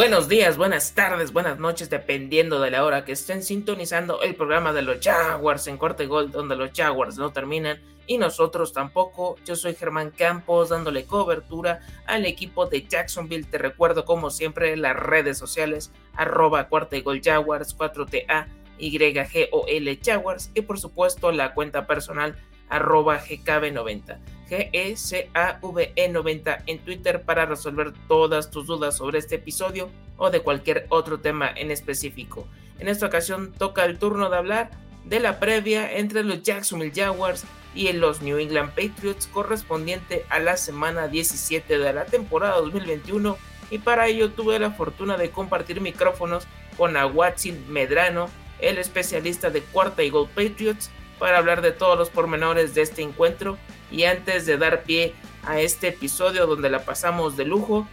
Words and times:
Buenos 0.00 0.28
días, 0.28 0.56
buenas 0.56 0.94
tardes, 0.94 1.30
buenas 1.30 1.58
noches, 1.58 1.90
dependiendo 1.90 2.58
de 2.58 2.70
la 2.70 2.86
hora 2.86 3.04
que 3.04 3.12
estén 3.12 3.42
sintonizando 3.42 4.22
el 4.22 4.34
programa 4.34 4.72
de 4.72 4.80
los 4.80 4.98
Jaguars 5.04 5.66
en 5.66 5.76
corte 5.76 6.06
gol, 6.06 6.30
donde 6.30 6.56
los 6.56 6.70
Jaguars 6.74 7.18
no 7.18 7.34
terminan 7.34 7.82
y 8.06 8.16
nosotros 8.16 8.72
tampoco. 8.72 9.36
Yo 9.44 9.56
soy 9.56 9.74
Germán 9.74 10.10
Campos, 10.10 10.70
dándole 10.70 11.04
cobertura 11.04 11.80
al 12.06 12.24
equipo 12.24 12.64
de 12.64 12.86
Jacksonville. 12.88 13.44
Te 13.44 13.58
recuerdo, 13.58 14.06
como 14.06 14.30
siempre, 14.30 14.74
las 14.78 14.96
redes 14.96 15.36
sociales, 15.36 15.92
arroba 16.14 16.68
cuarta 16.68 16.98
gol 17.00 17.20
Jaguars, 17.22 17.76
4TA, 17.76 18.46
YGOL 18.78 19.98
Jaguars 20.02 20.50
y 20.54 20.62
por 20.62 20.80
supuesto 20.80 21.30
la 21.30 21.52
cuenta 21.52 21.86
personal 21.86 22.36
arroba 22.70 23.20
GKB90. 23.20 24.18
GECAVE90 24.50 26.62
en 26.66 26.78
Twitter 26.80 27.22
para 27.22 27.46
resolver 27.46 27.92
todas 28.08 28.50
tus 28.50 28.66
dudas 28.66 28.96
sobre 28.96 29.18
este 29.18 29.36
episodio 29.36 29.90
o 30.16 30.30
de 30.30 30.40
cualquier 30.40 30.86
otro 30.88 31.20
tema 31.20 31.50
en 31.54 31.70
específico. 31.70 32.48
En 32.78 32.88
esta 32.88 33.06
ocasión 33.06 33.52
toca 33.52 33.84
el 33.84 33.98
turno 33.98 34.30
de 34.30 34.36
hablar 34.36 34.70
de 35.04 35.20
la 35.20 35.38
previa 35.38 35.92
entre 35.92 36.24
los 36.24 36.42
Jacksonville 36.42 36.92
Jaguars 36.94 37.44
y 37.74 37.92
los 37.92 38.22
New 38.22 38.38
England 38.38 38.70
Patriots 38.70 39.28
correspondiente 39.28 40.24
a 40.28 40.40
la 40.40 40.56
semana 40.56 41.08
17 41.08 41.78
de 41.78 41.92
la 41.92 42.06
temporada 42.06 42.56
2021 42.56 43.36
y 43.70 43.78
para 43.78 44.08
ello 44.08 44.32
tuve 44.32 44.58
la 44.58 44.72
fortuna 44.72 45.16
de 45.16 45.30
compartir 45.30 45.80
micrófonos 45.80 46.46
con 46.76 46.96
Aguatzin 46.96 47.72
Medrano, 47.72 48.28
el 48.58 48.78
especialista 48.78 49.50
de 49.50 49.62
cuarta 49.62 50.02
y 50.02 50.10
gol 50.10 50.28
Patriots, 50.28 50.90
para 51.20 51.38
hablar 51.38 51.60
de 51.60 51.70
todos 51.70 51.96
los 51.96 52.08
pormenores 52.08 52.74
de 52.74 52.82
este 52.82 53.02
encuentro 53.02 53.58
y 53.92 54.04
antes 54.04 54.46
de 54.46 54.56
dar 54.56 54.82
pie 54.82 55.14
a 55.44 55.60
este 55.60 55.88
episodio 55.88 56.46
donde 56.46 56.70
la 56.70 56.84
pasamos 56.84 57.36
de 57.36 57.44
lujo, 57.44 57.86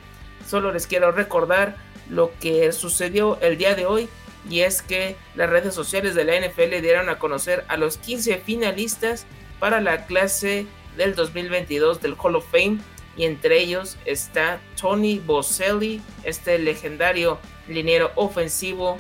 solo 0.48 0.72
les 0.72 0.88
quiero 0.88 1.12
recordar 1.12 1.76
lo 2.10 2.32
que 2.40 2.72
sucedió 2.72 3.38
el 3.42 3.58
día 3.58 3.76
de 3.76 3.86
hoy 3.86 4.10
y 4.50 4.62
es 4.62 4.82
que 4.82 5.18
las 5.36 5.50
redes 5.50 5.76
sociales 5.76 6.16
de 6.16 6.24
la 6.24 6.40
NFL 6.40 6.82
dieron 6.82 7.10
a 7.10 7.20
conocer 7.20 7.66
a 7.68 7.76
los 7.76 7.98
15 7.98 8.38
finalistas 8.38 9.26
para 9.60 9.82
la 9.82 10.06
clase 10.06 10.66
del 10.96 11.14
2022 11.14 12.02
del 12.02 12.16
Hall 12.18 12.38
of 12.38 12.46
Fame 12.50 12.80
y 13.18 13.26
entre 13.26 13.60
ellos 13.60 13.98
está 14.06 14.62
Tony 14.80 15.20
Boselli, 15.20 16.02
este 16.24 16.60
legendario 16.60 17.40
liniero 17.68 18.12
ofensivo 18.16 18.98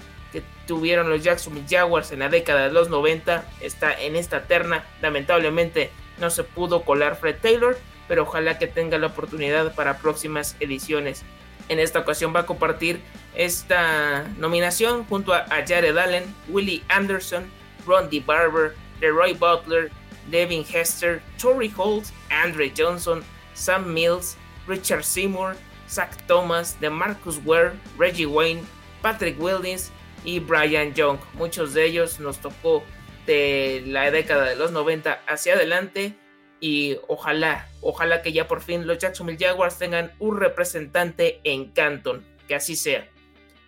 tuvieron 0.67 1.09
los 1.09 1.23
Jacksonville 1.23 1.65
Jaguars 1.67 2.11
en 2.11 2.19
la 2.19 2.29
década 2.29 2.67
de 2.67 2.73
los 2.73 2.89
90, 2.89 3.43
está 3.61 3.99
en 3.99 4.15
esta 4.15 4.43
terna, 4.43 4.85
lamentablemente 5.01 5.89
no 6.19 6.29
se 6.29 6.43
pudo 6.43 6.83
colar 6.83 7.15
Fred 7.15 7.37
Taylor, 7.41 7.77
pero 8.07 8.23
ojalá 8.23 8.59
que 8.59 8.67
tenga 8.67 8.97
la 8.97 9.07
oportunidad 9.07 9.73
para 9.73 9.97
próximas 9.97 10.55
ediciones. 10.59 11.23
En 11.69 11.79
esta 11.79 11.99
ocasión 11.99 12.33
va 12.35 12.41
a 12.41 12.45
compartir 12.45 13.01
esta 13.35 14.23
nominación 14.37 15.05
junto 15.05 15.33
a 15.33 15.45
Jared 15.67 15.97
Allen, 15.97 16.23
Willie 16.47 16.83
Anderson, 16.87 17.49
Ron 17.85 18.09
Barber, 18.25 18.75
Leroy 19.01 19.33
Butler, 19.33 19.91
Devin 20.29 20.65
Hester, 20.71 21.21
Tory 21.37 21.73
Holt, 21.75 22.05
Andre 22.29 22.71
Johnson, 22.75 23.23
Sam 23.53 23.93
Mills, 23.93 24.37
Richard 24.67 25.03
Seymour, 25.03 25.55
Zach 25.89 26.15
Thomas, 26.27 26.77
DeMarcus 26.79 27.43
Ware, 27.43 27.73
Reggie 27.97 28.25
Wayne, 28.25 28.65
Patrick 29.01 29.39
Williams 29.39 29.91
y 30.27 30.41
Brian 30.41 30.93
Young. 30.93 31.19
Muchos 31.35 31.73
de 31.73 31.85
ellos 31.85 32.19
nos 32.19 32.39
tocó 32.39 32.83
de 33.25 33.81
la 33.87 34.11
década 34.11 34.43
de 34.43 34.57
los 34.57 34.73
90 34.73 35.21
hacia 35.25 35.53
adelante 35.53 36.15
y 36.59 36.97
ojalá, 37.07 37.69
ojalá 37.81 38.21
que 38.21 38.33
ya 38.33 38.45
por 38.45 38.61
fin 38.61 38.85
los 38.85 38.97
Jacksonville 38.97 39.39
Jaguars 39.39 39.77
tengan 39.77 40.11
un 40.19 40.37
representante 40.37 41.39
en 41.45 41.71
Canton, 41.71 42.25
que 42.45 42.55
así 42.55 42.75
sea. 42.75 43.07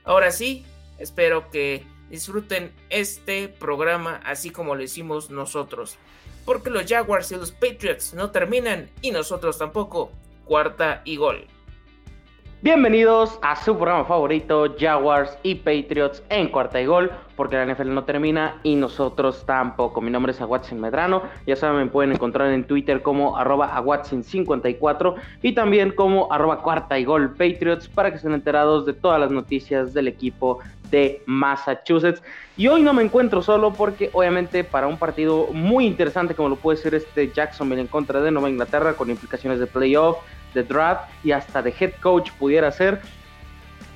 Ahora 0.03 0.31
sí, 0.31 0.65
espero 0.97 1.49
que 1.49 1.85
disfruten 2.09 2.73
este 2.89 3.47
programa 3.47 4.19
así 4.25 4.49
como 4.49 4.75
lo 4.75 4.83
hicimos 4.83 5.29
nosotros, 5.29 5.97
porque 6.43 6.69
los 6.69 6.85
Jaguars 6.87 7.31
y 7.31 7.35
los 7.35 7.53
Patriots 7.53 8.13
no 8.13 8.31
terminan 8.31 8.89
y 9.01 9.11
nosotros 9.11 9.57
tampoco. 9.57 10.11
Cuarta 10.43 11.03
y 11.05 11.15
gol. 11.15 11.45
Bienvenidos 12.61 13.39
a 13.41 13.55
su 13.55 13.77
programa 13.77 14.03
favorito, 14.03 14.75
Jaguars 14.77 15.37
y 15.43 15.55
Patriots 15.55 16.21
en 16.27 16.49
cuarta 16.49 16.81
y 16.81 16.87
gol, 16.87 17.09
porque 17.37 17.55
la 17.55 17.65
NFL 17.65 17.93
no 17.93 18.03
termina 18.03 18.59
y 18.63 18.75
nosotros 18.75 19.45
tampoco. 19.45 20.01
Mi 20.01 20.11
nombre 20.11 20.33
es 20.33 20.41
Aguatzin 20.41 20.81
Medrano, 20.81 21.23
ya 21.47 21.55
saben, 21.55 21.85
me 21.85 21.89
pueden 21.89 22.11
encontrar 22.11 22.51
en 22.51 22.65
Twitter 22.65 23.01
como 23.01 23.37
arroba 23.37 23.73
Aguatzin54 23.77 25.15
y 25.41 25.53
también 25.53 25.91
como 25.91 26.33
arroba 26.33 26.61
cuarta 26.61 26.99
y 26.99 27.05
gol 27.05 27.31
Patriots 27.31 27.87
para 27.87 28.09
que 28.09 28.17
estén 28.17 28.33
enterados 28.33 28.85
de 28.85 28.91
todas 28.91 29.21
las 29.21 29.31
noticias 29.31 29.93
del 29.93 30.09
equipo 30.09 30.59
de 30.91 31.21
Massachusetts. 31.27 32.21
Y 32.57 32.67
hoy 32.67 32.81
no 32.81 32.93
me 32.93 33.03
encuentro 33.03 33.41
solo 33.41 33.71
porque 33.71 34.09
obviamente 34.11 34.65
para 34.65 34.87
un 34.87 34.97
partido 34.97 35.47
muy 35.53 35.85
interesante 35.85 36.35
como 36.35 36.49
lo 36.49 36.55
puede 36.57 36.77
ser 36.77 36.93
este 36.93 37.31
Jacksonville 37.31 37.79
en 37.79 37.87
contra 37.87 38.19
de 38.19 38.31
Nueva 38.31 38.49
Inglaterra 38.49 38.95
con 38.95 39.09
implicaciones 39.09 39.59
de 39.59 39.67
playoff, 39.67 40.17
de 40.53 40.63
draft 40.63 41.09
y 41.23 41.31
hasta 41.31 41.61
de 41.61 41.73
head 41.77 41.93
coach 42.01 42.31
pudiera 42.31 42.71
ser. 42.71 43.01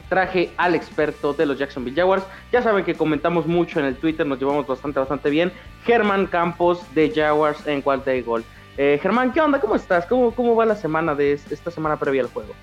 Traje 0.10 0.52
al 0.58 0.76
experto 0.76 1.34
de 1.34 1.46
los 1.46 1.58
Jacksonville 1.58 1.96
Jaguars. 1.96 2.24
Ya 2.52 2.62
saben 2.62 2.86
que 2.86 2.94
comentamos 2.94 3.48
mucho 3.48 3.80
en 3.80 3.86
el 3.86 3.96
Twitter, 3.96 4.26
nos 4.26 4.40
llevamos 4.40 4.68
bastante, 4.68 5.00
bastante 5.00 5.30
bien. 5.30 5.52
Germán 5.86 6.28
Campos 6.28 6.82
de 6.94 7.12
Jaguars 7.14 7.66
en 7.68 7.82
cuarta 7.82 8.12
de 8.12 8.22
gol. 8.22 8.44
Eh, 8.78 9.00
Germán, 9.02 9.32
¿qué 9.32 9.42
onda? 9.42 9.60
¿Cómo 9.60 9.76
estás? 9.76 10.06
¿Cómo, 10.06 10.32
¿Cómo 10.32 10.56
va 10.56 10.66
la 10.66 10.76
semana 10.76 11.14
de 11.14 11.34
esta 11.34 11.72
semana 11.72 11.98
previa 11.98 12.22
al 12.22 12.30
juego? 12.30 12.54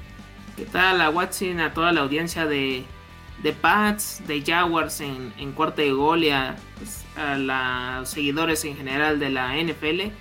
¿Qué 0.57 0.65
tal 0.65 1.01
a 1.01 1.11
Watson, 1.11 1.61
a 1.61 1.73
toda 1.73 1.93
la 1.93 2.01
audiencia 2.01 2.47
de, 2.47 2.85
de 3.43 3.53
Pats, 3.53 4.23
de 4.27 4.43
Jaguars 4.43 5.01
en, 5.01 5.33
en 5.39 5.53
cuarta 5.53 5.83
de 5.83 5.93
gol 5.93 6.25
y 6.25 6.31
a, 6.31 6.57
pues, 6.77 7.05
a 7.17 7.37
los 7.37 8.09
seguidores 8.09 8.65
en 8.65 8.77
general 8.77 9.19
de 9.19 9.31
la 9.31 9.57
NFL? 9.57 10.13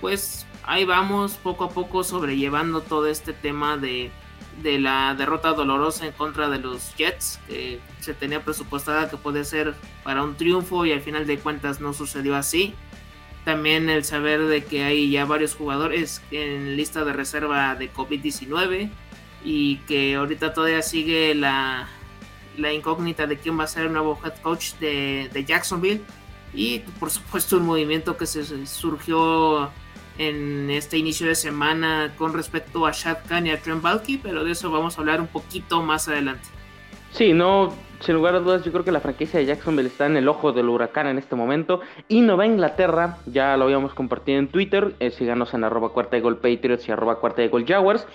Pues 0.00 0.46
ahí 0.64 0.84
vamos 0.84 1.34
poco 1.34 1.64
a 1.64 1.70
poco 1.70 2.04
sobrellevando 2.04 2.80
todo 2.82 3.06
este 3.06 3.32
tema 3.32 3.76
de, 3.76 4.10
la 4.62 5.14
derrota 5.14 5.52
dolorosa 5.52 6.06
en 6.06 6.12
contra 6.12 6.48
de 6.48 6.58
los 6.58 6.94
Jets, 6.96 7.40
que 7.48 7.80
se 8.00 8.14
tenía 8.14 8.44
presupuestada 8.44 9.08
que 9.08 9.16
puede 9.16 9.44
ser 9.44 9.74
para 10.04 10.22
un 10.22 10.36
triunfo 10.36 10.84
y 10.86 10.92
al 10.92 11.00
final 11.00 11.26
de 11.26 11.38
cuentas 11.38 11.80
no 11.80 11.92
sucedió 11.92 12.36
así. 12.36 12.74
También 13.44 13.90
el 13.90 14.04
saber 14.04 14.46
de 14.46 14.64
que 14.64 14.84
hay 14.84 15.10
ya 15.10 15.24
varios 15.24 15.54
jugadores 15.54 16.22
en 16.30 16.76
lista 16.76 17.04
de 17.04 17.12
reserva 17.12 17.74
de 17.74 17.92
COVID-19 17.92 18.90
y 19.44 19.76
que 19.78 20.14
ahorita 20.14 20.54
todavía 20.54 20.82
sigue 20.82 21.34
la, 21.34 21.88
incógnita 22.56 23.26
de 23.26 23.38
quién 23.38 23.58
va 23.58 23.64
a 23.64 23.66
ser 23.66 23.86
el 23.86 23.92
nuevo 23.92 24.16
head 24.22 24.34
coach 24.42 24.74
de, 24.74 25.28
de 25.32 25.44
Jacksonville. 25.44 26.02
Y 26.54 26.80
por 27.00 27.10
supuesto 27.10 27.56
un 27.56 27.66
movimiento 27.66 28.16
que 28.16 28.26
se 28.26 28.66
surgió 28.66 29.72
en 30.18 30.70
este 30.70 30.98
inicio 30.98 31.26
de 31.26 31.34
semana 31.34 32.12
con 32.16 32.32
respecto 32.32 32.86
a 32.86 32.92
Shad 32.92 33.18
Khan 33.28 33.46
y 33.46 33.50
a 33.50 33.60
Trent 33.60 33.82
Balky, 33.82 34.18
pero 34.18 34.44
de 34.44 34.52
eso 34.52 34.70
vamos 34.70 34.96
a 34.96 35.00
hablar 35.00 35.20
un 35.20 35.26
poquito 35.26 35.82
más 35.82 36.08
adelante. 36.08 36.48
Sí, 37.10 37.32
no, 37.32 37.72
sin 38.00 38.14
lugar 38.14 38.34
a 38.34 38.40
dudas, 38.40 38.64
yo 38.64 38.72
creo 38.72 38.84
que 38.84 38.92
la 38.92 39.00
franquicia 39.00 39.38
de 39.38 39.46
Jacksonville 39.46 39.88
está 39.88 40.06
en 40.06 40.16
el 40.16 40.28
ojo 40.28 40.52
del 40.52 40.68
huracán 40.68 41.06
en 41.06 41.18
este 41.18 41.36
momento. 41.36 41.80
Y 42.08 42.20
Nueva 42.20 42.46
Inglaterra, 42.46 43.18
ya 43.26 43.56
lo 43.56 43.64
habíamos 43.64 43.94
compartido 43.94 44.38
en 44.38 44.48
Twitter, 44.48 44.94
eh, 44.98 45.10
síganos 45.10 45.54
en 45.54 45.62
arroba 45.62 45.90
cuarta 45.90 46.16
de 46.16 46.22
gol 46.22 46.38
Patriots 46.38 46.88
y 46.88 46.92
arroba 46.92 47.20
cuarta 47.20 47.42
de 47.42 47.48
gol 47.48 47.64
Jaguars, 47.66 48.06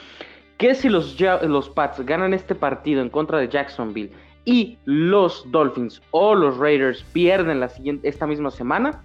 que 0.58 0.76
si 0.76 0.90
los, 0.90 1.18
los 1.44 1.70
Pats 1.70 2.06
ganan 2.06 2.34
este 2.34 2.56
partido 2.56 3.02
en 3.02 3.10
contra 3.10 3.38
de 3.38 3.48
Jacksonville 3.48 4.12
y 4.44 4.78
los 4.86 5.50
Dolphins 5.52 6.02
o 6.12 6.34
los 6.34 6.58
Raiders 6.58 7.04
pierden 7.14 7.60
la 7.60 7.70
siguiente, 7.70 8.08
esta 8.08 8.26
misma 8.26 8.50
semana, 8.50 9.04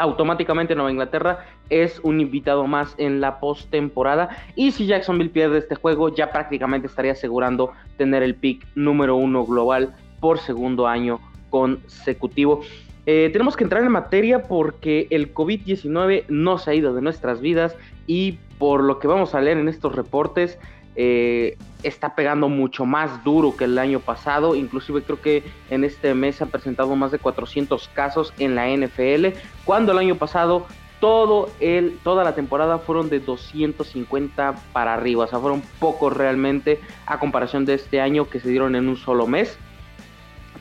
automáticamente 0.00 0.74
Nueva 0.74 0.90
Inglaterra 0.90 1.44
es 1.68 2.00
un 2.02 2.20
invitado 2.20 2.66
más 2.66 2.94
en 2.98 3.20
la 3.20 3.38
postemporada. 3.38 4.30
Y 4.56 4.72
si 4.72 4.86
Jacksonville 4.86 5.30
pierde 5.30 5.58
este 5.58 5.74
juego, 5.74 6.14
ya 6.14 6.32
prácticamente 6.32 6.86
estaría 6.86 7.12
asegurando 7.12 7.72
tener 7.96 8.22
el 8.22 8.34
pick 8.34 8.66
número 8.74 9.16
uno 9.16 9.44
global 9.44 9.94
por 10.20 10.38
segundo 10.38 10.86
año 10.86 11.20
consecutivo. 11.50 12.62
Eh, 13.06 13.30
tenemos 13.32 13.56
que 13.56 13.64
entrar 13.64 13.82
en 13.82 13.92
materia 13.92 14.42
porque 14.42 15.06
el 15.10 15.34
COVID-19 15.34 16.24
no 16.28 16.58
se 16.58 16.70
ha 16.70 16.74
ido 16.74 16.94
de 16.94 17.02
nuestras 17.02 17.40
vidas 17.40 17.76
y 18.06 18.38
por 18.58 18.82
lo 18.82 18.98
que 18.98 19.08
vamos 19.08 19.34
a 19.34 19.40
leer 19.40 19.58
en 19.58 19.68
estos 19.68 19.94
reportes, 19.94 20.58
eh, 20.96 21.56
está 21.82 22.14
pegando 22.14 22.48
mucho 22.48 22.84
más 22.84 23.22
duro 23.24 23.56
que 23.56 23.64
el 23.64 23.78
año 23.78 24.00
pasado. 24.00 24.54
Inclusive 24.54 25.02
creo 25.02 25.20
que 25.20 25.44
en 25.70 25.84
este 25.84 26.14
mes 26.14 26.36
se 26.36 26.44
han 26.44 26.50
presentado 26.50 26.94
más 26.96 27.10
de 27.10 27.18
400 27.18 27.88
casos 27.88 28.32
en 28.38 28.54
la 28.54 28.68
NFL, 28.68 29.38
cuando 29.64 29.92
el 29.92 29.98
año 29.98 30.16
pasado 30.16 30.66
todo 31.00 31.48
el, 31.60 31.98
toda 32.04 32.24
la 32.24 32.34
temporada 32.34 32.78
fueron 32.78 33.08
de 33.08 33.20
250 33.20 34.54
para 34.72 34.94
arriba. 34.94 35.24
O 35.24 35.26
sea, 35.26 35.38
fueron 35.38 35.62
pocos 35.78 36.14
realmente 36.14 36.80
a 37.06 37.18
comparación 37.18 37.64
de 37.64 37.74
este 37.74 38.00
año 38.00 38.28
que 38.28 38.40
se 38.40 38.50
dieron 38.50 38.76
en 38.76 38.88
un 38.88 38.96
solo 38.96 39.26
mes. 39.26 39.58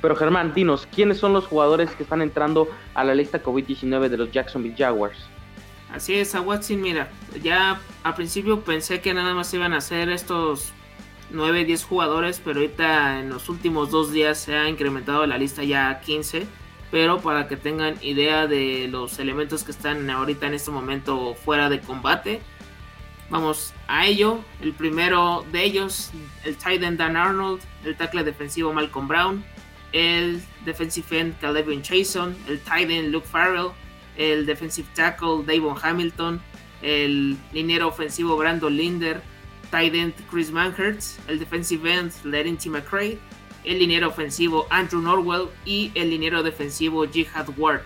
Pero 0.02 0.16
Germán, 0.16 0.54
dinos, 0.54 0.88
¿quiénes 0.88 1.18
son 1.18 1.34
los 1.34 1.46
jugadores 1.46 1.92
que 1.92 2.04
están 2.04 2.22
entrando 2.22 2.70
a 2.94 3.04
la 3.04 3.14
lista 3.14 3.44
COVID-19 3.44 4.08
de 4.08 4.18
los 4.18 4.32
Jacksonville 4.32 4.76
Jaguars? 4.78 5.29
Así 5.94 6.14
es, 6.14 6.36
a 6.36 6.42
Watson, 6.42 6.82
mira, 6.82 7.10
ya 7.42 7.82
al 8.04 8.16
principio 8.16 8.62
pensé 8.62 9.02
que 9.02 9.14
nada 9.14 9.34
más 9.34 9.54
iban 9.54 9.74
a 9.74 9.82
ser 9.82 10.10
estos 10.10 10.72
9, 11.32 11.66
10 11.66 11.84
jugadores, 11.84 12.42
pero 12.44 12.60
ahorita 12.60 13.20
en 13.20 13.30
los 13.30 13.50
últimos 13.50 13.92
dos 13.92 14.12
días 14.12 14.40
se 14.40 14.56
ha 14.56 14.70
incrementado 14.70 15.26
la 15.26 15.38
lista 15.38 15.64
ya 15.64 15.90
a 15.90 16.02
15. 16.02 16.48
Pero 16.92 17.20
para 17.20 17.48
que 17.48 17.56
tengan 17.56 17.96
idea 18.02 18.48
de 18.48 18.88
los 18.90 19.20
elementos 19.20 19.64
que 19.64 19.72
están 19.72 20.10
ahorita 20.10 20.48
en 20.48 20.56
este 20.56 20.72
momento 20.72 21.36
fuera 21.36 21.70
de 21.70 21.80
combate, 21.82 22.42
vamos 23.30 23.74
a 23.88 24.08
ello. 24.08 24.40
El 24.60 24.74
primero 24.74 25.46
de 25.52 25.64
ellos, 25.64 26.12
el 26.44 26.56
tight 26.56 26.82
end 26.82 26.98
Dan 26.98 27.16
Arnold, 27.16 27.62
el 27.84 27.96
tackle 27.96 28.24
defensivo 28.24 28.74
Malcolm 28.74 29.08
Brown, 29.08 29.44
el 29.92 30.42
defensive 30.66 31.20
end 31.20 31.40
Calvin 31.40 31.84
Chason, 31.84 32.36
el 32.48 32.60
tight 32.60 32.90
end 32.90 33.12
Luke 33.12 33.28
Farrell, 33.28 33.70
el 34.20 34.46
defensive 34.46 34.88
tackle 34.94 35.44
Davon 35.46 35.78
Hamilton, 35.82 36.42
el 36.82 37.38
liniero 37.54 37.88
ofensivo 37.88 38.38
Brandon 38.38 38.76
Linder, 38.76 39.22
tight 39.72 39.96
end 39.96 40.14
Chris 40.30 40.52
Manhertz, 40.52 41.18
el 41.28 41.40
defensive 41.40 41.92
end 41.92 42.14
Larry 42.26 42.58
McCray, 42.66 43.18
el 43.64 43.80
liniero 43.80 44.10
ofensivo 44.10 44.68
Andrew 44.70 45.02
Norwell 45.02 45.48
y 45.66 45.92
el 45.96 46.10
liniero 46.10 46.44
defensivo 46.44 47.08
Jihad 47.08 47.48
Ward. 47.58 47.82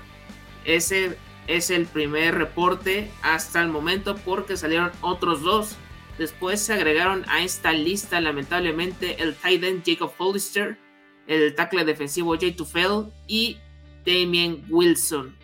Ese 0.66 1.18
es 1.48 1.70
el 1.70 1.86
primer 1.86 2.36
reporte 2.36 3.12
hasta 3.22 3.62
el 3.62 3.70
momento 3.70 4.16
porque 4.18 4.58
salieron 4.58 4.92
otros 5.02 5.42
dos. 5.42 5.76
Después 6.18 6.62
se 6.62 6.74
agregaron 6.74 7.26
a 7.28 7.44
esta 7.44 7.74
lista 7.74 8.22
lamentablemente 8.22 9.22
el 9.22 9.36
tight 9.36 9.64
end 9.64 9.84
Jacob 9.86 10.12
Hollister, 10.18 10.80
el 11.28 11.54
tackle 11.54 11.86
defensivo 11.86 12.36
Jay 12.40 12.54
Tufel 12.54 13.06
y 13.28 13.58
Damien 14.06 14.66
Wilson. 14.70 15.43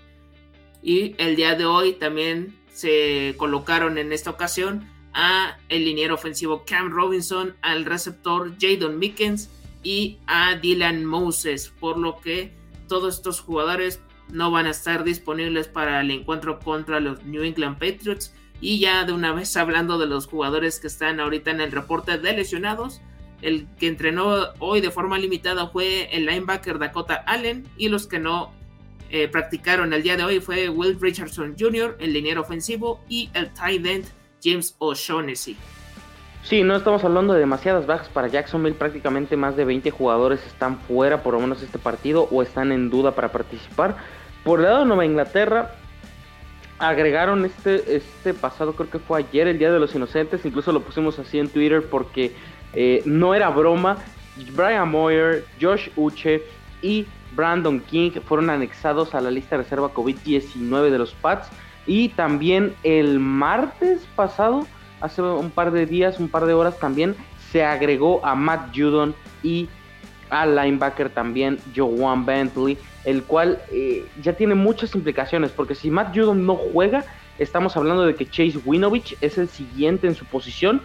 Y 0.81 1.15
el 1.17 1.35
día 1.35 1.55
de 1.55 1.65
hoy 1.65 1.93
también 1.93 2.57
se 2.71 3.35
colocaron 3.37 3.97
en 3.97 4.13
esta 4.13 4.29
ocasión 4.29 4.87
a 5.13 5.57
el 5.69 5.85
liniero 5.85 6.15
ofensivo 6.15 6.63
Cam 6.65 6.91
Robinson, 6.91 7.55
al 7.61 7.85
receptor 7.85 8.53
Jadon 8.59 8.99
Mickens 8.99 9.49
y 9.83 10.19
a 10.27 10.55
Dylan 10.55 11.05
Moses, 11.05 11.73
por 11.79 11.97
lo 11.97 12.19
que 12.21 12.53
todos 12.87 13.15
estos 13.15 13.41
jugadores 13.41 14.01
no 14.29 14.51
van 14.51 14.67
a 14.67 14.71
estar 14.71 15.03
disponibles 15.03 15.67
para 15.67 16.01
el 16.01 16.11
encuentro 16.11 16.59
contra 16.59 16.99
los 16.99 17.23
New 17.23 17.43
England 17.43 17.79
Patriots. 17.79 18.33
Y 18.61 18.79
ya 18.79 19.03
de 19.05 19.13
una 19.13 19.31
vez 19.31 19.55
hablando 19.57 19.97
de 19.97 20.05
los 20.05 20.27
jugadores 20.27 20.79
que 20.79 20.87
están 20.87 21.19
ahorita 21.19 21.51
en 21.51 21.61
el 21.61 21.71
reporte 21.71 22.17
de 22.17 22.33
lesionados, 22.33 23.01
el 23.41 23.67
que 23.79 23.87
entrenó 23.87 24.49
hoy 24.59 24.81
de 24.81 24.91
forma 24.91 25.17
limitada 25.17 25.67
fue 25.67 26.09
el 26.15 26.25
linebacker 26.25 26.77
Dakota 26.77 27.15
Allen 27.25 27.67
y 27.77 27.87
los 27.87 28.05
que 28.05 28.19
no 28.19 28.53
eh, 29.09 29.27
practicaron 29.27 29.93
el 29.93 30.03
día 30.03 30.17
de 30.17 30.23
hoy 30.23 30.39
fue 30.39 30.69
Will 30.69 30.97
Richardson 30.99 31.55
Jr., 31.57 31.97
el 31.99 32.13
liniero 32.13 32.41
ofensivo, 32.41 33.01
y 33.09 33.29
el 33.33 33.49
tight 33.53 33.85
end 33.85 34.05
James 34.43 34.75
O'Shaughnessy. 34.79 35.57
Sí, 36.43 36.63
no 36.63 36.75
estamos 36.75 37.03
hablando 37.03 37.33
de 37.33 37.41
demasiadas 37.41 37.85
bajas 37.85 38.07
para 38.07 38.27
Jacksonville, 38.27 38.75
prácticamente 38.75 39.35
más 39.35 39.55
de 39.55 39.65
20 39.65 39.91
jugadores 39.91 40.45
están 40.47 40.79
fuera 40.79 41.21
por 41.21 41.33
lo 41.33 41.41
menos 41.41 41.61
este 41.61 41.77
partido 41.77 42.27
o 42.31 42.41
están 42.41 42.71
en 42.71 42.89
duda 42.89 43.13
para 43.13 43.31
participar. 43.31 43.97
Por 44.43 44.59
el 44.59 44.65
lado 44.65 44.79
de 44.79 44.85
Nueva 44.85 45.05
Inglaterra, 45.05 45.75
agregaron 46.79 47.45
este, 47.45 47.97
este 47.97 48.33
pasado, 48.33 48.73
creo 48.73 48.89
que 48.89 48.99
fue 48.99 49.19
ayer, 49.19 49.47
el 49.47 49.59
Día 49.59 49.71
de 49.71 49.79
los 49.79 49.93
Inocentes, 49.93 50.45
incluso 50.45 50.71
lo 50.71 50.81
pusimos 50.81 51.19
así 51.19 51.37
en 51.37 51.49
Twitter 51.49 51.83
porque 51.89 52.33
eh, 52.73 53.03
no 53.05 53.35
era 53.35 53.49
broma. 53.49 53.97
Brian 54.53 54.89
Moyer, 54.89 55.45
Josh 55.59 55.89
Uche 55.97 56.41
y 56.81 57.05
Brandon 57.35 57.79
King 57.79 58.11
fueron 58.25 58.49
anexados 58.49 59.15
a 59.15 59.21
la 59.21 59.31
lista 59.31 59.57
de 59.57 59.63
reserva 59.63 59.93
COVID-19 59.93 60.89
de 60.89 60.97
los 60.97 61.13
Pats. 61.13 61.49
Y 61.85 62.09
también 62.09 62.75
el 62.83 63.19
martes 63.19 64.05
pasado, 64.15 64.67
hace 65.01 65.21
un 65.21 65.49
par 65.49 65.71
de 65.71 65.85
días, 65.85 66.19
un 66.19 66.29
par 66.29 66.45
de 66.45 66.53
horas 66.53 66.77
también, 66.79 67.15
se 67.51 67.63
agregó 67.63 68.23
a 68.25 68.35
Matt 68.35 68.75
Judon 68.75 69.15
y 69.41 69.67
al 70.29 70.55
linebacker 70.55 71.09
también 71.09 71.57
Joan 71.75 72.25
Bentley, 72.25 72.77
el 73.05 73.23
cual 73.23 73.59
eh, 73.71 74.05
ya 74.21 74.33
tiene 74.33 74.53
muchas 74.55 74.93
implicaciones, 74.93 75.51
porque 75.51 75.73
si 75.73 75.89
Matt 75.89 76.15
Judon 76.15 76.45
no 76.45 76.55
juega, 76.55 77.05
estamos 77.39 77.75
hablando 77.75 78.05
de 78.05 78.15
que 78.15 78.25
Chase 78.25 78.59
Winovich 78.65 79.17
es 79.21 79.37
el 79.37 79.47
siguiente 79.47 80.07
en 80.07 80.15
su 80.15 80.25
posición 80.25 80.81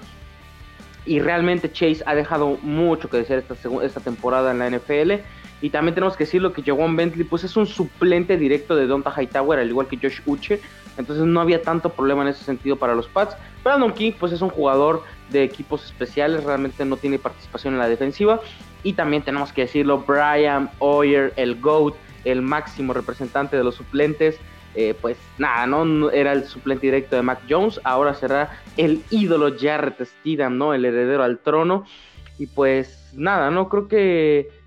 y 1.06 1.20
realmente 1.20 1.70
Chase 1.70 2.02
ha 2.06 2.14
dejado 2.14 2.58
mucho 2.62 3.10
que 3.10 3.18
decir 3.18 3.36
esta, 3.36 3.54
esta 3.82 4.00
temporada 4.00 4.52
en 4.52 4.58
la 4.58 4.70
NFL. 4.70 5.22
Y 5.64 5.70
también 5.70 5.94
tenemos 5.94 6.14
que 6.14 6.24
decirlo 6.24 6.52
que 6.52 6.62
Jawan 6.62 6.94
Bentley 6.94 7.24
pues 7.24 7.42
es 7.42 7.56
un 7.56 7.66
suplente 7.66 8.36
directo 8.36 8.76
de 8.76 8.86
Donta 8.86 9.10
Hightower, 9.10 9.58
al 9.58 9.70
igual 9.70 9.86
que 9.86 9.96
Josh 9.96 10.20
Uche. 10.26 10.60
Entonces 10.98 11.24
no 11.24 11.40
había 11.40 11.62
tanto 11.62 11.88
problema 11.88 12.20
en 12.20 12.28
ese 12.28 12.44
sentido 12.44 12.76
para 12.76 12.94
los 12.94 13.08
Pats. 13.08 13.34
Brandon 13.64 13.94
King 13.94 14.12
pues 14.20 14.32
es 14.32 14.42
un 14.42 14.50
jugador 14.50 15.04
de 15.30 15.42
equipos 15.42 15.82
especiales, 15.86 16.44
realmente 16.44 16.84
no 16.84 16.98
tiene 16.98 17.18
participación 17.18 17.72
en 17.72 17.80
la 17.80 17.88
defensiva. 17.88 18.42
Y 18.82 18.92
también 18.92 19.22
tenemos 19.22 19.54
que 19.54 19.62
decirlo, 19.62 20.04
Brian 20.06 20.68
Hoyer, 20.80 21.32
el 21.36 21.58
GOAT, 21.58 21.94
el 22.26 22.42
máximo 22.42 22.92
representante 22.92 23.56
de 23.56 23.64
los 23.64 23.76
suplentes, 23.76 24.38
eh, 24.74 24.94
pues 25.00 25.16
nada, 25.38 25.66
¿no? 25.66 26.10
Era 26.10 26.32
el 26.32 26.44
suplente 26.44 26.88
directo 26.88 27.16
de 27.16 27.22
Mac 27.22 27.40
Jones, 27.48 27.80
ahora 27.84 28.12
será 28.12 28.60
el 28.76 29.02
ídolo 29.08 29.56
Jarrett 29.58 30.04
Steedham, 30.04 30.58
¿no? 30.58 30.74
El 30.74 30.84
heredero 30.84 31.22
al 31.22 31.38
trono. 31.38 31.86
Y 32.38 32.48
pues 32.48 33.12
nada, 33.14 33.50
¿no? 33.50 33.70
Creo 33.70 33.88
que 33.88 34.63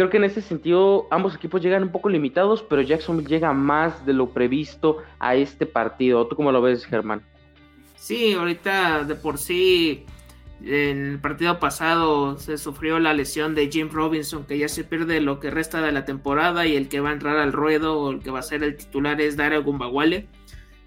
creo 0.00 0.08
que 0.08 0.16
en 0.16 0.24
ese 0.24 0.40
sentido 0.40 1.06
ambos 1.10 1.34
equipos 1.34 1.60
llegan 1.60 1.82
un 1.82 1.92
poco 1.92 2.08
limitados, 2.08 2.62
pero 2.62 2.80
Jacksonville 2.80 3.28
llega 3.28 3.52
más 3.52 4.06
de 4.06 4.14
lo 4.14 4.30
previsto 4.30 5.02
a 5.18 5.34
este 5.34 5.66
partido. 5.66 6.26
¿Tú 6.26 6.36
cómo 6.36 6.50
lo 6.52 6.62
ves, 6.62 6.86
Germán? 6.86 7.22
Sí, 7.96 8.32
ahorita 8.32 9.04
de 9.04 9.14
por 9.14 9.36
sí 9.36 10.06
en 10.64 11.06
el 11.06 11.18
partido 11.18 11.58
pasado 11.58 12.38
se 12.38 12.56
sufrió 12.56 12.98
la 12.98 13.12
lesión 13.12 13.54
de 13.54 13.70
Jim 13.70 13.90
Robinson, 13.92 14.46
que 14.46 14.56
ya 14.56 14.68
se 14.68 14.84
pierde 14.84 15.20
lo 15.20 15.38
que 15.38 15.50
resta 15.50 15.82
de 15.82 15.92
la 15.92 16.06
temporada 16.06 16.66
y 16.66 16.76
el 16.76 16.88
que 16.88 17.00
va 17.00 17.10
a 17.10 17.12
entrar 17.12 17.36
al 17.36 17.52
ruedo 17.52 18.00
o 18.00 18.10
el 18.10 18.20
que 18.20 18.30
va 18.30 18.38
a 18.38 18.42
ser 18.42 18.62
el 18.62 18.78
titular 18.78 19.20
es 19.20 19.36
Dario 19.36 19.62
Gumbawale. 19.62 20.28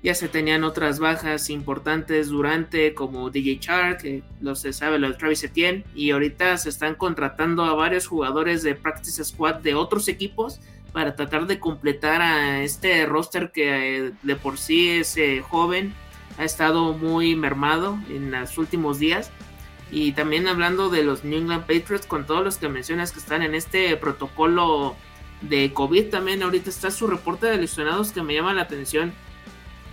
Ya 0.03 0.13
se 0.13 0.27
tenían 0.27 0.63
otras 0.65 0.99
bajas 0.99 1.49
importantes 1.49 2.27
durante, 2.27 2.93
como 2.93 3.29
DJ 3.29 3.59
Char, 3.59 3.97
que 3.97 4.21
lo 4.41 4.55
se 4.55 4.73
sabe, 4.73 4.99
lo 4.99 5.07
de 5.07 5.15
Travis 5.15 5.43
Etienne, 5.43 5.85
y 5.95 6.11
ahorita 6.11 6.57
se 6.57 6.69
están 6.69 6.95
contratando 6.95 7.63
a 7.63 7.73
varios 7.73 8.05
jugadores 8.05 8.63
de 8.63 8.75
Practice 8.75 9.23
Squad 9.23 9.55
de 9.55 9.75
otros 9.75 10.09
equipos 10.09 10.59
para 10.91 11.15
tratar 11.15 11.47
de 11.47 11.59
completar 11.59 12.21
a 12.21 12.61
este 12.63 13.05
roster 13.05 13.51
que 13.51 13.97
eh, 13.97 14.11
de 14.21 14.35
por 14.35 14.57
sí 14.57 14.89
es 14.89 15.17
joven, 15.41 15.93
ha 16.37 16.43
estado 16.43 16.93
muy 16.93 17.35
mermado 17.35 17.97
en 18.09 18.31
los 18.31 18.57
últimos 18.57 18.99
días 18.99 19.31
y 19.93 20.13
también 20.13 20.47
hablando 20.47 20.89
de 20.89 21.03
los 21.03 21.23
New 21.23 21.37
England 21.37 21.67
Patriots, 21.67 22.07
con 22.07 22.25
todos 22.25 22.43
los 22.43 22.57
que 22.57 22.67
mencionas 22.67 23.11
que 23.11 23.19
están 23.19 23.43
en 23.43 23.53
este 23.53 23.95
protocolo 23.95 24.95
de 25.41 25.71
COVID, 25.71 26.09
también 26.09 26.41
ahorita 26.41 26.71
está 26.71 26.89
su 26.89 27.05
reporte 27.05 27.45
de 27.45 27.57
lesionados 27.57 28.11
que 28.11 28.23
me 28.23 28.33
llama 28.33 28.55
la 28.55 28.63
atención. 28.63 29.13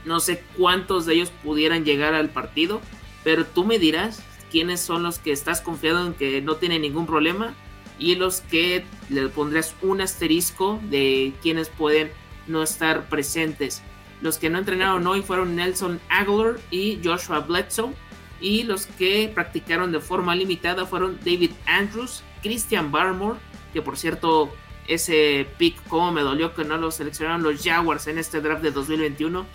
No 0.05 0.21
sé 0.21 0.43
cuántos 0.57 1.07
de 1.07 1.15
ellos 1.15 1.33
pudieran 1.43 1.85
llegar 1.85 2.15
al 2.15 2.31
partido, 2.31 2.81
pero 3.23 3.45
tú 3.45 3.65
me 3.65 3.79
dirás 3.79 4.23
quiénes 4.51 4.81
son 4.81 5.03
los 5.03 5.19
que 5.19 5.33
estás 5.33 5.61
confiado 5.61 6.07
en 6.07 6.15
que 6.15 6.41
no 6.41 6.57
tienen 6.57 6.83
ningún 6.83 7.07
problema 7.07 7.55
y 7.99 8.15
los 8.15 8.41
que 8.41 8.85
le 9.11 9.29
pondrías 9.29 9.75
un 9.83 10.01
asterisco 10.01 10.81
de 10.85 11.35
quienes 11.43 11.69
pueden 11.69 12.11
no 12.47 12.63
estar 12.63 13.09
presentes. 13.09 13.83
Los 14.21 14.39
que 14.39 14.51
no 14.51 14.59
entrenaron 14.59 15.07
hoy 15.07 15.23
fueron 15.23 15.55
Nelson 15.57 16.01
Aguilar 16.09 16.59
y 16.71 17.01
Joshua 17.03 17.41
Bledsoe 17.41 17.95
y 18.41 18.63
los 18.65 18.87
que 18.87 19.31
practicaron 19.33 19.93
de 19.93 20.01
forma 20.01 20.35
limitada 20.35 20.87
fueron 20.87 21.19
David 21.19 21.53
Andrews, 21.67 22.23
Christian 22.43 22.91
Barmore, 22.91 23.39
que 23.73 23.83
por 23.83 23.97
cierto 23.97 24.51
ese 24.89 25.47
pick 25.59 25.81
como 25.89 26.11
me 26.11 26.23
dolió 26.23 26.55
que 26.55 26.65
no 26.65 26.77
lo 26.77 26.91
seleccionaron 26.91 27.43
los 27.43 27.63
Jaguars 27.63 28.07
en 28.09 28.19
este 28.19 28.41
draft 28.41 28.63
de 28.63 28.73
2021, 28.73 29.47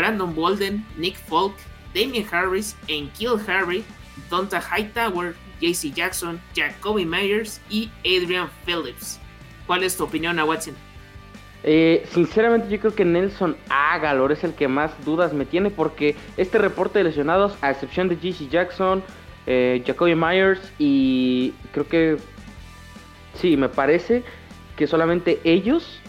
Brandon 0.00 0.34
Bolden, 0.34 0.82
Nick 0.96 1.16
Folk, 1.16 1.52
Damien 1.94 2.26
Harris, 2.32 2.74
Enkil 2.88 3.38
Harry, 3.46 3.84
Donta 4.30 4.58
Hightower, 4.58 5.34
JC 5.60 5.92
Jackson, 5.92 6.40
Jacoby 6.54 7.04
Myers 7.04 7.60
y 7.68 7.90
Adrian 8.00 8.48
Phillips. 8.64 9.20
¿Cuál 9.66 9.84
es 9.84 9.98
tu 9.98 10.04
opinión, 10.04 10.38
a 10.38 10.46
Watson? 10.46 10.74
Eh, 11.64 12.06
sinceramente 12.10 12.70
yo 12.70 12.80
creo 12.80 12.94
que 12.94 13.04
Nelson 13.04 13.58
Agalor 13.68 14.32
es 14.32 14.42
el 14.42 14.54
que 14.54 14.68
más 14.68 14.92
dudas 15.04 15.34
me 15.34 15.44
tiene 15.44 15.68
porque 15.68 16.16
este 16.38 16.56
reporte 16.56 17.00
de 17.00 17.04
lesionados, 17.04 17.58
a 17.60 17.70
excepción 17.70 18.08
de 18.08 18.16
GC 18.16 18.48
Jackson, 18.48 19.02
eh, 19.46 19.82
Jacoby 19.86 20.14
Myers 20.14 20.72
y 20.78 21.52
creo 21.72 21.86
que 21.86 22.16
sí, 23.34 23.58
me 23.58 23.68
parece 23.68 24.22
que 24.76 24.86
solamente 24.86 25.40
ellos 25.44 26.00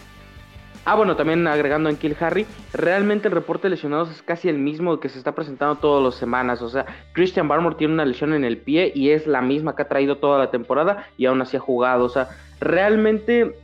Ah, 0.84 0.96
bueno, 0.96 1.14
también 1.14 1.46
agregando 1.46 1.88
en 1.88 1.96
Kill 1.96 2.16
Harry, 2.18 2.44
realmente 2.72 3.28
el 3.28 3.34
reporte 3.34 3.68
de 3.68 3.70
lesionados 3.70 4.10
es 4.10 4.20
casi 4.20 4.48
el 4.48 4.58
mismo 4.58 4.98
que 4.98 5.08
se 5.08 5.16
está 5.16 5.32
presentando 5.32 5.76
todas 5.76 6.02
las 6.02 6.16
semanas. 6.16 6.60
O 6.60 6.68
sea, 6.68 6.86
Christian 7.12 7.46
Barmore 7.46 7.76
tiene 7.76 7.94
una 7.94 8.04
lesión 8.04 8.34
en 8.34 8.44
el 8.44 8.58
pie 8.58 8.90
y 8.92 9.10
es 9.10 9.28
la 9.28 9.42
misma 9.42 9.76
que 9.76 9.82
ha 9.82 9.88
traído 9.88 10.16
toda 10.16 10.40
la 10.40 10.50
temporada 10.50 11.06
y 11.16 11.26
aún 11.26 11.40
así 11.40 11.56
ha 11.56 11.60
jugado. 11.60 12.04
O 12.04 12.08
sea, 12.08 12.30
realmente 12.58 13.54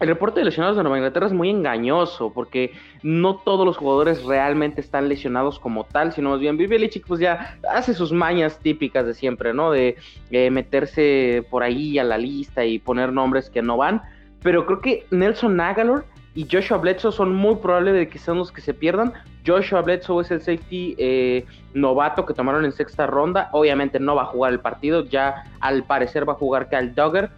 el 0.00 0.08
reporte 0.08 0.40
de 0.40 0.44
lesionados 0.44 0.76
de 0.76 0.82
Nueva 0.82 0.98
Inglaterra 0.98 1.28
es 1.28 1.32
muy 1.32 1.48
engañoso 1.48 2.30
porque 2.30 2.72
no 3.02 3.36
todos 3.36 3.64
los 3.64 3.78
jugadores 3.78 4.22
realmente 4.24 4.82
están 4.82 5.08
lesionados 5.08 5.58
como 5.58 5.84
tal, 5.84 6.12
sino 6.12 6.28
más 6.28 6.40
bien 6.40 6.58
Belichick 6.58 7.06
pues 7.06 7.20
ya 7.20 7.58
hace 7.70 7.94
sus 7.94 8.12
mañas 8.12 8.58
típicas 8.58 9.06
de 9.06 9.14
siempre, 9.14 9.54
¿no? 9.54 9.70
De 9.70 9.96
meterse 10.30 11.42
por 11.48 11.62
ahí 11.62 11.98
a 11.98 12.04
la 12.04 12.18
lista 12.18 12.66
y 12.66 12.78
poner 12.78 13.14
nombres 13.14 13.48
que 13.48 13.62
no 13.62 13.78
van. 13.78 14.02
Pero 14.42 14.66
creo 14.66 14.80
que 14.82 15.06
Nelson 15.10 15.58
Agalor 15.58 16.04
y 16.34 16.46
Joshua 16.50 16.78
Bledsoe 16.78 17.12
son 17.12 17.34
muy 17.34 17.56
probables 17.56 17.94
de 17.94 18.08
que 18.08 18.18
sean 18.18 18.38
los 18.38 18.52
que 18.52 18.60
se 18.60 18.72
pierdan. 18.72 19.12
Joshua 19.44 19.82
Bledsoe 19.82 20.22
es 20.22 20.30
el 20.30 20.40
safety 20.40 20.94
eh, 20.96 21.44
novato 21.74 22.24
que 22.24 22.34
tomaron 22.34 22.64
en 22.64 22.72
sexta 22.72 23.06
ronda. 23.06 23.48
Obviamente 23.52 23.98
no 23.98 24.14
va 24.14 24.22
a 24.22 24.26
jugar 24.26 24.52
el 24.52 24.60
partido, 24.60 25.04
ya 25.04 25.44
al 25.58 25.82
parecer 25.82 26.28
va 26.28 26.34
a 26.34 26.36
jugar 26.36 26.68
Kyle 26.68 26.94
Duggar. 26.94 27.32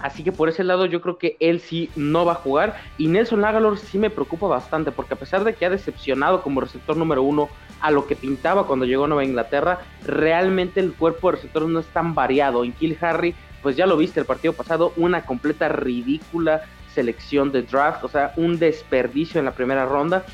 Así 0.00 0.22
que 0.22 0.32
por 0.32 0.48
ese 0.48 0.64
lado 0.64 0.86
yo 0.86 1.00
creo 1.00 1.18
que 1.18 1.36
él 1.40 1.60
sí 1.60 1.90
no 1.96 2.24
va 2.24 2.32
a 2.32 2.36
jugar. 2.36 2.80
Y 2.96 3.08
Nelson 3.08 3.44
Agalor 3.44 3.76
sí 3.76 3.98
me 3.98 4.08
preocupa 4.08 4.46
bastante 4.46 4.92
porque 4.92 5.14
a 5.14 5.18
pesar 5.18 5.42
de 5.42 5.54
que 5.54 5.66
ha 5.66 5.70
decepcionado 5.70 6.42
como 6.42 6.60
receptor 6.60 6.96
número 6.96 7.22
uno 7.24 7.48
a 7.80 7.90
lo 7.90 8.06
que 8.06 8.14
pintaba 8.14 8.66
cuando 8.66 8.84
llegó 8.84 9.04
a 9.04 9.08
Nueva 9.08 9.24
Inglaterra, 9.24 9.80
realmente 10.06 10.78
el 10.78 10.92
cuerpo 10.92 11.30
de 11.30 11.36
receptores 11.36 11.68
no 11.68 11.80
es 11.80 11.86
tan 11.86 12.14
variado. 12.14 12.62
En 12.62 12.72
Kill 12.72 12.96
Harry, 13.00 13.34
pues 13.62 13.76
ya 13.76 13.86
lo 13.86 13.96
viste 13.96 14.20
el 14.20 14.26
partido 14.26 14.52
pasado, 14.52 14.92
una 14.96 15.26
completa 15.26 15.68
ridícula 15.68 16.62
selección 16.94 17.52
de 17.52 17.62
draft, 17.62 18.04
o 18.04 18.08
sea, 18.08 18.32
un 18.36 18.58
desperdicio 18.58 19.38
en 19.38 19.44
la 19.44 19.52
primera 19.52 19.86
ronda. 19.86 20.24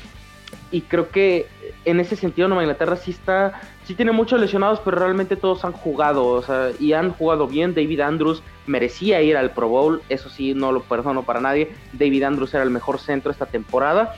Y 0.71 0.81
creo 0.81 1.09
que 1.09 1.47
en 1.85 1.99
ese 1.99 2.15
sentido 2.15 2.47
Nueva 2.47 2.63
Inglaterra 2.63 2.97
sí 2.97 3.11
está, 3.11 3.61
sí 3.85 3.95
tiene 3.95 4.11
muchos 4.11 4.39
lesionados, 4.39 4.81
pero 4.83 4.97
realmente 4.97 5.35
todos 5.35 5.63
han 5.63 5.71
jugado, 5.71 6.25
o 6.25 6.41
sea, 6.41 6.71
y 6.79 6.93
han 6.93 7.11
jugado 7.11 7.47
bien. 7.47 7.73
David 7.73 8.01
Andrews 8.01 8.43
merecía 8.65 9.21
ir 9.21 9.37
al 9.37 9.51
Pro 9.51 9.69
Bowl, 9.69 10.01
eso 10.09 10.29
sí, 10.29 10.53
no 10.53 10.71
lo 10.71 10.81
perdono 10.81 11.23
para 11.23 11.39
nadie. 11.39 11.71
David 11.93 12.23
Andrews 12.23 12.53
era 12.53 12.63
el 12.63 12.69
mejor 12.69 12.99
centro 12.99 13.31
esta 13.31 13.45
temporada. 13.45 14.15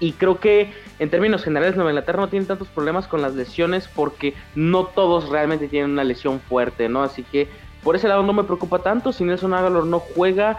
Y 0.00 0.12
creo 0.12 0.40
que 0.40 0.72
en 0.98 1.10
términos 1.10 1.44
generales 1.44 1.76
Nueva 1.76 1.92
Inglaterra 1.92 2.20
no 2.20 2.28
tiene 2.28 2.46
tantos 2.46 2.68
problemas 2.68 3.06
con 3.06 3.22
las 3.22 3.34
lesiones 3.34 3.88
porque 3.88 4.34
no 4.56 4.86
todos 4.86 5.28
realmente 5.28 5.68
tienen 5.68 5.92
una 5.92 6.02
lesión 6.02 6.40
fuerte, 6.40 6.88
¿no? 6.88 7.04
Así 7.04 7.22
que 7.22 7.48
por 7.84 7.94
ese 7.94 8.08
lado 8.08 8.22
no 8.22 8.32
me 8.32 8.42
preocupa 8.42 8.80
tanto. 8.80 9.12
Si 9.12 9.22
Nelson 9.22 9.54
Aguilar 9.54 9.84
no 9.84 10.00
juega, 10.00 10.58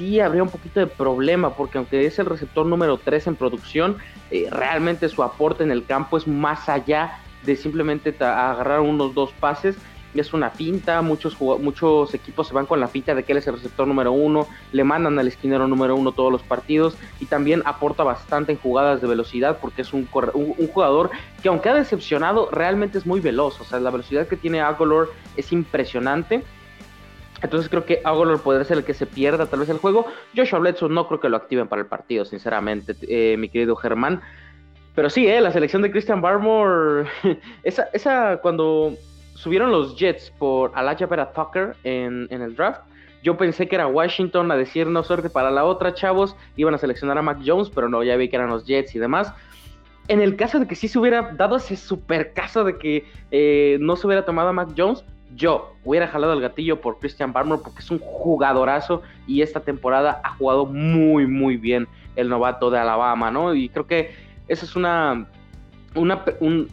sí 0.00 0.18
habría 0.18 0.42
un 0.42 0.48
poquito 0.48 0.80
de 0.80 0.86
problema, 0.86 1.54
porque 1.54 1.76
aunque 1.76 2.06
es 2.06 2.18
el 2.18 2.24
receptor 2.24 2.64
número 2.64 2.96
3 2.96 3.26
en 3.26 3.36
producción, 3.36 3.98
eh, 4.30 4.48
realmente 4.50 5.10
su 5.10 5.22
aporte 5.22 5.62
en 5.62 5.70
el 5.70 5.84
campo 5.84 6.16
es 6.16 6.26
más 6.26 6.70
allá 6.70 7.18
de 7.44 7.54
simplemente 7.54 8.16
agarrar 8.18 8.80
unos 8.80 9.14
dos 9.14 9.30
pases. 9.32 9.76
Es 10.14 10.32
una 10.32 10.50
finta, 10.50 11.02
muchos, 11.02 11.38
muchos 11.40 12.14
equipos 12.14 12.48
se 12.48 12.54
van 12.54 12.66
con 12.66 12.80
la 12.80 12.88
finta 12.88 13.14
de 13.14 13.24
que 13.24 13.32
él 13.32 13.38
es 13.38 13.46
el 13.46 13.54
receptor 13.54 13.86
número 13.86 14.10
uno, 14.10 14.48
le 14.72 14.84
mandan 14.84 15.18
al 15.18 15.28
esquinero 15.28 15.68
número 15.68 15.94
uno 15.94 16.12
todos 16.12 16.32
los 16.32 16.42
partidos 16.42 16.96
y 17.20 17.26
también 17.26 17.62
aporta 17.64 18.02
bastante 18.02 18.52
en 18.52 18.58
jugadas 18.58 19.00
de 19.02 19.06
velocidad 19.06 19.58
porque 19.60 19.82
es 19.82 19.92
un, 19.92 20.08
jugador 20.08 21.10
que 21.42 21.48
aunque 21.48 21.68
ha 21.68 21.74
decepcionado, 21.74 22.48
realmente 22.50 22.98
es 22.98 23.06
muy 23.06 23.20
veloz, 23.20 23.60
o 23.60 23.64
sea, 23.64 23.78
la 23.78 23.90
velocidad 23.90 24.26
que 24.26 24.36
tiene 24.36 24.60
Agolor 24.60 25.12
es 25.36 25.52
impresionante 25.52 26.42
entonces 27.42 27.68
creo 27.68 27.84
que 27.84 28.00
Agolor 28.04 28.40
podría 28.40 28.64
ser 28.64 28.78
el 28.78 28.84
que 28.84 28.94
se 28.94 29.06
pierda 29.06 29.46
tal 29.46 29.60
vez 29.60 29.68
el 29.68 29.78
juego. 29.78 30.06
Joshua 30.36 30.58
Bledsoe 30.58 30.88
no 30.88 31.06
creo 31.08 31.20
que 31.20 31.28
lo 31.28 31.36
activen 31.36 31.68
para 31.68 31.82
el 31.82 31.88
partido, 31.88 32.24
sinceramente, 32.24 32.94
eh, 33.08 33.36
mi 33.36 33.48
querido 33.48 33.76
Germán. 33.76 34.20
Pero 34.94 35.08
sí, 35.08 35.26
eh, 35.26 35.40
la 35.40 35.52
selección 35.52 35.82
de 35.82 35.90
Christian 35.90 36.20
Barmore, 36.20 37.08
esa, 37.62 37.88
esa 37.92 38.38
cuando 38.42 38.94
subieron 39.34 39.70
los 39.70 39.96
Jets 39.96 40.32
por 40.38 40.72
Alaya 40.74 41.06
Vera 41.06 41.32
Tucker 41.32 41.76
en, 41.84 42.26
en, 42.30 42.42
el 42.42 42.54
draft, 42.54 42.82
yo 43.22 43.36
pensé 43.36 43.68
que 43.68 43.76
era 43.76 43.86
Washington 43.86 44.50
a 44.50 44.56
decir 44.56 44.86
no 44.86 45.02
suerte 45.02 45.30
para 45.30 45.50
la 45.50 45.64
otra, 45.64 45.94
chavos, 45.94 46.36
iban 46.56 46.74
a 46.74 46.78
seleccionar 46.78 47.16
a 47.18 47.22
Mac 47.22 47.38
Jones, 47.44 47.70
pero 47.70 47.88
no, 47.88 48.02
ya 48.02 48.16
vi 48.16 48.28
que 48.28 48.36
eran 48.36 48.50
los 48.50 48.66
Jets 48.66 48.94
y 48.94 48.98
demás. 48.98 49.32
En 50.08 50.20
el 50.20 50.36
caso 50.36 50.58
de 50.58 50.66
que 50.66 50.74
sí 50.74 50.88
se 50.88 50.98
hubiera 50.98 51.32
dado 51.34 51.56
ese 51.56 51.76
super 51.76 52.32
caso 52.32 52.64
de 52.64 52.78
que 52.78 53.04
eh, 53.30 53.78
no 53.80 53.96
se 53.96 54.06
hubiera 54.06 54.24
tomado 54.24 54.48
a 54.48 54.52
Mac 54.52 54.70
Jones, 54.76 55.04
yo 55.34 55.74
hubiera 55.84 56.08
jalado 56.08 56.32
el 56.32 56.40
gatillo 56.40 56.80
por 56.80 56.98
Christian 56.98 57.32
Barmore 57.32 57.62
porque 57.62 57.80
es 57.80 57.90
un 57.90 57.98
jugadorazo 57.98 59.02
y 59.26 59.42
esta 59.42 59.60
temporada 59.60 60.20
ha 60.24 60.34
jugado 60.36 60.66
muy, 60.66 61.26
muy 61.26 61.56
bien 61.56 61.88
el 62.16 62.28
novato 62.28 62.70
de 62.70 62.78
Alabama, 62.78 63.30
¿no? 63.30 63.54
Y 63.54 63.68
creo 63.68 63.86
que 63.86 64.14
esa 64.48 64.64
es 64.64 64.76
una, 64.76 65.26
una 65.94 66.24
un, 66.40 66.68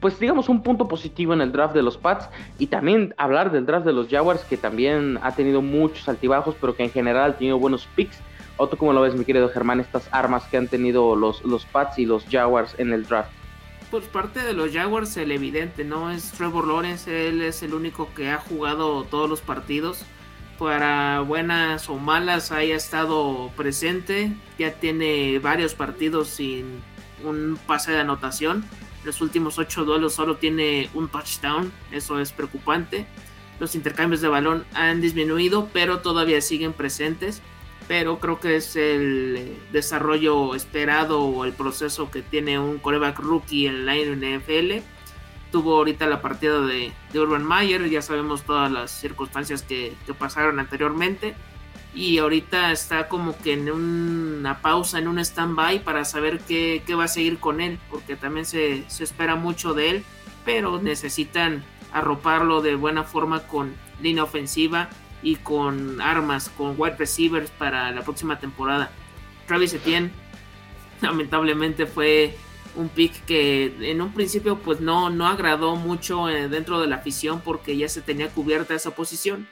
pues 0.00 0.18
digamos 0.18 0.48
un 0.48 0.62
punto 0.62 0.88
positivo 0.88 1.32
en 1.32 1.40
el 1.40 1.52
draft 1.52 1.74
de 1.74 1.82
los 1.82 1.96
Pats 1.96 2.28
y 2.58 2.66
también 2.66 3.14
hablar 3.16 3.52
del 3.52 3.66
draft 3.66 3.86
de 3.86 3.92
los 3.92 4.08
Jaguars 4.08 4.44
que 4.44 4.56
también 4.56 5.18
ha 5.22 5.32
tenido 5.32 5.62
muchos 5.62 6.08
altibajos 6.08 6.56
pero 6.60 6.74
que 6.74 6.84
en 6.84 6.90
general 6.90 7.30
ha 7.30 7.36
tenido 7.36 7.58
buenos 7.58 7.86
picks. 7.94 8.20
¿O 8.56 8.68
tú 8.68 8.76
cómo 8.76 8.92
lo 8.92 9.00
ves, 9.00 9.14
mi 9.14 9.24
querido 9.24 9.48
Germán, 9.48 9.80
estas 9.80 10.06
armas 10.12 10.44
que 10.44 10.58
han 10.58 10.68
tenido 10.68 11.16
los, 11.16 11.42
los 11.44 11.64
Pats 11.64 11.98
y 11.98 12.04
los 12.04 12.26
Jaguars 12.26 12.74
en 12.78 12.92
el 12.92 13.06
draft? 13.06 13.30
Por 13.90 14.02
parte 14.04 14.40
de 14.40 14.52
los 14.52 14.72
Jaguars 14.72 15.16
el 15.16 15.32
evidente, 15.32 15.84
¿no? 15.84 16.10
Es 16.10 16.30
Trevor 16.32 16.66
Lawrence, 16.66 17.28
él 17.28 17.42
es 17.42 17.62
el 17.62 17.74
único 17.74 18.12
que 18.14 18.30
ha 18.30 18.38
jugado 18.38 19.04
todos 19.04 19.28
los 19.28 19.40
partidos. 19.40 20.04
Para 20.58 21.20
buenas 21.20 21.88
o 21.88 21.96
malas 21.96 22.52
haya 22.52 22.76
estado 22.76 23.50
presente. 23.56 24.32
Ya 24.58 24.74
tiene 24.74 25.38
varios 25.38 25.74
partidos 25.74 26.28
sin 26.28 26.82
un 27.24 27.58
pase 27.66 27.92
de 27.92 28.00
anotación. 28.00 28.64
Los 29.04 29.20
últimos 29.22 29.58
ocho 29.58 29.84
duelos 29.84 30.14
solo 30.14 30.36
tiene 30.36 30.90
un 30.94 31.08
touchdown. 31.08 31.72
Eso 31.90 32.20
es 32.20 32.32
preocupante. 32.32 33.06
Los 33.58 33.74
intercambios 33.74 34.20
de 34.20 34.28
balón 34.28 34.64
han 34.74 35.00
disminuido, 35.00 35.68
pero 35.72 36.00
todavía 36.00 36.40
siguen 36.40 36.72
presentes 36.72 37.42
pero 37.90 38.20
creo 38.20 38.38
que 38.38 38.54
es 38.54 38.76
el 38.76 39.58
desarrollo 39.72 40.54
esperado 40.54 41.22
o 41.24 41.44
el 41.44 41.52
proceso 41.52 42.08
que 42.08 42.22
tiene 42.22 42.56
un 42.56 42.78
coreback 42.78 43.18
rookie 43.18 43.66
en 43.66 43.84
la 43.84 43.96
NFL. 43.96 44.80
Tuvo 45.50 45.74
ahorita 45.78 46.06
la 46.06 46.22
partida 46.22 46.60
de, 46.60 46.92
Urban 47.12 47.44
Meyer, 47.44 47.90
ya 47.90 48.00
sabemos 48.00 48.44
todas 48.44 48.70
las 48.70 48.92
circunstancias 48.92 49.62
que, 49.62 49.96
pasaron 50.16 50.60
anteriormente. 50.60 51.34
Y 51.92 52.18
ahorita 52.18 52.70
está 52.70 53.08
como 53.08 53.36
que 53.36 53.54
en 53.54 53.68
una 53.68 54.62
pausa, 54.62 55.00
en 55.00 55.08
un 55.08 55.18
stand-by 55.18 55.82
para 55.82 56.04
saber 56.04 56.38
qué, 56.46 56.80
va 56.96 57.06
a 57.06 57.08
seguir 57.08 57.40
con 57.40 57.60
él, 57.60 57.80
porque 57.90 58.14
también 58.14 58.46
se, 58.46 58.88
se 58.88 59.02
espera 59.02 59.34
mucho 59.34 59.74
de 59.74 59.90
él, 59.90 60.04
pero 60.44 60.80
necesitan 60.80 61.64
arroparlo 61.92 62.62
de 62.62 62.76
buena 62.76 63.02
forma 63.02 63.48
con 63.48 63.74
línea 64.00 64.22
ofensiva 64.22 64.90
y 65.22 65.36
con 65.36 66.00
armas, 66.00 66.50
con 66.50 66.74
wide 66.78 66.96
receivers 66.96 67.50
para 67.50 67.90
la 67.92 68.02
próxima 68.02 68.38
temporada. 68.38 68.90
Travis 69.46 69.74
Etienne 69.74 70.10
lamentablemente 71.00 71.86
fue 71.86 72.34
un 72.76 72.88
pick 72.88 73.24
que 73.24 73.74
en 73.80 74.00
un 74.00 74.12
principio 74.12 74.58
pues 74.58 74.80
no, 74.80 75.10
no 75.10 75.26
agradó 75.26 75.76
mucho 75.76 76.28
eh, 76.28 76.48
dentro 76.48 76.80
de 76.80 76.86
la 76.86 76.96
afición 76.96 77.40
porque 77.40 77.76
ya 77.76 77.88
se 77.88 78.00
tenía 78.00 78.28
cubierta 78.28 78.74
esa 78.74 78.94
posición, 78.94 79.48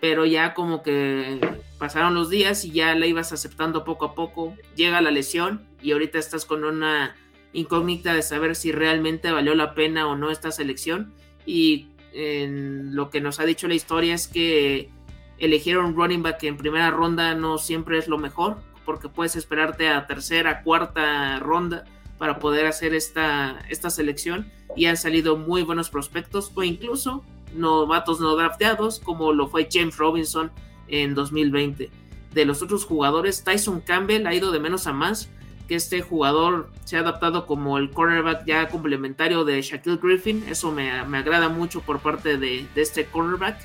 pero 0.00 0.24
ya 0.24 0.54
como 0.54 0.82
que 0.82 1.40
pasaron 1.78 2.14
los 2.14 2.28
días 2.28 2.64
y 2.64 2.72
ya 2.72 2.94
la 2.94 3.06
ibas 3.06 3.32
aceptando 3.32 3.84
poco 3.84 4.06
a 4.06 4.14
poco, 4.14 4.56
llega 4.74 5.00
la 5.00 5.10
lesión 5.10 5.64
y 5.80 5.92
ahorita 5.92 6.18
estás 6.18 6.44
con 6.44 6.64
una 6.64 7.14
incógnita 7.52 8.12
de 8.14 8.22
saber 8.22 8.56
si 8.56 8.72
realmente 8.72 9.30
valió 9.30 9.54
la 9.54 9.74
pena 9.74 10.08
o 10.08 10.16
no 10.16 10.30
esta 10.30 10.50
selección 10.50 11.12
y 11.46 11.88
en 12.12 12.94
lo 12.94 13.10
que 13.10 13.20
nos 13.20 13.40
ha 13.40 13.44
dicho 13.44 13.68
la 13.68 13.74
historia 13.74 14.14
es 14.14 14.26
que 14.26 14.90
elegieron 15.38 15.94
running 15.94 16.22
back 16.22 16.42
en 16.44 16.56
primera 16.56 16.90
ronda 16.90 17.34
no 17.34 17.58
siempre 17.58 17.98
es 17.98 18.08
lo 18.08 18.18
mejor, 18.18 18.56
porque 18.84 19.08
puedes 19.08 19.36
esperarte 19.36 19.88
a 19.88 20.06
tercera, 20.06 20.62
cuarta 20.62 21.38
ronda 21.40 21.84
para 22.18 22.38
poder 22.38 22.66
hacer 22.66 22.94
esta, 22.94 23.60
esta 23.68 23.90
selección 23.90 24.50
y 24.74 24.86
han 24.86 24.96
salido 24.96 25.36
muy 25.36 25.62
buenos 25.62 25.90
prospectos 25.90 26.50
o 26.54 26.62
incluso 26.62 27.22
novatos 27.54 28.20
no 28.20 28.34
drafteados 28.36 29.00
como 29.00 29.32
lo 29.32 29.48
fue 29.48 29.68
James 29.70 29.96
Robinson 29.96 30.50
en 30.88 31.14
2020. 31.14 31.90
De 32.32 32.44
los 32.44 32.62
otros 32.62 32.84
jugadores, 32.84 33.44
Tyson 33.44 33.80
Campbell 33.80 34.26
ha 34.26 34.34
ido 34.34 34.52
de 34.52 34.60
menos 34.60 34.86
a 34.86 34.92
más, 34.92 35.30
que 35.68 35.74
este 35.74 36.00
jugador 36.00 36.70
se 36.84 36.96
ha 36.96 37.00
adaptado 37.00 37.44
como 37.46 37.76
el 37.78 37.90
cornerback 37.90 38.44
ya 38.46 38.68
complementario 38.68 39.44
de 39.44 39.60
Shaquille 39.62 39.98
Griffin, 40.00 40.44
eso 40.48 40.70
me, 40.70 40.90
agrada 40.90 41.48
mucho 41.48 41.80
por 41.80 41.98
parte 41.98 42.38
de, 42.38 42.66
de 42.74 42.82
este 42.82 43.06
cornerback 43.06 43.58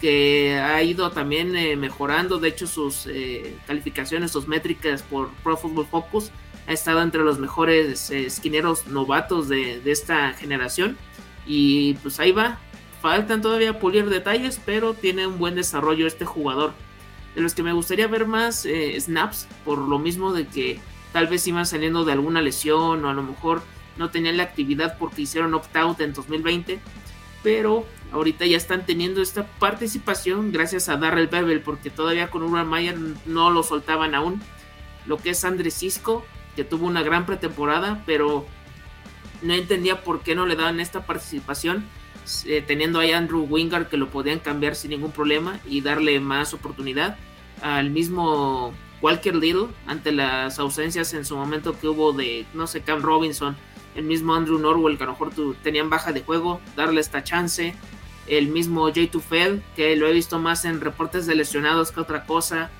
que 0.00 0.58
ha 0.58 0.82
ido 0.82 1.10
también 1.10 1.54
eh, 1.54 1.76
mejorando, 1.76 2.38
de 2.38 2.48
hecho 2.48 2.66
sus 2.66 3.06
eh, 3.06 3.56
calificaciones, 3.66 4.32
sus 4.32 4.48
métricas 4.48 5.02
por 5.02 5.28
Pro 5.42 5.56
Football 5.56 5.86
Focus 5.86 6.30
ha 6.66 6.72
estado 6.72 7.02
entre 7.02 7.22
los 7.22 7.38
mejores 7.38 8.10
eh, 8.10 8.26
esquineros 8.26 8.86
novatos 8.86 9.48
de, 9.48 9.82
esta 9.84 10.32
generación. 10.32 10.96
Y 11.46 11.94
pues 11.94 12.20
ahí 12.20 12.32
va, 12.32 12.58
faltan 13.02 13.42
todavía 13.42 13.78
pulir 13.78 14.08
detalles, 14.08 14.60
pero 14.64 14.94
tiene 14.94 15.26
un 15.26 15.38
buen 15.38 15.54
desarrollo 15.54 16.06
este 16.06 16.24
jugador. 16.24 16.72
De 17.34 17.42
los 17.42 17.54
que 17.54 17.62
me 17.62 17.72
gustaría 17.72 18.06
ver 18.08 18.26
más 18.26 18.66
snaps, 18.98 19.48
por 19.64 19.78
lo 19.78 19.98
mismo 19.98 20.32
de 20.32 20.46
que 20.46 20.80
tal 21.12 21.26
vez 21.26 21.46
iban 21.46 21.66
saliendo 21.66 22.04
de 22.04 22.12
alguna 22.12 22.40
lesión 22.40 23.04
o 23.04 23.08
a 23.08 23.14
lo 23.14 23.22
mejor 23.22 23.62
no 23.96 24.10
tenían 24.10 24.36
la 24.36 24.44
actividad 24.44 24.96
porque 24.98 25.22
hicieron 25.22 25.54
opt-out 25.54 26.00
en 26.00 26.12
2020 26.12 26.80
pero 27.42 27.86
ahorita 28.12 28.46
ya 28.46 28.56
están 28.56 28.86
teniendo 28.86 29.22
esta 29.22 29.46
participación 29.58 30.52
gracias 30.52 30.88
a 30.88 30.96
Darrell 30.96 31.28
Bevel, 31.28 31.60
porque 31.60 31.90
todavía 31.90 32.30
con 32.30 32.42
Urban 32.42 32.68
Meyer 32.68 32.96
no 33.26 33.50
lo 33.50 33.62
soltaban 33.62 34.14
aún. 34.14 34.42
Lo 35.06 35.16
que 35.16 35.30
es 35.30 35.44
Andrés 35.44 35.74
Cisco, 35.74 36.24
que 36.56 36.64
tuvo 36.64 36.86
una 36.86 37.02
gran 37.02 37.26
pretemporada, 37.26 38.02
pero 38.06 38.46
no 39.42 39.54
entendía 39.54 40.02
por 40.02 40.22
qué 40.22 40.34
no 40.34 40.46
le 40.46 40.56
daban 40.56 40.80
esta 40.80 41.06
participación, 41.06 41.84
eh, 42.46 42.62
teniendo 42.66 43.00
ahí 43.00 43.12
a 43.12 43.18
Andrew 43.18 43.46
Wingard 43.48 43.88
que 43.88 43.96
lo 43.96 44.10
podían 44.10 44.38
cambiar 44.38 44.74
sin 44.74 44.90
ningún 44.90 45.12
problema 45.12 45.58
y 45.66 45.80
darle 45.80 46.20
más 46.20 46.52
oportunidad. 46.52 47.16
Al 47.62 47.90
mismo 47.90 48.72
Walker 49.02 49.34
Little, 49.34 49.68
ante 49.86 50.12
las 50.12 50.58
ausencias 50.58 51.14
en 51.14 51.24
su 51.24 51.36
momento 51.36 51.78
que 51.78 51.88
hubo 51.88 52.12
de, 52.12 52.46
no 52.54 52.66
sé, 52.66 52.82
Cam 52.82 53.02
Robinson, 53.02 53.56
el 53.94 54.04
mismo 54.04 54.34
Andrew 54.34 54.58
Norwell, 54.58 54.96
que 54.96 55.04
a 55.04 55.06
lo 55.06 55.12
mejor 55.12 55.32
tenían 55.62 55.90
baja 55.90 56.12
de 56.12 56.22
juego, 56.22 56.60
darle 56.76 57.00
esta 57.00 57.24
chance. 57.24 57.74
El 58.26 58.48
mismo 58.48 58.92
Jay 58.92 59.08
Tufel, 59.08 59.62
que 59.76 59.96
lo 59.96 60.06
he 60.06 60.12
visto 60.12 60.38
más 60.38 60.64
en 60.64 60.80
reportes 60.80 61.26
de 61.26 61.34
lesionados 61.34 61.90
que 61.90 62.00
otra 62.00 62.26
cosa. 62.26 62.70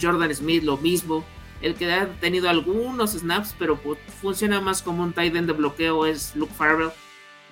Jordan 0.00 0.34
Smith, 0.34 0.62
lo 0.62 0.76
mismo. 0.76 1.24
El 1.60 1.74
que 1.74 1.92
ha 1.92 2.08
tenido 2.20 2.48
algunos 2.48 3.12
snaps, 3.12 3.54
pero 3.58 3.76
pues, 3.76 3.98
funciona 4.20 4.60
más 4.60 4.82
como 4.82 5.02
un 5.02 5.12
tight 5.12 5.34
end 5.34 5.48
de 5.48 5.52
bloqueo 5.54 6.06
es 6.06 6.36
Luke 6.36 6.52
Farrell. 6.54 6.90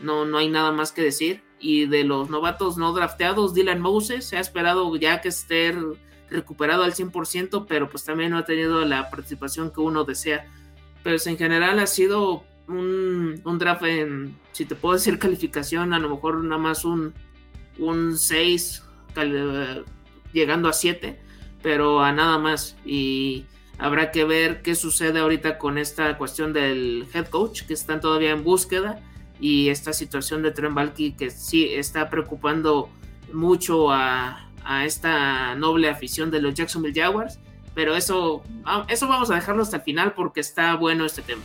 No, 0.00 0.25
no 0.25 0.38
hay 0.38 0.48
nada 0.48 0.70
más 0.72 0.92
que 0.92 1.02
decir. 1.02 1.42
Y 1.58 1.86
de 1.86 2.04
los 2.04 2.28
novatos 2.28 2.76
no 2.76 2.92
drafteados, 2.92 3.54
Dylan 3.54 3.80
Moses 3.80 4.26
se 4.26 4.36
ha 4.36 4.40
esperado 4.40 4.94
ya 4.96 5.20
que 5.20 5.28
esté 5.28 5.75
recuperado 6.28 6.84
al 6.84 6.92
100%, 6.92 7.66
pero 7.66 7.88
pues 7.88 8.04
también 8.04 8.30
no 8.30 8.38
ha 8.38 8.44
tenido 8.44 8.84
la 8.84 9.10
participación 9.10 9.70
que 9.72 9.80
uno 9.80 10.04
desea. 10.04 10.46
Pero 11.02 11.16
en 11.25 11.38
general 11.38 11.78
ha 11.78 11.86
sido 11.86 12.44
un, 12.68 13.58
draft 13.58 13.85
en, 13.85 14.37
si 14.52 14.64
te 14.64 14.75
puedo 14.75 14.94
decir 14.94 15.18
calificación, 15.18 15.92
a 15.92 15.99
lo 15.99 16.11
mejor 16.11 16.42
nada 16.42 16.61
más 16.61 16.85
un, 16.85 17.14
un 17.78 18.18
6, 18.18 18.82
llegando 20.32 20.68
a 20.68 20.73
7, 20.73 21.18
pero 21.62 22.02
a 22.02 22.12
nada 22.12 22.38
más. 22.38 22.76
Y 22.85 23.46
habrá 23.78 24.11
que 24.11 24.25
ver 24.25 24.62
qué 24.62 24.75
sucede 24.75 25.20
ahorita 25.20 25.58
con 25.58 25.78
esta 25.78 26.16
cuestión 26.18 26.52
del 26.52 27.06
head 27.12 27.28
coach, 27.28 27.62
que 27.62 27.75
están 27.75 28.00
todavía 28.00 28.30
en 28.30 28.42
búsqueda, 28.44 29.00
y 29.40 29.68
esta 29.68 29.92
situación 29.92 30.42
de 30.42 30.50
Balky, 30.50 31.12
que 31.12 31.30
sí 31.30 31.64
está 31.64 32.08
preocupando 32.08 32.88
mucho 33.32 33.92
a, 33.92 34.50
a 34.64 34.85
esta 34.85 35.54
noble 35.54 35.88
afición 35.88 36.30
de 36.30 36.40
los 36.40 36.54
Jacksonville 36.54 36.99
Jaguars. 36.99 37.38
Pero 37.75 37.94
eso, 37.94 38.42
eso 38.88 39.06
vamos 39.06 39.30
a 39.30 39.35
dejarlo 39.35 39.62
hasta 39.62 39.76
el 39.76 39.82
final 39.82 40.14
porque 40.14 40.40
está 40.40 40.75
bueno 40.76 41.04
este 41.04 41.20
tema. 41.20 41.42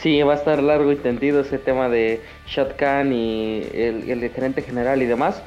Sí, 0.00 0.22
va 0.22 0.32
a 0.32 0.36
estar 0.36 0.62
largo 0.62 0.92
y 0.92 0.96
tendido 0.96 1.40
ese 1.40 1.58
tema 1.58 1.90
de 1.90 2.22
Shotgun 2.46 3.12
y 3.12 3.62
el, 3.74 4.08
el 4.08 4.30
gerente 4.30 4.62
general 4.62 5.02
y 5.02 5.06
demás. 5.06 5.42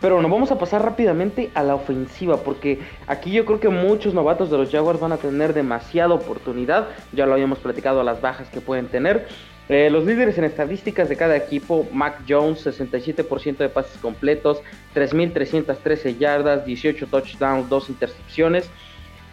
Pero 0.00 0.22
nos 0.22 0.30
vamos 0.30 0.52
a 0.52 0.58
pasar 0.58 0.84
rápidamente 0.84 1.50
a 1.54 1.64
la 1.64 1.74
ofensiva, 1.74 2.36
porque 2.36 2.78
aquí 3.08 3.32
yo 3.32 3.44
creo 3.44 3.58
que 3.58 3.68
muchos 3.68 4.14
novatos 4.14 4.48
de 4.48 4.58
los 4.58 4.70
Jaguars 4.70 5.00
van 5.00 5.10
a 5.10 5.16
tener 5.16 5.54
demasiada 5.54 6.14
oportunidad. 6.14 6.86
Ya 7.12 7.26
lo 7.26 7.32
habíamos 7.32 7.58
platicado 7.58 8.04
las 8.04 8.20
bajas 8.20 8.48
que 8.48 8.60
pueden 8.60 8.86
tener. 8.86 9.26
Eh, 9.68 9.90
los 9.90 10.04
líderes 10.04 10.38
en 10.38 10.44
estadísticas 10.44 11.08
de 11.08 11.16
cada 11.16 11.36
equipo, 11.36 11.88
Mac 11.92 12.20
Jones, 12.28 12.64
67% 12.64 13.56
de 13.56 13.68
pases 13.68 13.98
completos, 14.00 14.60
3.313 14.94 16.18
yardas, 16.18 16.64
18 16.64 17.08
touchdowns, 17.08 17.68
2 17.68 17.88
intercepciones. 17.90 18.70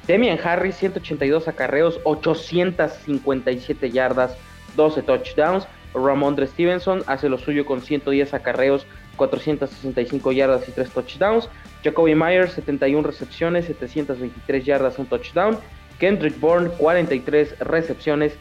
Demian 0.08 0.40
Harris, 0.44 0.78
182 0.78 1.48
acarreos, 1.48 2.00
857 2.04 3.92
yardas, 3.92 4.36
12 4.76 5.04
touchdowns. 5.04 5.68
Ramondre 5.94 6.48
Stevenson 6.48 7.04
hace 7.06 7.30
lo 7.30 7.38
suyo 7.38 7.66
con 7.66 7.82
110 7.82 8.34
acarreos, 8.34 8.88
465 9.16 10.32
yardas 10.32 10.68
y 10.68 10.72
3 10.72 10.90
touchdowns. 10.90 11.50
Jacoby 11.84 12.16
Myers, 12.16 12.54
71 12.54 13.08
recepciones, 13.08 13.66
723 13.66 14.66
yardas, 14.66 14.98
un 14.98 15.06
touchdown. 15.06 15.58
Kendrick 16.00 16.40
Bourne, 16.40 16.70
43 16.78 17.60
recepciones, 17.60 18.34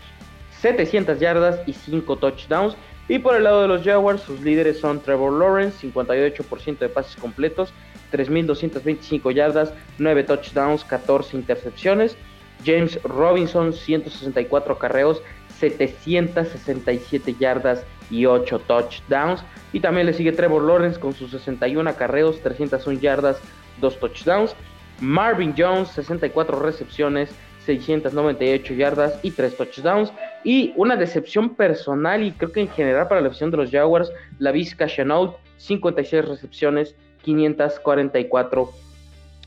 700 0.60 1.20
yardas 1.20 1.60
y 1.66 1.74
5 1.74 2.16
touchdowns. 2.16 2.76
Y 3.08 3.18
por 3.18 3.36
el 3.36 3.44
lado 3.44 3.62
de 3.62 3.68
los 3.68 3.82
Jaguars, 3.82 4.22
sus 4.22 4.40
líderes 4.40 4.78
son 4.80 5.00
Trevor 5.00 5.32
Lawrence, 5.32 5.86
58% 5.86 6.78
de 6.78 6.88
pases 6.88 7.16
completos, 7.16 7.72
3.225 8.12 9.34
yardas, 9.34 9.74
9 9.98 10.24
touchdowns, 10.24 10.84
14 10.84 11.36
intercepciones. 11.36 12.16
James 12.64 13.02
Robinson, 13.02 13.72
164 13.72 14.78
carreos, 14.78 15.20
767 15.70 17.36
yardas 17.38 17.84
y 18.10 18.26
8 18.26 18.58
touchdowns. 18.66 19.44
Y 19.72 19.80
también 19.80 20.06
le 20.06 20.12
sigue 20.12 20.32
Trevor 20.32 20.62
Lawrence 20.62 20.98
con 20.98 21.14
sus 21.14 21.30
61 21.30 21.88
acarreos, 21.88 22.40
301 22.40 23.00
yardas, 23.00 23.40
2 23.80 24.00
touchdowns. 24.00 24.56
Marvin 25.00 25.54
Jones, 25.56 25.88
64 25.90 26.58
recepciones, 26.60 27.30
698 27.64 28.74
yardas 28.74 29.18
y 29.22 29.30
3 29.30 29.56
touchdowns. 29.56 30.12
Y 30.44 30.72
una 30.76 30.96
decepción 30.96 31.54
personal 31.54 32.22
y 32.22 32.32
creo 32.32 32.52
que 32.52 32.60
en 32.60 32.68
general 32.68 33.08
para 33.08 33.20
la 33.20 33.28
afición 33.28 33.50
de 33.50 33.58
los 33.58 33.70
Jaguars, 33.70 34.12
la 34.38 34.50
Vizca 34.50 34.86
Chenault, 34.86 35.36
56 35.58 36.24
recepciones, 36.24 36.96
544 37.22 38.70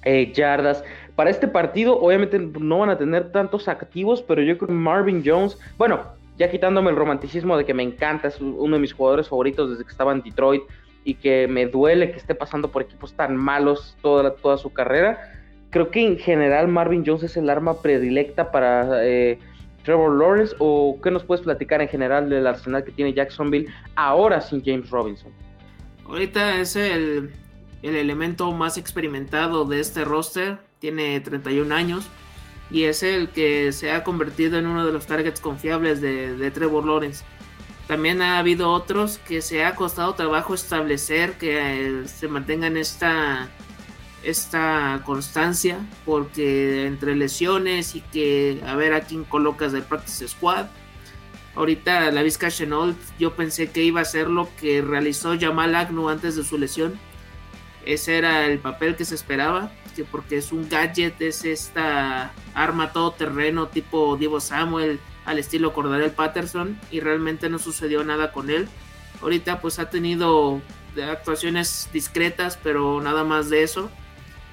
eh, 0.05 0.31
yardas. 0.33 0.83
Para 1.15 1.29
este 1.29 1.47
partido, 1.47 1.99
obviamente 1.99 2.39
no 2.39 2.79
van 2.79 2.89
a 2.89 2.97
tener 2.97 3.31
tantos 3.31 3.67
activos, 3.67 4.21
pero 4.21 4.41
yo 4.41 4.57
creo 4.57 4.67
que 4.67 4.73
Marvin 4.73 5.23
Jones, 5.25 5.57
bueno, 5.77 6.01
ya 6.37 6.51
quitándome 6.51 6.89
el 6.89 6.97
romanticismo 6.97 7.57
de 7.57 7.65
que 7.65 7.73
me 7.73 7.83
encanta, 7.83 8.27
es 8.27 8.41
uno 8.41 8.75
de 8.75 8.81
mis 8.81 8.93
jugadores 8.93 9.29
favoritos 9.29 9.69
desde 9.69 9.85
que 9.85 9.91
estaba 9.91 10.11
en 10.11 10.21
Detroit 10.21 10.63
y 11.05 11.13
que 11.13 11.47
me 11.47 11.67
duele 11.67 12.11
que 12.11 12.17
esté 12.17 12.35
pasando 12.35 12.69
por 12.69 12.81
equipos 12.81 13.13
tan 13.13 13.37
malos 13.37 13.95
toda, 14.01 14.35
toda 14.35 14.57
su 14.57 14.73
carrera. 14.73 15.31
Creo 15.69 15.89
que 15.89 16.05
en 16.05 16.17
general 16.17 16.67
Marvin 16.67 17.03
Jones 17.05 17.23
es 17.23 17.37
el 17.37 17.49
arma 17.49 17.81
predilecta 17.81 18.51
para 18.51 19.05
eh, 19.05 19.39
Trevor 19.83 20.17
Lawrence 20.17 20.55
o 20.59 20.99
qué 21.01 21.11
nos 21.11 21.23
puedes 21.23 21.45
platicar 21.45 21.81
en 21.81 21.87
general 21.87 22.29
del 22.29 22.47
arsenal 22.47 22.83
que 22.83 22.91
tiene 22.91 23.13
Jacksonville 23.13 23.69
ahora 23.95 24.41
sin 24.41 24.63
James 24.65 24.89
Robinson. 24.89 25.31
Ahorita 26.07 26.59
es 26.59 26.75
el, 26.75 27.31
el 27.83 27.95
elemento 27.95 28.51
más 28.51 28.77
experimentado 28.77 29.63
de 29.65 29.79
este 29.79 30.03
roster 30.03 30.57
tiene 30.79 31.19
31 31.19 31.73
años 31.73 32.09
y 32.69 32.83
es 32.83 33.03
el 33.03 33.29
que 33.29 33.71
se 33.71 33.91
ha 33.91 34.03
convertido 34.03 34.57
en 34.57 34.65
uno 34.65 34.85
de 34.85 34.91
los 34.91 35.05
targets 35.05 35.39
confiables 35.39 36.01
de, 36.01 36.51
Trevor 36.51 36.85
Lawrence. 36.85 37.23
También 37.87 38.21
ha 38.21 38.39
habido 38.39 38.71
otros 38.71 39.19
que 39.19 39.41
se 39.41 39.63
ha 39.63 39.75
costado 39.75 40.15
trabajo 40.15 40.55
establecer 40.55 41.33
que 41.33 41.59
eh, 41.59 42.07
se 42.07 42.27
mantengan 42.27 42.77
esta, 42.77 43.47
esta 44.23 45.01
constancia, 45.05 45.77
porque 46.03 46.87
entre 46.87 47.15
lesiones 47.15 47.93
y 47.95 48.01
que 48.01 48.63
a 48.65 48.75
ver 48.75 48.93
a 48.93 49.01
quién 49.01 49.23
colocas 49.23 49.71
del 49.71 49.83
practice 49.83 50.27
squad. 50.27 50.65
Ahorita 51.53 52.11
la 52.11 52.23
Vizca 52.23 52.49
Chenault, 52.49 52.97
yo 53.19 53.35
pensé 53.35 53.69
que 53.69 53.83
iba 53.83 54.01
a 54.01 54.05
ser 54.05 54.27
lo 54.27 54.49
que 54.59 54.81
realizó 54.81 55.39
Jamal 55.39 55.75
Agnew 55.75 56.09
antes 56.09 56.35
de 56.35 56.43
su 56.43 56.57
lesión. 56.57 56.99
Ese 57.85 58.17
era 58.17 58.47
el 58.47 58.57
papel 58.57 58.95
que 58.95 59.05
se 59.05 59.13
esperaba 59.13 59.71
porque 60.03 60.37
es 60.37 60.51
un 60.51 60.67
gadget, 60.67 61.21
es 61.21 61.45
esta 61.45 62.33
arma 62.53 62.91
todoterreno 62.91 63.67
tipo 63.67 64.17
Divo 64.17 64.39
Samuel 64.39 64.99
al 65.25 65.39
estilo 65.39 65.73
Cordarel 65.73 66.11
Patterson 66.11 66.79
y 66.91 66.99
realmente 66.99 67.49
no 67.49 67.59
sucedió 67.59 68.03
nada 68.03 68.31
con 68.31 68.49
él. 68.49 68.67
Ahorita 69.21 69.61
pues 69.61 69.79
ha 69.79 69.89
tenido 69.89 70.61
actuaciones 71.11 71.89
discretas, 71.93 72.59
pero 72.61 73.01
nada 73.01 73.23
más 73.23 73.49
de 73.49 73.63
eso. 73.63 73.89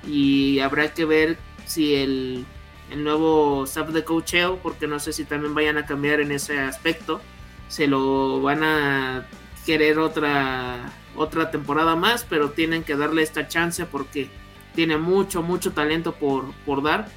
Y 0.07 0.61
habrá 0.61 0.93
que 0.95 1.05
ver 1.05 1.39
si 1.67 1.95
el, 1.95 2.47
el 2.91 3.05
nuevo 3.05 3.65
staff 3.65 3.89
de 3.91 4.05
coacheo, 4.05 4.59
porque 4.63 4.87
no 4.87 4.99
sé 4.99 5.13
si 5.13 5.25
también 5.25 5.55
vayan 5.55 5.79
a 5.79 5.87
cambiar 5.87 6.21
en 6.21 6.33
ese 6.33 6.59
aspecto, 6.59 7.21
se 7.69 7.87
lo 7.87 8.41
van 8.41 8.65
a 8.65 9.27
querer 9.65 9.99
otra 9.99 10.93
otra 11.17 11.51
temporada 11.51 11.97
más, 11.97 12.25
pero 12.29 12.51
tienen 12.51 12.85
que 12.85 12.97
darle 12.97 13.23
esta 13.23 13.49
chance 13.49 13.85
porque 13.87 14.31
tiene 14.75 14.97
mucho, 14.97 15.43
mucho 15.43 15.73
talento 15.73 16.15
por, 16.15 16.53
por 16.67 16.83
dar. 16.83 17.09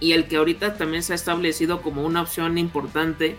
Y 0.00 0.12
el 0.12 0.28
que 0.28 0.36
ahorita 0.36 0.76
también 0.76 1.02
se 1.02 1.12
ha 1.12 1.16
establecido 1.16 1.80
como 1.80 2.04
una 2.04 2.22
opción 2.22 2.58
importante 2.58 3.36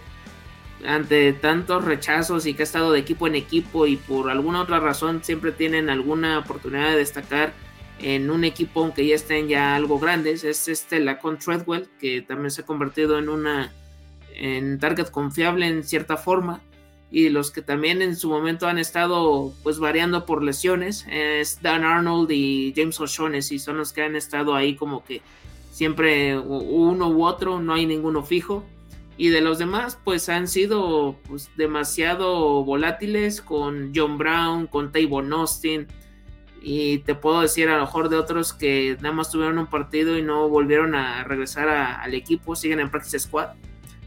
ante 0.86 1.34
tantos 1.34 1.84
rechazos 1.86 2.46
y 2.46 2.54
que 2.54 2.64
ha 2.64 2.66
estado 2.66 2.92
de 2.92 3.00
equipo 3.00 3.28
en 3.28 3.36
equipo 3.36 3.88
y 3.88 3.96
por 3.96 4.30
alguna 4.30 4.62
otra 4.62 4.80
razón 4.80 5.24
siempre 5.24 5.52
tienen 5.52 5.90
alguna 5.90 6.40
oportunidad 6.40 6.92
de 6.92 6.98
destacar 6.98 7.54
en 8.00 8.30
un 8.30 8.44
equipo 8.44 8.84
aunque 8.84 9.06
ya 9.06 9.16
estén 9.16 9.48
ya 9.48 9.76
algo 9.76 9.98
grandes 9.98 10.44
es 10.44 10.68
este 10.68 11.00
Lacon 11.00 11.40
Treadwell 11.40 11.90
que 12.00 12.22
también 12.22 12.52
se 12.52 12.62
ha 12.62 12.66
convertido 12.66 13.18
en 13.18 13.28
una 13.28 13.74
en 14.36 14.78
target 14.78 15.10
confiable 15.10 15.66
en 15.66 15.84
cierta 15.84 16.16
forma 16.16 16.62
y 17.10 17.30
los 17.30 17.52
que 17.52 17.62
también 17.62 18.02
en 18.02 18.16
su 18.16 18.30
momento 18.30 18.68
han 18.68 18.78
estado 18.78 19.54
pues 19.64 19.80
variando 19.80 20.26
por 20.26 20.44
lesiones 20.44 21.06
es 21.10 21.62
Dan 21.62 21.86
Arnold 21.86 22.32
y 22.32 22.74
James 22.76 23.00
O'Shaughnessy 23.00 23.60
son 23.60 23.78
los 23.78 23.94
que 23.94 24.02
han 24.02 24.16
estado 24.16 24.56
ahí 24.56 24.76
como 24.76 25.06
que 25.06 25.22
siempre 25.72 26.38
uno 26.38 27.10
u 27.10 27.24
otro 27.24 27.62
no 27.62 27.74
hay 27.74 27.86
ninguno 27.86 28.24
fijo 28.24 28.66
Y 29.20 29.30
de 29.30 29.42
los 29.42 29.58
demás, 29.58 29.98
pues 30.04 30.30
han 30.30 30.48
sido 30.48 31.18
pues, 31.28 31.50
demasiado 31.58 32.64
volátiles 32.64 33.42
con 33.42 33.92
John 33.96 34.20
Brown, 34.20 34.68
con 34.68 34.92
Tavon 34.92 35.34
Austin. 35.34 35.88
Y 36.62 37.00
te 37.00 37.16
puedo 37.16 37.42
decir 37.42 37.68
a 37.70 37.78
lo 37.78 37.82
mejor 37.82 38.10
de 38.10 38.16
otros 38.16 38.54
que 38.54 38.96
nada 39.02 39.16
más 39.16 39.32
tuvieron 39.32 39.58
un 39.58 39.68
partido 39.68 40.18
y 40.18 40.22
no 40.22 40.48
volvieron 40.50 40.94
a 40.94 41.24
regresar 41.24 41.68
al 41.68 42.14
equipo, 42.14 42.56
siguen 42.56 42.80
en 42.80 42.92
practice 42.92 43.20
squad. 43.20 43.50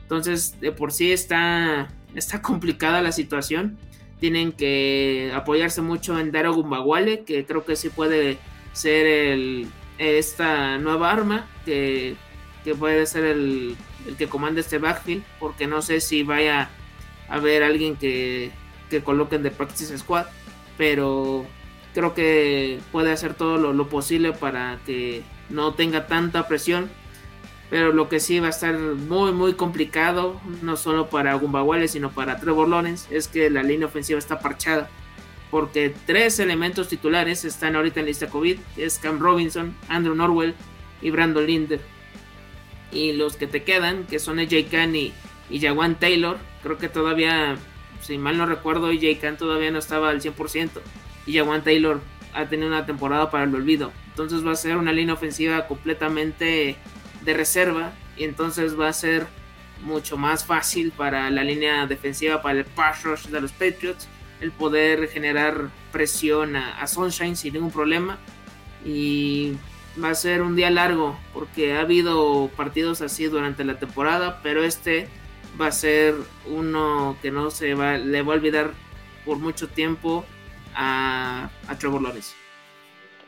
Entonces, 0.02 0.60
de 0.60 0.70
por 0.70 0.92
sí 0.92 1.10
está, 1.10 1.88
está 2.14 2.42
complicada 2.42 3.02
la 3.02 3.12
situación. 3.12 3.78
Tienen 4.18 4.52
que 4.52 5.32
apoyarse 5.34 5.80
mucho 5.80 6.18
en 6.18 6.30
Daro 6.30 6.54
Gumbawale, 6.54 7.24
que 7.24 7.44
creo 7.46 7.64
que 7.64 7.76
sí 7.76 7.88
puede 7.88 8.38
ser 8.72 9.06
el, 9.06 9.68
esta 9.98 10.78
nueva 10.78 11.10
arma 11.10 11.48
que, 11.64 12.16
puede 12.78 13.06
ser 13.06 13.24
el, 13.24 13.76
que 14.18 14.28
comande 14.28 14.60
este 14.60 14.78
backfield, 14.78 15.24
porque 15.38 15.66
no 15.66 15.82
sé 15.82 16.00
si 16.00 16.22
vaya 16.22 16.68
a 17.28 17.34
haber 17.34 17.62
alguien 17.62 17.96
que 17.96 18.52
coloquen 19.04 19.42
de 19.42 19.50
practice 19.50 19.96
squad, 19.96 20.26
pero 20.76 21.46
creo 21.94 22.14
que 22.14 22.80
puede 22.92 23.12
hacer 23.12 23.34
todo 23.34 23.72
lo, 23.72 23.88
posible 23.88 24.32
para 24.32 24.78
que 24.86 25.22
no 25.48 25.74
tenga 25.74 26.06
tanta 26.06 26.46
presión. 26.46 26.90
Pero 27.70 27.92
lo 27.92 28.08
que 28.08 28.18
sí 28.18 28.40
va 28.40 28.48
a 28.48 28.50
estar 28.50 28.76
muy, 28.76 29.32
muy 29.32 29.54
complicado, 29.54 30.40
no 30.60 30.76
solo 30.76 31.08
para 31.08 31.34
Gumbawale, 31.34 31.86
sino 31.86 32.10
para 32.10 32.40
Trevor 32.40 32.68
Lawrence, 32.68 33.14
es 33.14 33.28
que 33.28 33.48
la 33.48 33.62
línea 33.62 33.86
ofensiva 33.86 34.18
está 34.18 34.40
parchada 34.40 34.90
porque 35.50 35.94
tres 36.06 36.38
elementos 36.38 36.88
titulares 36.88 37.44
están 37.44 37.74
ahorita 37.74 38.00
en 38.00 38.06
lista 38.06 38.28
COVID, 38.28 38.58
es 38.76 38.98
Cam 38.98 39.18
Robinson, 39.18 39.74
Andrew 39.88 40.14
Norwell 40.14 40.54
y 41.02 41.10
Brandon 41.10 41.44
Linder. 41.44 41.80
Y 42.92 43.12
los 43.12 43.36
que 43.36 43.46
te 43.46 43.62
quedan, 43.64 44.04
que 44.04 44.18
son 44.18 44.38
AJ 44.38 44.68
Khan 44.70 44.94
y, 44.94 45.12
y 45.48 45.60
Taylor, 45.98 46.38
creo 46.62 46.78
que 46.78 46.88
todavía, 46.88 47.56
si 48.00 48.18
mal 48.18 48.38
no 48.38 48.46
recuerdo, 48.46 48.88
AJ 48.88 49.20
Khan 49.20 49.36
todavía 49.36 49.70
no 49.70 49.78
estaba 49.78 50.10
al 50.10 50.20
100% 50.20 50.70
y 51.26 51.36
Jawan 51.36 51.62
Taylor 51.62 52.00
ha 52.32 52.46
tenido 52.46 52.68
una 52.68 52.86
temporada 52.86 53.30
para 53.30 53.44
el 53.44 53.54
olvido. 53.54 53.92
Entonces 54.08 54.46
va 54.46 54.52
a 54.52 54.56
ser 54.56 54.76
una 54.76 54.92
línea 54.92 55.14
ofensiva 55.14 55.66
completamente 55.66 56.76
de 57.22 57.34
reserva 57.34 57.92
y 58.16 58.24
entonces 58.24 58.78
va 58.78 58.88
a 58.88 58.92
ser 58.92 59.26
mucho 59.82 60.16
más 60.16 60.44
fácil 60.44 60.92
para 60.92 61.30
la 61.30 61.42
línea 61.42 61.86
defensiva, 61.86 62.42
para 62.42 62.58
el 62.58 62.64
pass 62.64 63.02
rush 63.02 63.26
de 63.26 63.40
los 63.40 63.52
Patriots 63.52 64.08
el 64.40 64.52
poder 64.52 65.08
generar 65.08 65.68
presión 65.92 66.56
a, 66.56 66.86
Sunshine 66.86 67.36
sin 67.36 67.54
ningún 67.54 67.70
problema. 67.70 68.18
Y 68.84 69.54
va 70.02 70.10
a 70.10 70.14
ser 70.14 70.42
un 70.42 70.56
día 70.56 70.70
largo 70.70 71.18
porque 71.34 71.74
ha 71.74 71.80
habido 71.80 72.48
partidos 72.56 73.02
así 73.02 73.26
durante 73.26 73.64
la 73.64 73.78
temporada, 73.78 74.40
pero 74.42 74.64
este 74.64 75.08
va 75.60 75.66
a 75.66 75.72
ser 75.72 76.14
uno 76.46 77.16
que 77.20 77.30
no 77.30 77.50
se 77.50 77.74
va, 77.74 77.98
le 77.98 78.22
va 78.22 78.32
a 78.32 78.36
olvidar 78.36 78.70
por 79.24 79.38
mucho 79.38 79.68
tiempo 79.68 80.24
a, 80.74 81.50
a 81.68 81.78
Trevor 81.78 82.02
Lawrence. 82.02 82.34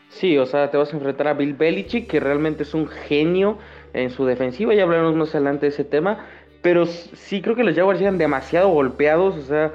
Sí, 0.08 0.38
o 0.38 0.46
sea, 0.46 0.70
te 0.70 0.76
vas 0.76 0.92
a 0.92 0.96
enfrentar 0.96 1.28
a 1.28 1.34
Bill 1.34 1.54
Belichick, 1.54 2.06
que 2.06 2.20
realmente 2.20 2.62
es 2.62 2.74
un 2.74 2.86
genio 2.86 3.58
en 3.94 4.10
su 4.10 4.24
defensiva, 4.24 4.74
ya 4.74 4.82
hablaremos 4.84 5.14
más 5.14 5.34
adelante 5.34 5.66
de 5.66 5.70
ese 5.70 5.84
tema, 5.84 6.26
pero 6.62 6.86
sí 6.86 7.42
creo 7.42 7.56
que 7.56 7.64
los 7.64 7.74
Jaguars 7.74 7.98
llegan 7.98 8.18
demasiado 8.18 8.68
golpeados, 8.68 9.36
o 9.36 9.42
sea, 9.42 9.72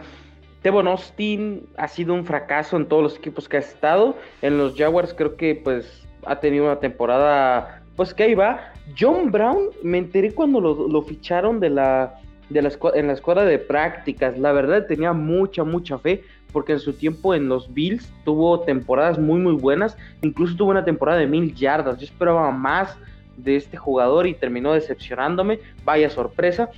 Devon 0.63 0.87
Austin 0.87 1.65
ha 1.77 1.87
sido 1.87 2.13
un 2.13 2.25
fracaso 2.25 2.77
en 2.77 2.87
todos 2.87 3.03
los 3.03 3.17
equipos 3.17 3.47
que 3.47 3.57
ha 3.57 3.61
estado. 3.61 4.17
En 4.41 4.57
los 4.57 4.75
Jaguars 4.75 5.13
creo 5.13 5.37
que 5.37 5.55
pues 5.55 6.05
ha 6.25 6.41
tenido 6.41 6.65
una 6.65 6.79
temporada 6.79 7.83
pues 7.95 8.13
que 8.13 8.23
ahí 8.23 8.35
va. 8.35 8.73
John 8.99 9.31
Brown 9.31 9.69
me 9.81 9.97
enteré 9.97 10.33
cuando 10.33 10.59
lo, 10.59 11.01
ficharon 11.03 11.59
de 11.59 11.69
la, 11.69 12.15
de 12.49 12.61
la 12.61 12.71
en 12.95 13.07
la 13.07 13.13
escuadra 13.13 13.45
de 13.45 13.59
prácticas. 13.59 14.37
La 14.37 14.51
verdad 14.51 14.85
tenía 14.87 15.13
mucha, 15.13 15.63
mucha 15.63 15.97
fe 15.99 16.23
porque 16.51 16.73
en 16.73 16.79
su 16.79 16.93
tiempo 16.93 17.33
en 17.33 17.47
los 17.49 17.73
Bills 17.73 18.11
tuvo 18.25 18.61
temporadas 18.61 19.17
muy, 19.17 19.39
muy 19.39 19.53
buenas. 19.53 19.97
Incluso 20.21 20.57
tuvo 20.57 20.71
una 20.71 20.83
temporada 20.83 21.19
de 21.19 21.27
mil 21.27 21.53
yardas. 21.55 21.97
Yo 21.97 22.05
esperaba 22.05 22.51
más 22.51 22.97
de 23.37 23.55
este 23.55 23.77
jugador 23.77 24.27
y 24.27 24.33
terminó 24.33 24.73
decepcionándome. 24.73 25.59
Vaya 25.85 26.09
sorpresa. 26.09 26.69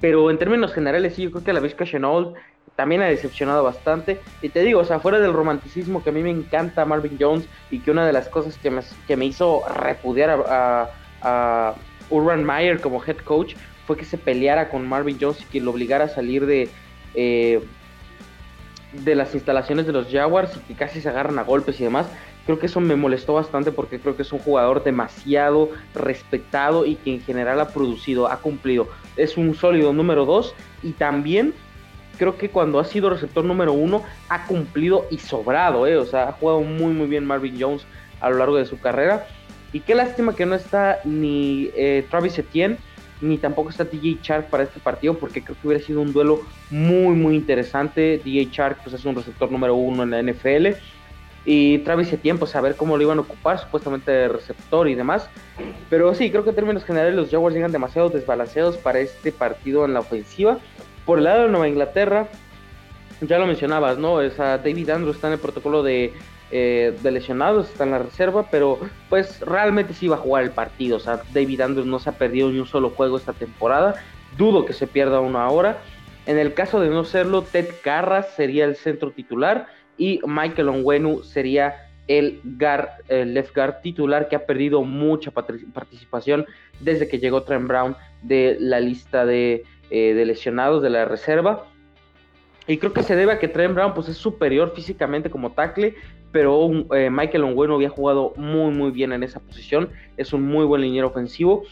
Pero 0.00 0.30
en 0.30 0.38
términos 0.38 0.72
generales, 0.72 1.14
sí, 1.14 1.22
yo 1.22 1.30
creo 1.30 1.44
que 1.44 1.52
la 1.52 1.60
Vizca 1.60 1.84
Chenault 1.84 2.36
también 2.76 3.02
ha 3.02 3.06
decepcionado 3.06 3.64
bastante. 3.64 4.20
Y 4.42 4.50
te 4.50 4.60
digo, 4.60 4.80
o 4.80 4.84
sea, 4.84 5.00
fuera 5.00 5.18
del 5.18 5.32
romanticismo 5.32 6.04
que 6.04 6.10
a 6.10 6.12
mí 6.12 6.22
me 6.22 6.30
encanta 6.30 6.84
Marvin 6.84 7.16
Jones 7.18 7.48
y 7.70 7.80
que 7.80 7.90
una 7.90 8.06
de 8.06 8.12
las 8.12 8.28
cosas 8.28 8.56
que 8.58 8.70
me, 8.70 8.82
que 9.06 9.16
me 9.16 9.24
hizo 9.24 9.62
repudiar 9.74 10.44
a, 10.48 11.74
Urban 12.08 12.44
Meyer 12.44 12.80
como 12.80 13.02
head 13.04 13.16
coach 13.16 13.56
fue 13.84 13.96
que 13.96 14.04
se 14.04 14.16
peleara 14.16 14.68
con 14.68 14.86
Marvin 14.86 15.18
Jones 15.20 15.40
y 15.40 15.44
que 15.46 15.60
lo 15.60 15.72
obligara 15.72 16.04
a 16.04 16.08
salir 16.08 16.46
de, 16.46 16.68
eh, 17.14 17.60
de 18.92 19.14
las 19.16 19.34
instalaciones 19.34 19.86
de 19.86 19.92
los 19.92 20.08
Jaguars 20.08 20.56
y 20.56 20.60
que 20.60 20.74
casi 20.74 21.00
se 21.00 21.08
agarran 21.08 21.38
a 21.40 21.42
golpes 21.42 21.80
y 21.80 21.84
demás. 21.84 22.06
Creo 22.46 22.58
que 22.60 22.66
eso 22.66 22.80
me 22.80 22.94
molestó 22.94 23.34
bastante 23.34 23.72
porque 23.72 23.98
creo 23.98 24.16
que 24.16 24.22
es 24.22 24.32
un 24.32 24.38
jugador 24.38 24.84
demasiado 24.84 25.70
respetado 25.94 26.86
y 26.86 26.94
que 26.94 27.14
en 27.14 27.20
general 27.20 27.60
ha 27.60 27.68
producido, 27.68 28.30
ha 28.30 28.38
cumplido. 28.38 28.88
Es 29.16 29.36
un 29.36 29.54
sólido 29.54 29.92
número 29.92 30.24
2 30.24 30.54
y 30.84 30.92
también 30.92 31.52
creo 32.18 32.38
que 32.38 32.48
cuando 32.48 32.78
ha 32.78 32.84
sido 32.84 33.10
receptor 33.10 33.44
número 33.44 33.72
uno 33.72 34.04
ha 34.28 34.46
cumplido 34.46 35.06
y 35.10 35.18
sobrado, 35.18 35.86
¿eh? 35.86 35.96
o 35.96 36.06
sea, 36.06 36.28
ha 36.28 36.32
jugado 36.32 36.60
muy 36.60 36.92
muy 36.92 37.08
bien 37.08 37.26
Marvin 37.26 37.60
Jones 37.60 37.84
a 38.20 38.30
lo 38.30 38.38
largo 38.38 38.56
de 38.56 38.64
su 38.64 38.78
carrera. 38.78 39.26
Y 39.72 39.80
qué 39.80 39.94
lástima 39.94 40.34
que 40.34 40.46
no 40.46 40.54
está 40.54 41.00
ni 41.04 41.70
eh, 41.74 42.06
Travis 42.08 42.38
Etienne 42.38 42.78
ni 43.20 43.38
tampoco 43.38 43.70
está 43.70 43.84
DJ 43.84 44.18
Shark 44.22 44.50
para 44.50 44.64
este 44.64 44.78
partido 44.78 45.14
porque 45.14 45.42
creo 45.42 45.56
que 45.60 45.66
hubiera 45.66 45.82
sido 45.82 46.00
un 46.00 46.12
duelo 46.12 46.42
muy 46.70 47.16
muy 47.16 47.34
interesante. 47.34 48.20
DJ 48.24 48.50
Shark 48.52 48.78
pues 48.82 48.94
es 48.94 49.04
un 49.04 49.16
receptor 49.16 49.50
número 49.50 49.74
uno 49.74 50.02
en 50.02 50.10
la 50.10 50.22
NFL 50.22 50.78
y 51.46 51.78
Travis 51.78 52.12
Etienne 52.12 52.40
pues 52.40 52.56
a 52.56 52.60
ver 52.60 52.74
cómo 52.74 52.96
lo 52.96 53.02
iban 53.04 53.18
a 53.18 53.20
ocupar 53.20 53.60
supuestamente 53.60 54.10
de 54.10 54.28
receptor 54.28 54.88
y 54.88 54.96
demás. 54.96 55.30
Pero 55.88 56.12
sí, 56.12 56.30
creo 56.30 56.42
que 56.42 56.50
en 56.50 56.56
términos 56.56 56.84
generales 56.84 57.14
los 57.14 57.30
Jaguars 57.30 57.54
llegan 57.54 57.70
demasiado 57.70 58.10
desbalanceados 58.10 58.76
para 58.76 58.98
este 58.98 59.30
partido 59.30 59.84
en 59.84 59.94
la 59.94 60.00
ofensiva. 60.00 60.58
Por 61.06 61.18
el 61.18 61.24
lado 61.24 61.44
de 61.44 61.48
Nueva 61.48 61.68
Inglaterra, 61.68 62.26
ya 63.20 63.38
lo 63.38 63.46
mencionabas, 63.46 63.96
¿no? 63.96 64.20
Es 64.20 64.36
David 64.36 64.90
Andrews 64.90 65.16
está 65.16 65.28
en 65.28 65.34
el 65.34 65.38
protocolo 65.38 65.84
de, 65.84 66.12
eh, 66.50 66.98
de, 67.00 67.10
lesionados, 67.12 67.70
está 67.70 67.84
en 67.84 67.92
la 67.92 68.00
reserva, 68.00 68.48
pero 68.50 68.80
pues 69.08 69.40
realmente 69.40 69.94
sí 69.94 70.08
va 70.08 70.16
a 70.16 70.20
jugar 70.20 70.42
el 70.42 70.50
partido. 70.50 70.96
O 70.96 71.00
sea, 71.00 71.22
David 71.32 71.60
Andrews 71.60 71.86
no 71.86 72.00
se 72.00 72.10
ha 72.10 72.18
perdido 72.18 72.50
ni 72.50 72.58
un 72.58 72.66
solo 72.66 72.90
juego 72.90 73.16
esta 73.16 73.32
temporada. 73.32 73.94
Dudo 74.36 74.66
que 74.66 74.72
se 74.72 74.88
pierda 74.88 75.20
uno 75.20 75.38
ahora. 75.38 75.78
En 76.26 76.38
el 76.38 76.54
caso 76.54 76.80
de 76.80 76.88
no 76.88 77.04
serlo, 77.04 77.42
Ted 77.42 77.68
Carras 77.84 78.34
sería 78.34 78.64
el 78.64 78.74
centro 78.74 79.12
titular 79.12 79.68
y 79.98 80.20
Michael 80.26 80.68
Onwenu 80.68 81.22
sería 81.22 81.74
el, 82.08 82.40
el 83.08 83.34
left 83.34 83.54
guard 83.54 83.80
titular 83.82 84.28
que 84.28 84.36
ha 84.36 84.46
perdido 84.46 84.82
mucha 84.82 85.30
participación 85.30 86.46
desde 86.80 87.08
que 87.08 87.18
llegó 87.18 87.42
Trent 87.42 87.66
Brown 87.66 87.96
de 88.22 88.56
la 88.60 88.80
lista 88.80 89.26
de 89.26 89.64
eh, 89.88 90.14
de 90.14 90.26
lesionados 90.26 90.82
de 90.82 90.90
la 90.90 91.04
reserva. 91.04 91.64
Y 92.66 92.78
creo 92.78 92.92
que 92.92 93.04
se 93.04 93.14
debe 93.14 93.30
a 93.30 93.38
que 93.38 93.46
Trent 93.46 93.72
Brown 93.72 93.94
pues, 93.94 94.08
es 94.08 94.16
superior 94.16 94.72
físicamente 94.74 95.30
como 95.30 95.52
tackle, 95.52 95.94
pero 96.32 96.68
eh, 96.92 97.08
Michael 97.08 97.44
Ongueno 97.44 97.76
había 97.76 97.90
jugado 97.90 98.32
muy 98.34 98.72
muy 98.72 98.90
bien 98.90 99.12
en 99.12 99.22
esa 99.22 99.38
posición, 99.38 99.90
es 100.16 100.32
un 100.32 100.42
muy 100.42 100.64
buen 100.64 100.82
liniero 100.82 101.06
ofensivo. 101.06 101.62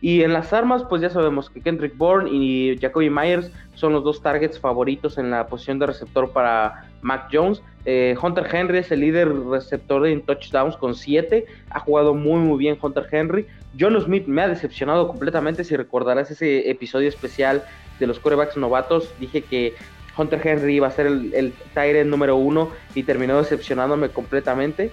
Y 0.00 0.22
en 0.22 0.32
las 0.32 0.52
armas, 0.52 0.82
pues 0.88 1.00
ya 1.00 1.10
sabemos 1.10 1.48
que 1.48 1.60
Kendrick 1.60 1.96
Bourne 1.96 2.28
y 2.32 2.76
Jacoby 2.80 3.08
Myers 3.08 3.52
son 3.74 3.92
los 3.92 4.02
dos 4.02 4.20
targets 4.20 4.58
favoritos 4.58 5.16
en 5.16 5.30
la 5.30 5.46
posición 5.46 5.78
de 5.78 5.86
receptor 5.86 6.32
para 6.32 6.89
Mac 7.02 7.28
Jones. 7.32 7.62
Eh, 7.84 8.14
Hunter 8.20 8.46
Henry 8.52 8.78
es 8.78 8.90
el 8.90 9.00
líder 9.00 9.32
receptor 9.32 10.06
en 10.06 10.22
touchdowns 10.22 10.76
con 10.76 10.94
7. 10.94 11.46
Ha 11.70 11.80
jugado 11.80 12.14
muy 12.14 12.40
muy 12.40 12.58
bien 12.58 12.78
Hunter 12.80 13.06
Henry. 13.10 13.46
John 13.78 14.00
Smith 14.00 14.26
me 14.26 14.42
ha 14.42 14.48
decepcionado 14.48 15.08
completamente. 15.08 15.64
Si 15.64 15.76
recordarás 15.76 16.30
ese 16.30 16.70
episodio 16.70 17.08
especial 17.08 17.64
de 17.98 18.06
los 18.06 18.18
corebacks 18.18 18.56
novatos, 18.56 19.12
dije 19.18 19.42
que 19.42 19.74
Hunter 20.16 20.40
Henry 20.42 20.76
iba 20.76 20.88
a 20.88 20.90
ser 20.90 21.06
el, 21.06 21.54
el 21.74 22.10
número 22.10 22.36
uno 22.36 22.70
y 22.94 23.04
terminó 23.04 23.38
decepcionándome 23.38 24.10
completamente. 24.10 24.90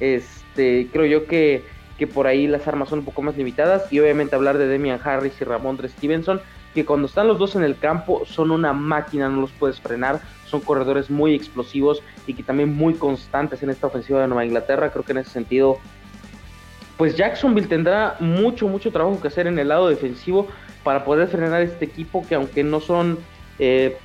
Este, 0.00 0.88
creo 0.92 1.06
yo 1.06 1.26
que, 1.26 1.62
que, 1.98 2.06
por 2.06 2.26
ahí 2.26 2.46
las 2.46 2.66
armas 2.68 2.88
son 2.88 3.00
un 3.00 3.04
poco 3.04 3.22
más 3.22 3.36
limitadas. 3.36 3.90
Y 3.92 4.00
obviamente 4.00 4.36
hablar 4.36 4.58
de 4.58 4.66
Demian 4.66 5.00
Harris 5.02 5.40
y 5.40 5.44
Ramondre 5.44 5.88
Stevenson, 5.88 6.40
que 6.76 6.84
cuando 6.84 7.06
están 7.06 7.26
los 7.26 7.38
dos 7.38 7.56
en 7.56 7.64
el 7.64 7.78
campo 7.78 8.24
son 8.26 8.50
una 8.50 8.74
máquina, 8.74 9.30
no 9.30 9.40
los 9.40 9.50
puedes 9.52 9.80
frenar. 9.80 10.20
Son 10.44 10.60
corredores 10.60 11.08
muy 11.08 11.34
explosivos 11.34 12.02
y 12.26 12.34
que 12.34 12.42
también 12.42 12.76
muy 12.76 12.94
constantes 12.94 13.62
en 13.62 13.70
esta 13.70 13.86
ofensiva 13.86 14.20
de 14.20 14.28
Nueva 14.28 14.44
Inglaterra. 14.44 14.90
Creo 14.90 15.02
que 15.02 15.12
en 15.12 15.18
ese 15.18 15.30
sentido 15.30 15.78
pues 16.98 17.16
Jacksonville 17.16 17.66
tendrá 17.66 18.16
mucho, 18.20 18.68
mucho 18.68 18.92
trabajo 18.92 19.20
que 19.20 19.28
hacer 19.28 19.46
en 19.46 19.58
el 19.58 19.68
lado 19.68 19.88
defensivo 19.88 20.48
para 20.84 21.02
poder 21.04 21.28
frenar 21.28 21.62
este 21.62 21.86
equipo 21.86 22.26
que 22.26 22.34
aunque 22.34 22.62
no 22.62 22.80
son, 22.80 23.18
eh, 23.58 23.96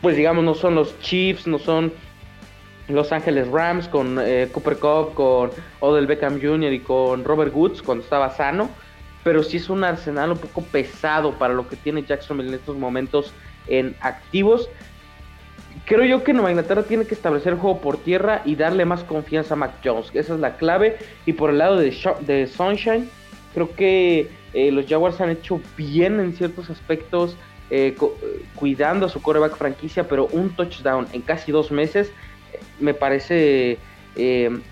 pues 0.00 0.16
digamos, 0.16 0.44
no 0.44 0.54
son 0.54 0.76
los 0.76 0.98
Chiefs, 1.00 1.48
no 1.48 1.58
son 1.58 1.92
los 2.86 3.10
Ángeles 3.10 3.48
Rams 3.48 3.88
con 3.88 4.18
eh, 4.20 4.48
Cooper 4.52 4.78
Cup, 4.78 5.14
con 5.14 5.50
Odell 5.80 6.06
Beckham 6.06 6.40
Jr. 6.40 6.72
y 6.72 6.80
con 6.80 7.24
Robert 7.24 7.52
Woods 7.54 7.82
cuando 7.82 8.04
estaba 8.04 8.30
sano, 8.30 8.70
pero 9.22 9.42
sí 9.42 9.58
es 9.58 9.68
un 9.68 9.84
arsenal 9.84 10.32
un 10.32 10.38
poco 10.38 10.62
pesado 10.62 11.38
para 11.38 11.54
lo 11.54 11.68
que 11.68 11.76
tiene 11.76 12.02
Jacksonville 12.02 12.48
en 12.48 12.54
estos 12.54 12.76
momentos 12.76 13.32
en 13.66 13.94
activos. 14.00 14.68
Creo 15.84 16.04
yo 16.04 16.24
que 16.24 16.32
Nueva 16.32 16.50
Inglaterra 16.50 16.82
tiene 16.82 17.04
que 17.04 17.14
establecer 17.14 17.52
el 17.52 17.58
juego 17.58 17.80
por 17.80 17.98
tierra 17.98 18.42
y 18.44 18.56
darle 18.56 18.84
más 18.84 19.04
confianza 19.04 19.54
a 19.54 19.56
Mac 19.56 19.74
Jones. 19.84 20.10
Esa 20.14 20.34
es 20.34 20.40
la 20.40 20.56
clave. 20.56 20.98
Y 21.26 21.32
por 21.32 21.50
el 21.50 21.58
lado 21.58 21.76
de, 21.76 21.96
de 22.20 22.46
Sunshine, 22.46 23.08
creo 23.54 23.74
que 23.74 24.28
eh, 24.52 24.70
los 24.72 24.86
Jaguars 24.86 25.20
han 25.20 25.30
hecho 25.30 25.60
bien 25.76 26.20
en 26.20 26.32
ciertos 26.34 26.70
aspectos, 26.70 27.36
eh, 27.70 27.96
cuidando 28.56 29.06
a 29.06 29.08
su 29.08 29.22
coreback 29.22 29.56
franquicia, 29.56 30.08
pero 30.08 30.26
un 30.26 30.50
touchdown 30.50 31.06
en 31.12 31.22
casi 31.22 31.52
dos 31.52 31.70
meses 31.70 32.10
eh, 32.52 32.60
me 32.80 32.94
parece 32.94 33.78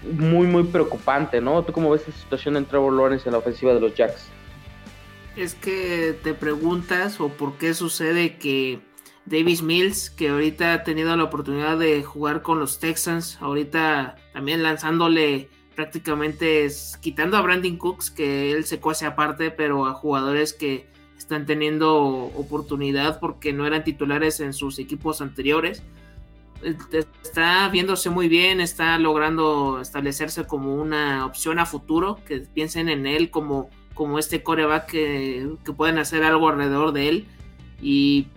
muy, 0.03 0.47
muy 0.47 0.65
preocupante, 0.65 1.41
¿no? 1.41 1.63
¿Tú 1.63 1.73
cómo 1.73 1.91
ves 1.91 2.07
la 2.07 2.13
situación 2.13 2.57
en 2.57 2.67
Trevor 2.67 2.93
Lawrence 2.93 3.29
en 3.29 3.33
la 3.33 3.39
ofensiva 3.39 3.73
de 3.73 3.81
los 3.81 3.95
Jacks? 3.95 4.29
Es 5.39 5.55
que 5.55 6.19
te 6.25 6.35
preguntas 6.35 7.21
o 7.21 7.29
por 7.29 7.59
qué 7.59 7.73
sucede 7.73 8.39
que 8.39 8.81
Davis 9.25 9.63
Mills, 9.63 10.11
que 10.11 10.31
ahorita 10.31 10.73
ha 10.75 10.83
tenido 10.83 11.17
la 11.17 11.23
oportunidad 11.23 11.79
de 11.79 12.03
jugar 12.03 12.43
con 12.43 12.59
los 12.59 12.81
Texans, 12.81 13.39
ahorita 13.41 14.17
también 14.33 14.65
lanzándole 14.65 15.49
prácticamente 15.77 16.67
quitando 17.01 17.37
a 17.37 17.43
Brandon 17.43 17.77
Cooks, 17.77 18.11
que 18.11 18.51
él 18.51 18.65
se 18.65 18.81
cuece 18.81 19.07
aparte, 19.07 19.53
pero 19.53 19.87
a 19.87 19.95
jugadores 19.95 20.55
que 20.55 20.89
están 21.17 21.47
teniendo 21.47 21.95
oportunidad 22.35 23.21
porque 23.21 23.53
no 23.53 23.65
eran 23.65 23.85
titulares 23.85 24.41
en 24.41 24.53
sus 24.53 24.81
equipos 24.81 25.21
anteriores. 25.21 25.85
Está 27.23 27.69
viéndose 27.69 28.11
muy 28.11 28.29
bien, 28.29 28.61
está 28.61 28.99
logrando 28.99 29.81
establecerse 29.81 30.49
como 30.49 30.75
una 30.75 31.25
opción 31.25 31.61
a 31.61 31.67
futuro, 31.67 32.19
que 32.27 32.41
piensen 32.41 32.89
en 32.89 33.07
él 33.07 33.31
como, 33.31 33.71
como 33.99 34.21
este 34.21 34.45
coreback 34.45 34.87
que, 34.87 35.51
que 35.65 35.73
pueden 35.73 35.99
hacer 35.99 36.23
algo 36.23 36.49
alrededor 36.49 36.93
de 36.93 37.09
él. 37.09 37.27
Y 37.83 38.29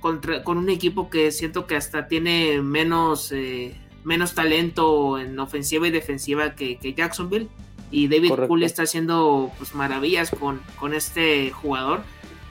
con 0.00 0.56
un 0.56 0.70
equipo 0.70 1.10
que 1.10 1.30
siento 1.30 1.66
que 1.66 1.76
hasta 1.76 2.08
tiene 2.08 2.62
menos, 2.62 3.30
eh, 3.30 3.76
menos 4.02 4.34
talento 4.34 5.18
en 5.18 5.38
ofensiva 5.38 5.86
y 5.86 5.90
defensiva 5.90 6.54
que, 6.54 6.78
Jacksonville. 6.96 7.48
Y 7.90 8.08
David 8.08 8.32
Cool 8.46 8.62
está 8.62 8.84
haciendo 8.84 9.52
pues, 9.58 9.74
maravillas 9.74 10.30
con, 10.30 10.62
con 10.78 10.94
este 10.94 11.50
jugador. 11.50 12.00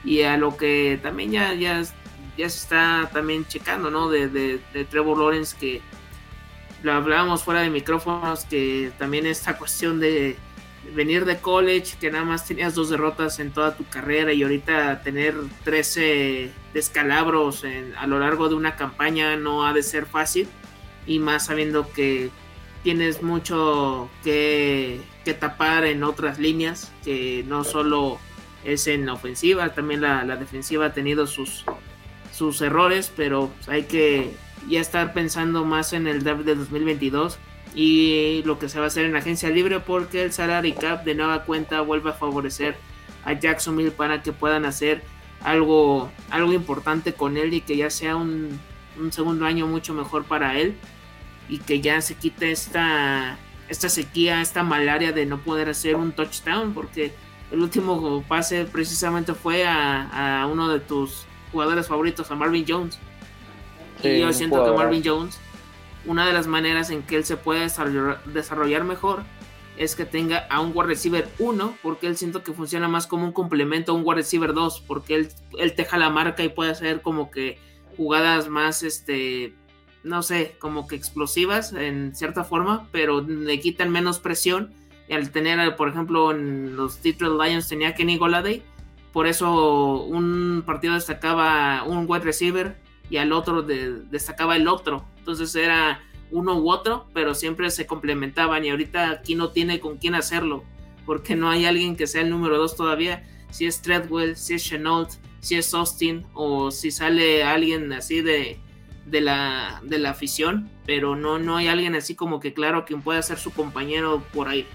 Y 0.04 0.22
a 0.22 0.36
lo 0.36 0.56
que 0.56 1.00
también 1.02 1.32
ya, 1.32 1.54
ya, 1.54 1.82
ya 1.82 2.48
se 2.48 2.58
está 2.58 3.10
también 3.12 3.46
checando, 3.46 3.90
¿no? 3.90 4.08
De, 4.08 4.28
de, 4.28 4.60
de 4.72 4.84
Trevor 4.84 5.18
Lawrence, 5.18 5.56
que 5.58 5.80
lo 6.84 6.92
hablábamos 6.92 7.42
fuera 7.42 7.62
de 7.62 7.70
micrófonos, 7.70 8.44
que 8.44 8.92
también 8.96 9.26
esta 9.26 9.58
cuestión 9.58 9.98
de 9.98 10.36
venir 10.94 11.24
de 11.24 11.38
college, 11.38 11.96
que 12.00 12.10
nada 12.10 12.24
más 12.24 12.46
tenías 12.46 12.74
dos 12.74 12.90
derrotas 12.90 13.38
en 13.40 13.50
toda 13.50 13.76
tu 13.76 13.84
carrera 13.84 14.32
y 14.32 14.42
ahorita 14.42 15.02
tener 15.02 15.34
13 15.64 16.50
descalabros 16.72 17.64
a 17.96 18.06
lo 18.06 18.18
largo 18.18 18.48
de 18.48 18.54
una 18.54 18.76
campaña 18.76 19.36
no 19.36 19.66
ha 19.66 19.72
de 19.72 19.82
ser 19.82 20.06
fácil. 20.06 20.48
Y 21.06 21.18
más 21.18 21.46
sabiendo 21.46 21.90
que 21.92 22.30
tienes 22.82 23.22
mucho 23.22 24.10
que, 24.22 25.00
tapar 25.40 25.84
en 25.84 26.04
otras 26.04 26.38
líneas, 26.38 26.90
que 27.04 27.44
no 27.46 27.64
solo 27.64 28.18
es 28.64 28.86
en 28.86 29.08
ofensiva, 29.08 29.74
también 29.74 30.00
la, 30.00 30.24
defensiva 30.36 30.86
ha 30.86 30.92
tenido 30.94 31.26
sus, 31.26 31.64
sus 32.32 32.60
errores, 32.62 33.12
pero 33.14 33.50
hay 33.66 33.84
que 33.84 34.34
ya 34.68 34.80
estar 34.80 35.12
pensando 35.12 35.64
más 35.64 35.92
en 35.92 36.06
el 36.06 36.24
draft 36.24 36.42
de 36.42 36.54
2022 36.54 37.38
y 37.80 38.42
lo 38.42 38.58
que 38.58 38.68
se 38.68 38.80
va 38.80 38.86
a 38.86 38.88
hacer 38.88 39.04
en 39.04 39.14
agencia 39.14 39.50
libre 39.50 39.78
porque 39.78 40.24
el 40.24 40.32
salary 40.32 40.72
cap 40.72 41.04
de 41.04 41.14
nueva 41.14 41.44
cuenta 41.44 41.80
vuelve 41.80 42.10
a 42.10 42.12
favorecer 42.12 42.74
a 43.24 43.34
Jacksonville 43.34 43.92
para 43.92 44.20
que 44.20 44.32
puedan 44.32 44.64
hacer 44.64 45.04
algo, 45.44 46.10
algo 46.28 46.52
importante 46.52 47.12
con 47.12 47.36
él 47.36 47.54
y 47.54 47.60
que 47.60 47.76
ya 47.76 47.88
sea 47.88 48.16
un, 48.16 48.58
segundo 49.12 49.46
año 49.46 49.68
mucho 49.68 49.94
mejor 49.94 50.24
para 50.24 50.58
él 50.58 50.74
y 51.48 51.58
que 51.58 51.80
ya 51.80 52.00
se 52.00 52.16
quite 52.16 52.50
esta, 52.50 53.38
esta 53.68 53.88
sequía, 53.88 54.42
esta 54.42 54.64
malaria 54.64 55.12
de 55.12 55.24
no 55.24 55.38
poder 55.38 55.68
hacer 55.68 55.94
un 55.94 56.10
touchdown 56.10 56.74
porque 56.74 57.14
el 57.52 57.60
último 57.60 58.24
pase 58.26 58.64
precisamente 58.64 59.34
fue 59.34 59.64
a, 59.64 60.48
uno 60.50 60.68
de 60.68 60.80
tus 60.80 61.26
jugadores 61.52 61.86
favoritos, 61.86 62.28
a 62.28 62.34
Marvin 62.34 62.64
Jones. 62.66 62.98
y 64.02 64.18
yo 64.18 64.32
siento 64.32 64.64
que 64.64 64.72
Marvin 64.72 65.02
Jones 65.04 65.38
una 66.06 66.26
de 66.26 66.32
las 66.32 66.46
maneras 66.46 66.90
en 66.90 67.02
que 67.02 67.16
él 67.16 67.24
se 67.24 67.36
puede 67.36 67.68
desarrollar, 68.26 68.84
mejor 68.84 69.22
es 69.76 69.94
que 69.94 70.04
tenga 70.04 70.46
a 70.50 70.60
un 70.60 70.72
wide 70.74 70.88
receiver 70.88 71.28
1, 71.38 71.78
porque 71.82 72.08
él 72.08 72.16
siento 72.16 72.42
que 72.42 72.52
funciona 72.52 72.88
más 72.88 73.06
como 73.06 73.24
un 73.24 73.32
complemento 73.32 73.92
a 73.92 73.94
un 73.94 74.02
wide 74.04 74.16
receiver 74.16 74.52
2, 74.52 74.84
porque 74.86 75.14
él, 75.14 75.28
él 75.56 75.74
teja 75.74 75.98
la 75.98 76.10
marca 76.10 76.42
y 76.42 76.48
puede 76.48 76.72
hacer 76.72 77.00
como 77.00 77.30
que 77.30 77.58
jugadas 77.96 78.48
más, 78.48 78.82
este, 78.82 79.54
no 80.02 80.22
sé, 80.22 80.56
como 80.58 80.88
que 80.88 80.96
explosivas 80.96 81.72
en 81.72 82.14
cierta 82.14 82.42
forma, 82.42 82.88
pero 82.90 83.20
le 83.20 83.60
quitan 83.60 83.90
menos 83.90 84.18
presión. 84.18 84.72
Y 85.08 85.14
al 85.14 85.30
tener, 85.30 85.76
por 85.76 85.88
ejemplo, 85.88 86.32
en 86.32 86.76
los 86.76 87.02
Detroit 87.02 87.40
Lions 87.40 87.68
tenía 87.68 87.94
Kenny 87.94 88.18
Goladay, 88.18 88.62
por 89.12 89.26
eso 89.26 90.02
un 90.02 90.62
partido 90.66 90.94
destacaba 90.94 91.82
un 91.84 92.04
wide 92.08 92.24
receiver 92.24 92.76
y 93.10 93.16
al 93.16 93.32
otro 93.32 93.62
destacaba 93.62 94.56
el 94.56 94.68
otro. 94.68 95.04
Entonces 95.18 95.54
era 95.54 96.00
uno 96.30 96.58
u 96.58 96.70
otro, 96.70 97.06
pero 97.14 97.34
siempre 97.34 97.70
se 97.70 97.86
complementaban 97.86 98.64
y 98.64 98.70
ahorita 98.70 99.10
aquí 99.10 99.34
no 99.34 99.50
tiene 99.50 99.80
con 99.80 99.96
quién 99.96 100.14
hacerlo, 100.14 100.64
porque 101.06 101.36
no 101.36 101.50
hay 101.50 101.64
alguien 101.64 101.96
que 101.96 102.06
sea 102.06 102.22
el 102.22 102.30
número 102.30 102.58
dos 102.58 102.76
todavía. 102.76 103.24
Si 103.50 103.66
es 103.66 103.80
Treadwell, 103.80 104.36
si 104.36 104.54
es 104.54 104.64
Chenault, 104.64 105.10
si 105.40 105.56
es 105.56 105.72
Austin 105.72 106.26
o 106.34 106.70
si 106.70 106.90
sale 106.90 107.44
alguien 107.44 107.92
así 107.92 108.20
de, 108.20 108.58
de, 109.06 109.20
la, 109.20 109.80
de 109.82 109.98
la 109.98 110.10
afición, 110.10 110.68
pero 110.84 111.16
no, 111.16 111.38
no 111.38 111.56
hay 111.56 111.68
alguien 111.68 111.94
así 111.94 112.14
como 112.14 112.40
que 112.40 112.52
claro 112.52 112.84
quien 112.84 113.00
pueda 113.00 113.22
ser 113.22 113.38
su 113.38 113.52
compañero 113.52 114.22
por 114.34 114.48
ahí. 114.48 114.66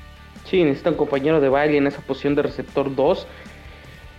Sí, 0.50 0.64
necesita 0.64 0.90
un 0.90 0.98
compañero 0.98 1.40
de 1.40 1.50
baile 1.50 1.78
en 1.78 1.88
esa 1.88 2.02
posición 2.02 2.36
de 2.36 2.42
receptor 2.42 2.94
2 2.94 3.28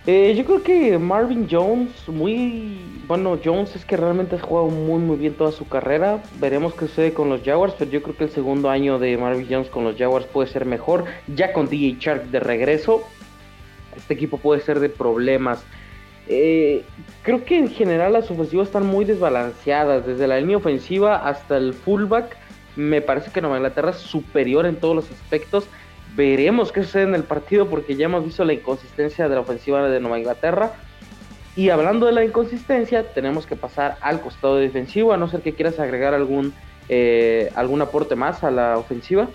eh, 0.07 0.33
yo 0.35 0.45
creo 0.45 0.63
que 0.63 0.97
Marvin 0.97 1.47
Jones, 1.49 2.07
muy 2.07 2.77
bueno, 3.07 3.39
Jones 3.43 3.75
es 3.75 3.85
que 3.85 3.97
realmente 3.97 4.35
ha 4.35 4.39
jugado 4.39 4.67
muy 4.67 4.99
muy 4.99 5.17
bien 5.17 5.33
toda 5.33 5.51
su 5.51 5.67
carrera. 5.67 6.23
Veremos 6.39 6.73
qué 6.73 6.87
sucede 6.87 7.13
con 7.13 7.29
los 7.29 7.41
Jaguars, 7.43 7.75
pero 7.77 7.91
yo 7.91 8.01
creo 8.03 8.15
que 8.15 8.23
el 8.25 8.29
segundo 8.29 8.69
año 8.69 8.99
de 8.99 9.17
Marvin 9.17 9.47
Jones 9.49 9.69
con 9.69 9.83
los 9.83 9.97
Jaguars 9.97 10.25
puede 10.25 10.47
ser 10.47 10.65
mejor. 10.65 11.05
Ya 11.27 11.53
con 11.53 11.69
DJ 11.69 11.97
Shark 11.99 12.25
de 12.25 12.39
regreso, 12.39 13.03
este 13.95 14.13
equipo 14.13 14.37
puede 14.37 14.61
ser 14.61 14.79
de 14.79 14.89
problemas. 14.89 15.63
Eh, 16.27 16.83
creo 17.21 17.45
que 17.45 17.57
en 17.57 17.69
general 17.69 18.13
las 18.13 18.29
ofensivas 18.31 18.67
están 18.67 18.85
muy 18.85 19.05
desbalanceadas, 19.05 20.05
desde 20.05 20.27
la 20.27 20.39
línea 20.39 20.57
ofensiva 20.57 21.27
hasta 21.27 21.57
el 21.57 21.73
fullback. 21.73 22.37
Me 22.75 23.01
parece 23.01 23.31
que 23.31 23.41
Nueva 23.41 23.57
Inglaterra 23.57 23.91
es 23.91 23.97
superior 23.97 24.65
en 24.65 24.75
todos 24.77 24.95
los 24.95 25.11
aspectos. 25.11 25.67
Veremos 26.15 26.71
qué 26.71 26.83
sucede 26.83 27.03
en 27.03 27.15
el 27.15 27.23
partido 27.23 27.67
porque 27.67 27.95
ya 27.95 28.05
hemos 28.05 28.23
visto 28.23 28.45
la 28.45 28.53
inconsistencia 28.53 29.27
de 29.27 29.35
la 29.35 29.41
ofensiva 29.41 29.87
de 29.87 29.99
Nueva 29.99 30.17
Inglaterra. 30.17 30.73
Y 31.55 31.69
hablando 31.69 32.05
de 32.05 32.13
la 32.13 32.23
inconsistencia, 32.23 33.11
tenemos 33.13 33.45
que 33.45 33.55
pasar 33.55 33.97
al 34.01 34.21
costado 34.21 34.57
defensivo, 34.57 35.13
a 35.13 35.17
no 35.17 35.29
ser 35.29 35.41
que 35.41 35.53
quieras 35.53 35.79
agregar 35.79 36.13
algún, 36.13 36.53
eh, 36.89 37.51
algún 37.55 37.81
aporte 37.81 38.15
más 38.15 38.43
a 38.43 38.51
la 38.51 38.77
ofensiva. 38.77 39.27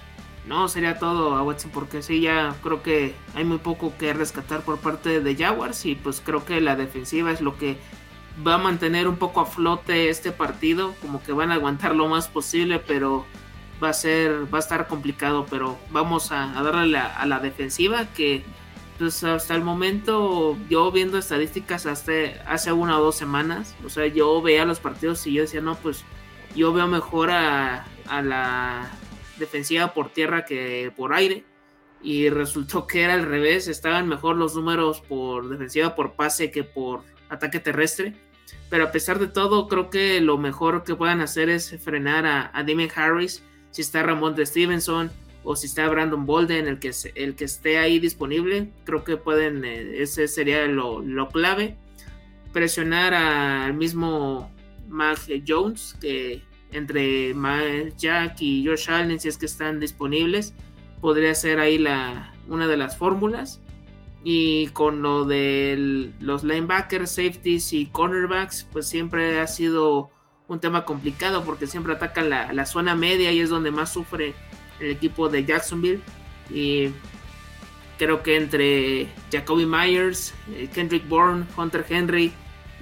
No, 0.47 0.69
sería 0.69 0.99
todo, 0.99 1.37
a 1.37 1.57
porque 1.73 2.03
sí, 2.03 2.23
ya 2.23 2.55
creo 2.63 2.83
que 2.83 3.15
hay 3.35 3.45
muy 3.45 3.59
poco 3.59 3.93
que 3.99 4.13
rescatar 4.13 4.63
por 4.63 4.79
parte 4.79 5.21
de 5.21 5.37
Jaguars 5.37 5.85
y 5.87 5.95
pues 5.95 6.23
creo 6.25 6.45
que 6.45 6.61
la 6.61 6.77
defensiva 6.77 7.31
es 7.31 7.41
lo 7.41 7.57
que 7.57 7.77
va 8.47 8.55
a 8.55 8.59
mantener 8.59 9.07
un 9.07 9.17
poco 9.17 9.41
a 9.41 9.47
flote 9.47 10.09
este 10.09 10.33
partido, 10.33 10.95
como 11.03 11.23
que 11.23 11.33
van 11.33 11.53
a 11.53 11.55
aguantar 11.55 11.95
lo 11.95 12.09
más 12.09 12.29
posible, 12.29 12.79
pero 12.79 13.27
va 13.83 13.91
a 13.91 13.93
ser, 13.95 14.53
va 14.53 14.59
a 14.59 14.61
estar 14.61 14.87
complicado, 14.87 15.47
pero 15.49 15.79
vamos 15.91 16.33
a, 16.33 16.47
darle 16.63 16.99
a 16.99 17.27
la 17.27 17.41
defensiva 17.41 18.07
que 18.15 18.45
pues 19.01 19.25
hasta 19.25 19.55
el 19.55 19.63
momento 19.63 20.59
yo 20.69 20.93
viendo 20.93 21.17
estadísticas 21.17 21.87
hasta 21.87 22.13
hace 22.47 22.71
una 22.71 22.99
o 22.99 23.03
dos 23.03 23.17
semanas, 23.17 23.75
o 23.83 23.89
sea, 23.89 24.07
yo 24.07 24.43
veía 24.43 24.67
los 24.67 24.79
partidos 24.79 25.27
y 25.27 25.33
yo 25.33 25.41
decía, 25.41 25.63
no, 25.63 25.75
pues 25.77 26.05
yo 26.55 26.71
veo 26.75 26.87
mejor 26.87 27.31
a, 27.31 27.87
la 28.23 28.91
defensiva 29.39 29.95
por 29.95 30.11
tierra 30.11 30.45
que 30.45 30.93
por 30.95 31.15
aire. 31.15 31.45
Y 32.03 32.29
resultó 32.29 32.87
que 32.87 33.03
era 33.03 33.15
al 33.15 33.25
revés, 33.25 33.69
estaban 33.69 34.07
mejor 34.07 34.37
los 34.37 34.55
números 34.55 35.01
por 35.01 35.49
defensiva 35.49 35.95
por 35.95 36.13
pase 36.13 36.51
que 36.51 36.63
por 36.65 37.03
ataque 37.31 37.59
terrestre. 37.59 38.15
Pero 38.69 38.85
a 38.85 38.93
pesar 38.93 39.19
de 39.19 39.29
todo, 39.29 39.67
creo 39.67 39.89
que 39.89 40.21
lo 40.21 40.37
mejor 40.37 40.85
que 40.85 40.95
puedan 40.95 41.23
hacer 41.23 41.49
es 41.49 41.75
frenar 41.83 42.27
a, 42.27 42.51
a 42.53 42.65
Harris 42.97 43.43
si 43.71 43.83
está 43.83 44.03
Ramón 44.03 44.35
Stevenson 44.45 45.11
o 45.43 45.57
si 45.57 45.67
está 45.67 45.89
Brandon 45.89 46.27
Bolden, 46.27 46.67
el 46.67 46.79
que, 46.79 46.93
el 47.15 47.35
que 47.35 47.45
esté 47.45 47.79
ahí 47.79 47.99
disponible, 47.99 48.69
creo 48.85 49.05
que 49.05 49.17
pueden, 49.17 49.65
eh, 49.65 50.03
ese 50.03 50.29
sería 50.29 50.67
lo, 50.67 51.29
clave. 51.29 51.77
Presionar 52.53 53.15
al 53.15 53.75
mismo 53.75 54.51
Mag 54.89 55.19
Jones, 55.47 55.97
que 56.01 56.43
entre 56.73 57.35
Jack 57.97 58.41
y 58.41 58.67
Josh 58.67 58.91
Allen, 58.91 59.19
si 59.19 59.29
es 59.29 59.39
que 59.39 59.47
están 59.47 59.81
disponibles, 59.81 60.53
podría 61.01 61.35
ser 61.35 61.59
ahí 61.59 61.79
la, 61.79 62.35
una 62.49 62.67
de 62.67 62.77
las 62.77 62.99
fórmulas. 62.99 63.61
Y 64.23 64.67
con 64.69 65.01
lo 65.01 65.25
de 65.25 66.13
los 66.21 66.45
linebackers, 66.45 67.13
safeties 67.13 67.73
y 67.73 67.87
cornerbacks, 67.87 68.69
pues 68.71 68.87
siempre 68.87 69.41
ha 69.41 69.47
sido 69.47 70.11
un 70.51 70.59
tema 70.59 70.85
complicado 70.85 71.45
porque 71.45 71.69
siempre 71.69 71.93
atacan 71.93 72.29
la, 72.29 72.53
la 72.53 72.67
zona 72.67 72.97
media 72.97 73.31
y 73.31 73.41
es 73.41 73.51
donde 73.51 73.71
más 73.71 73.93
sufre 73.93 74.35
el 74.81 74.91
equipo 74.91 75.29
de 75.29 75.45
Jacksonville. 75.45 76.01
Y 76.53 76.91
creo 77.99 78.25
que 78.25 78.37
entre 78.37 79.09
Jacoby 79.31 79.65
Myers, 79.65 80.35
eh, 80.53 80.69
Kendrick 80.75 81.09
Bourne, 81.09 81.47
Hunter 81.57 81.87
Henry 81.89 82.33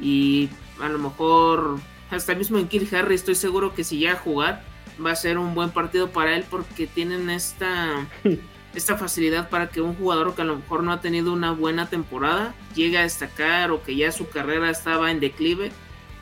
y 0.00 0.48
a 0.80 0.88
lo 0.88 0.98
mejor 0.98 1.78
hasta 2.10 2.34
mismo 2.34 2.56
en 2.56 2.68
Kill 2.68 2.88
Harry, 2.94 3.14
estoy 3.14 3.34
seguro 3.34 3.74
que 3.74 3.84
si 3.84 4.00
ya 4.00 4.12
a 4.12 4.16
jugar 4.16 4.62
va 5.04 5.10
a 5.10 5.16
ser 5.16 5.36
un 5.36 5.54
buen 5.54 5.68
partido 5.68 6.08
para 6.08 6.34
él 6.36 6.46
porque 6.48 6.86
tienen 6.86 7.28
esta, 7.28 8.08
esta 8.74 8.96
facilidad 8.96 9.50
para 9.50 9.68
que 9.68 9.82
un 9.82 9.94
jugador 9.94 10.34
que 10.34 10.40
a 10.40 10.46
lo 10.46 10.56
mejor 10.56 10.82
no 10.84 10.90
ha 10.90 11.02
tenido 11.02 11.34
una 11.34 11.52
buena 11.52 11.90
temporada 11.90 12.54
llegue 12.74 12.96
a 12.96 13.02
destacar 13.02 13.72
o 13.72 13.82
que 13.82 13.94
ya 13.94 14.10
su 14.10 14.30
carrera 14.30 14.70
estaba 14.70 15.10
en 15.10 15.20
declive 15.20 15.70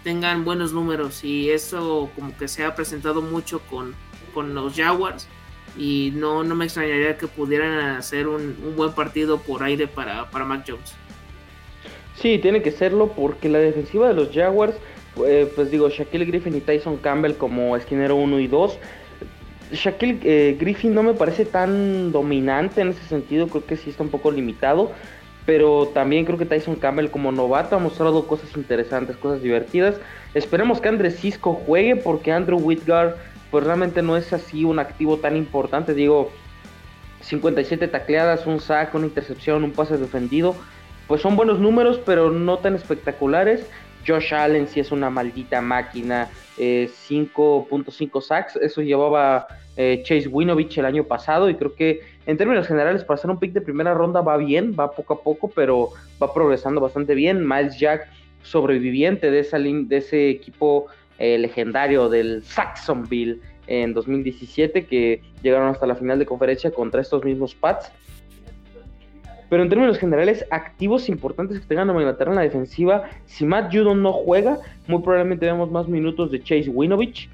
tengan 0.07 0.45
buenos 0.45 0.73
números 0.73 1.25
y 1.25 1.51
eso 1.51 2.09
como 2.15 2.37
que 2.37 2.47
se 2.47 2.63
ha 2.63 2.77
presentado 2.77 3.23
mucho 3.23 3.59
con, 3.69 3.93
con 4.33 4.55
los 4.55 4.77
Jaguars 4.77 5.27
y 5.77 6.13
no, 6.15 6.45
no 6.45 6.55
me 6.55 6.67
extrañaría 6.67 7.19
que 7.19 7.27
pudieran 7.27 7.97
hacer 7.97 8.29
un, 8.29 8.55
buen 8.77 8.93
partido 8.93 9.39
por 9.39 9.65
aire 9.65 9.89
para, 9.89 10.31
para 10.31 10.45
Mac 10.45 10.65
Jones. 10.65 10.95
Sí, 12.15 12.39
tiene 12.39 12.63
que 12.63 12.71
serlo 12.71 13.09
porque 13.17 13.49
la 13.49 13.59
defensiva 13.59 14.07
de 14.07 14.15
los 14.15 14.33
Jaguars, 14.33 14.77
eh, 15.27 15.51
pues 15.57 15.73
digo, 15.73 15.89
Shaquille 15.89 16.25
Griffin 16.25 16.55
y 16.55 16.61
Tyson 16.61 16.99
Campbell 16.99 17.35
como 17.35 17.77
esquinero 17.77 18.15
1 18.15 18.39
y 18.39 18.47
2. 18.47 18.79
Shaquille 19.73 20.21
eh, 20.23 20.57
Griffin 20.57 20.95
no 20.95 21.03
me 21.03 21.15
parece 21.15 21.45
tan 21.45 22.13
dominante 22.13 22.81
en 22.81 22.91
ese 22.91 23.03
sentido, 23.09 23.49
creo 23.49 23.67
que 23.67 23.77
sí 23.77 23.91
está 23.91 24.05
un 24.05 24.11
poco 24.11 24.31
limitado, 24.31 24.93
pero 25.47 25.87
también 25.95 26.25
creo 26.25 26.37
que 26.37 26.45
Tyson 26.45 26.75
Campbell 26.75 27.09
como 27.09 27.31
novato 27.31 27.77
ha 27.77 27.79
mostrado 27.79 28.27
cosas 28.27 28.55
interesantes, 28.57 29.17
cosas 29.17 29.41
divertidas. 29.41 29.95
Esperemos 30.35 30.81
que 30.81 30.89
Andrés 30.89 31.21
Cisco 31.21 31.55
juegue 31.55 31.95
porque 31.97 32.33
Andrew 32.33 32.59
Whitgard 32.59 33.15
pues 33.53 33.65
realmente 33.65 34.03
no 34.03 34.17
es 34.17 34.33
así 34.33 34.65
un 34.65 34.81
activo 34.81 35.19
tan 35.19 35.37
importante. 35.37 35.95
Digo, 35.95 36.33
57 37.21 37.87
tacleadas, 37.89 38.47
un 38.47 38.61
sack, 38.61 38.95
una 38.95 39.07
intercepción, 39.07 39.63
un 39.63 39.73
pase 39.73 39.97
defendido. 39.97 40.57
Pues 41.07 41.23
son 41.23 41.37
buenos 41.37 41.61
números, 41.61 42.01
pero 42.05 42.33
no 42.33 42.59
tan 42.59 42.75
espectaculares. 42.75 43.65
Josh 44.07 44.35
Allen 44.35 44.69
sí 44.69 44.81
es 44.81 44.93
una 44.93 45.11
maldita 45.11 45.61
máquina. 45.61 46.29
5.5 46.59 48.19
eh, 48.19 48.23
sacks. 48.23 48.57
Eso 48.57 48.81
llevaba 48.81 49.47
eh, 49.77 50.03
Chase 50.05 50.29
Winovich 50.29 50.79
el 50.79 50.87
año 50.87 51.05
pasado. 51.05 51.51
Y 51.51 51.55
creo 51.55 51.75
que 51.75 52.01
en 52.27 52.37
términos 52.37 52.67
generales, 52.67 53.05
para 53.05 53.19
ser 53.19 53.31
un 53.31 53.39
pick 53.39 53.53
de 53.53 53.61
primera 53.61 53.95
ronda 53.95 54.21
va 54.21 54.37
bien, 54.37 54.75
va 54.79 54.91
poco 54.91 55.15
a 55.15 55.21
poco, 55.23 55.51
pero 55.55 55.91
va 56.23 56.33
progresando 56.33 56.81
bastante 56.81 57.15
bien. 57.15 57.47
Miles 57.47 57.79
Jack, 57.79 58.09
sobreviviente 58.43 59.31
de, 59.31 59.41
esa 59.41 59.59
de 59.59 59.97
ese 59.97 60.31
equipo 60.31 60.87
eh, 61.19 61.39
legendario 61.39 62.09
del 62.09 62.43
Saxonville 62.45 63.41
en 63.67 63.95
2017, 63.95 64.87
que 64.87 65.23
llegaron 65.43 65.69
hasta 65.69 65.87
la 65.87 65.97
final 65.97 66.19
de 66.19 66.27
conferencia 66.27 66.71
contra 66.71 67.01
estos 67.01 67.25
mismos 67.25 67.55
Pats. 67.55 67.91
Pero 69.49 69.63
en 69.63 69.69
términos 69.69 69.99
generales, 69.99 70.45
activos 70.51 71.09
importantes 71.09 71.61
que 71.61 71.67
tengan 71.67 71.91
a 71.91 71.93
Inglaterra 71.93 72.33
en 72.33 72.37
la 72.37 72.43
defensiva. 72.43 73.05
Si 73.27 73.45
Matt 73.45 73.73
Judon 73.73 74.03
no 74.03 74.13
juega, 74.13 74.59
muy 74.87 75.03
probablemente 75.03 75.47
veamos 75.47 75.71
más 75.71 75.89
minutos 75.89 76.31
de 76.31 76.43
Chase 76.43 76.69
Winovich. 76.69 77.29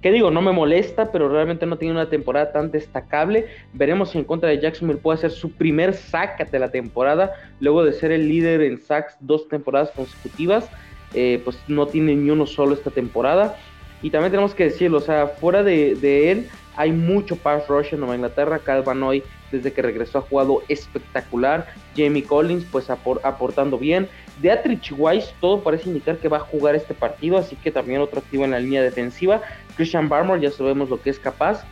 Que 0.00 0.10
digo, 0.10 0.30
no 0.30 0.40
me 0.40 0.52
molesta, 0.52 1.12
pero 1.12 1.28
realmente 1.28 1.66
no 1.66 1.76
tiene 1.76 1.92
una 1.92 2.08
temporada 2.08 2.52
tan 2.52 2.70
destacable. 2.70 3.46
Veremos 3.74 4.10
si 4.10 4.18
en 4.18 4.24
contra 4.24 4.48
de 4.48 4.58
Jacksonville 4.58 4.98
puede 4.98 5.18
hacer 5.18 5.30
su 5.30 5.52
primer 5.52 5.92
sack 5.92 6.50
de 6.50 6.58
la 6.58 6.70
temporada, 6.70 7.34
luego 7.60 7.84
de 7.84 7.92
ser 7.92 8.10
el 8.10 8.26
líder 8.26 8.62
en 8.62 8.80
sacks 8.80 9.16
dos 9.20 9.46
temporadas 9.48 9.90
consecutivas. 9.90 10.70
Eh, 11.12 11.42
pues 11.44 11.58
no 11.66 11.86
tiene 11.86 12.14
ni 12.14 12.30
uno 12.30 12.46
solo 12.46 12.72
esta 12.72 12.90
temporada. 12.90 13.56
Y 14.02 14.10
también 14.10 14.30
tenemos 14.30 14.54
que 14.54 14.64
decirlo, 14.64 14.98
o 14.98 15.02
sea, 15.02 15.26
fuera 15.26 15.62
de, 15.62 16.30
él 16.30 16.48
hay 16.76 16.92
mucho 16.92 17.36
pass 17.36 17.66
rush 17.68 17.92
en 17.92 18.00
Nueva 18.00 18.14
Inglaterra. 18.14 18.58
Calvin 18.58 19.02
hoy, 19.02 19.22
desde 19.50 19.72
que 19.72 19.82
regresó, 19.82 20.18
ha 20.18 20.22
jugado 20.22 20.62
espectacular. 20.68 21.66
Jamie 21.96 22.24
Collins, 22.24 22.64
pues 22.70 22.88
aportando 22.90 23.78
bien. 23.78 24.08
Deatrich 24.40 24.92
Weiss, 24.96 25.34
todo 25.40 25.62
parece 25.62 25.88
indicar 25.88 26.18
que 26.18 26.28
va 26.28 26.38
a 26.38 26.40
jugar 26.40 26.74
este 26.74 26.94
partido, 26.94 27.36
así 27.36 27.56
que 27.56 27.70
también 27.70 28.00
otro 28.00 28.20
activo 28.20 28.44
en 28.44 28.52
la 28.52 28.58
línea 28.58 28.82
defensiva. 28.82 29.42
Christian 29.76 30.08
Barmore, 30.08 30.40
ya 30.40 30.50
sabemos 30.50 30.88
lo 30.88 31.00
que 31.00 31.10
es 31.10 31.18
capaz. 31.18 31.64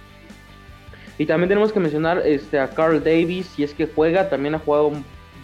Y 1.18 1.26
también 1.26 1.48
tenemos 1.48 1.72
que 1.72 1.80
mencionar 1.80 2.22
este, 2.24 2.58
a 2.58 2.70
Carl 2.70 3.02
Davis, 3.02 3.46
si 3.46 3.64
es 3.64 3.74
que 3.74 3.86
juega, 3.86 4.28
también 4.28 4.54
ha 4.54 4.58
jugado 4.58 4.92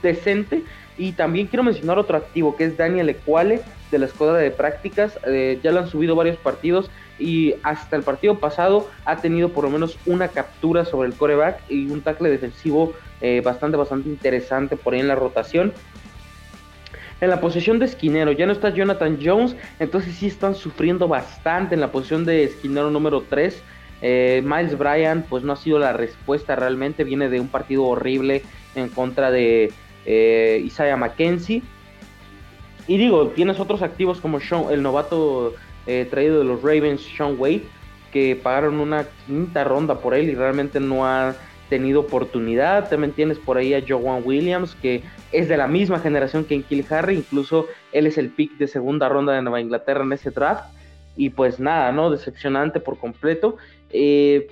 decente. 0.02 0.62
Y 0.96 1.12
también 1.12 1.48
quiero 1.48 1.64
mencionar 1.64 1.98
otro 1.98 2.16
activo 2.16 2.54
que 2.56 2.64
es 2.64 2.76
Daniel 2.76 3.08
Ecuale 3.08 3.60
de 3.90 3.98
la 3.98 4.06
escuadra 4.06 4.38
de 4.38 4.52
prácticas. 4.52 5.18
Eh, 5.26 5.58
ya 5.62 5.72
lo 5.72 5.80
han 5.80 5.88
subido 5.88 6.14
varios 6.14 6.36
partidos 6.36 6.90
y 7.18 7.54
hasta 7.62 7.96
el 7.96 8.02
partido 8.02 8.38
pasado 8.38 8.90
ha 9.04 9.16
tenido 9.16 9.50
por 9.50 9.64
lo 9.64 9.70
menos 9.70 9.98
una 10.06 10.28
captura 10.28 10.84
sobre 10.84 11.08
el 11.08 11.14
coreback 11.14 11.60
y 11.68 11.86
un 11.86 12.00
tackle 12.00 12.30
defensivo 12.30 12.92
eh, 13.20 13.40
bastante, 13.44 13.76
bastante 13.76 14.08
interesante 14.08 14.76
por 14.76 14.94
ahí 14.94 15.00
en 15.00 15.08
la 15.08 15.14
rotación. 15.14 15.72
En 17.20 17.30
la 17.30 17.40
posición 17.40 17.78
de 17.78 17.86
esquinero 17.86 18.32
ya 18.32 18.46
no 18.46 18.52
está 18.52 18.70
Jonathan 18.70 19.18
Jones, 19.22 19.56
entonces 19.78 20.14
sí 20.14 20.26
están 20.26 20.54
sufriendo 20.54 21.08
bastante 21.08 21.74
en 21.74 21.80
la 21.80 21.92
posición 21.92 22.24
de 22.24 22.44
esquinero 22.44 22.90
número 22.90 23.22
3. 23.28 23.62
Eh, 24.02 24.42
Miles 24.44 24.76
Bryan 24.76 25.24
pues 25.28 25.44
no 25.44 25.52
ha 25.52 25.56
sido 25.56 25.78
la 25.78 25.92
respuesta 25.92 26.56
realmente, 26.56 27.04
viene 27.04 27.28
de 27.28 27.40
un 27.40 27.48
partido 27.48 27.84
horrible 27.84 28.42
en 28.74 28.88
contra 28.88 29.30
de 29.30 29.72
eh, 30.04 30.62
Isaiah 30.64 30.96
McKenzie. 30.96 31.62
Y 32.86 32.98
digo, 32.98 33.28
tienes 33.28 33.60
otros 33.60 33.80
activos 33.80 34.20
como 34.20 34.38
el 34.70 34.82
novato 34.82 35.54
eh, 35.86 36.06
traído 36.10 36.38
de 36.38 36.44
los 36.44 36.62
Ravens, 36.62 37.02
Sean 37.02 37.36
Wade, 37.38 37.64
que 38.12 38.36
pagaron 38.36 38.78
una 38.78 39.06
quinta 39.26 39.64
ronda 39.64 39.98
por 39.98 40.14
él 40.14 40.28
y 40.30 40.34
realmente 40.34 40.80
no 40.80 41.06
ha 41.06 41.34
tenido 41.68 42.00
oportunidad. 42.00 42.88
También 42.88 43.12
tienes 43.12 43.38
por 43.38 43.56
ahí 43.56 43.74
a 43.74 43.82
Joan 43.86 44.22
Williams, 44.24 44.76
que 44.76 45.02
es 45.32 45.48
de 45.48 45.56
la 45.56 45.66
misma 45.66 45.98
generación 45.98 46.44
que 46.44 46.54
en 46.54 46.62
Kill 46.62 46.86
Harry, 46.90 47.16
incluso 47.16 47.66
él 47.92 48.06
es 48.06 48.18
el 48.18 48.30
pick 48.30 48.56
de 48.58 48.68
segunda 48.68 49.08
ronda 49.08 49.32
de 49.32 49.42
Nueva 49.42 49.60
Inglaterra 49.60 50.04
en 50.04 50.12
ese 50.12 50.30
draft. 50.30 50.64
Y 51.16 51.30
pues 51.30 51.60
nada, 51.60 51.92
¿no? 51.92 52.10
Decepcionante 52.10 52.80
por 52.80 52.98
completo. 52.98 53.56
Eh, 53.90 54.48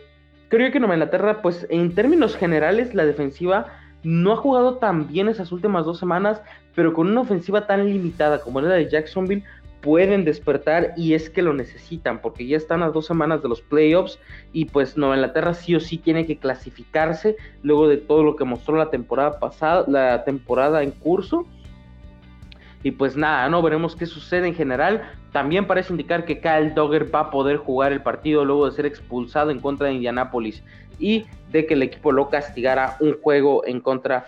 creo 0.49 0.71
que 0.71 0.79
Nueva 0.79 0.95
Inglaterra, 0.95 1.43
pues 1.43 1.67
en 1.71 1.95
términos 1.95 2.37
generales, 2.37 2.95
la 2.95 3.05
defensiva 3.05 3.67
no 4.03 4.33
ha 4.33 4.37
jugado 4.37 4.79
tan 4.79 5.09
bien 5.09 5.29
esas 5.29 5.53
últimas 5.53 5.85
dos 5.85 5.99
semanas, 5.99 6.41
pero 6.75 6.93
con 6.93 7.09
una 7.09 7.21
ofensiva 7.21 7.67
tan 7.67 7.87
limitada 7.87 8.41
como 8.41 8.61
la 8.61 8.75
de 8.75 8.89
Jacksonville, 8.89 9.45
pueden 9.83 10.25
despertar 10.25 10.95
y 10.97 11.15
es 11.15 11.29
que 11.29 11.43
lo 11.43 11.53
necesitan, 11.53 12.23
porque 12.23 12.47
ya 12.47 12.57
están 12.57 12.83
a 12.83 12.91
dos 12.91 13.05
semanas 13.05 13.43
de 13.43 13.49
los 13.49 13.61
playoffs 13.61 14.19
y 14.53 14.67
pues 14.67 14.97
Nueva 14.97 15.17
Inglaterra 15.17 15.55
sí 15.55 15.75
o 15.75 15.81
sí 15.81 15.99
tiene 15.99 16.25
que 16.25 16.39
clasificarse 16.39 17.37
luego 17.63 17.89
de 17.89 17.99
todo 17.99 18.23
lo 18.23 18.37
que 18.37 18.45
mostró 18.45 18.77
la 18.77 18.91
temporada 18.91 19.39
pasada, 19.39 19.85
la 19.89 20.25
temporada 20.25 20.83
en 20.83 20.93
curso. 20.93 21.47
Y 22.85 22.93
pues 22.93 23.17
nada, 23.17 23.49
no 23.49 23.63
veremos 23.63 23.95
qué 23.95 24.07
sucede 24.07 24.49
en 24.49 24.55
general. 24.55 25.03
También 25.31 25.67
parece 25.67 25.93
indicar 25.93 26.25
que 26.25 26.41
Kyle 26.41 26.75
Dogger 26.75 27.15
va 27.15 27.21
a 27.21 27.31
poder 27.31 27.57
jugar 27.57 27.93
el 27.93 28.03
partido 28.03 28.45
luego 28.45 28.67
de 28.67 28.73
ser 28.73 28.87
expulsado 28.87 29.51
en 29.51 29.61
contra 29.61 29.89
de 29.89 29.95
Indianapolis 29.95 30.65
y 30.99 31.27
de 31.51 31.67
que 31.67 31.75
el 31.75 31.83
equipo 31.83 32.13
lo 32.13 32.29
castigara 32.29 32.97
un 33.01 33.21
juego 33.21 33.65
en 33.67 33.81
contra 33.81 34.27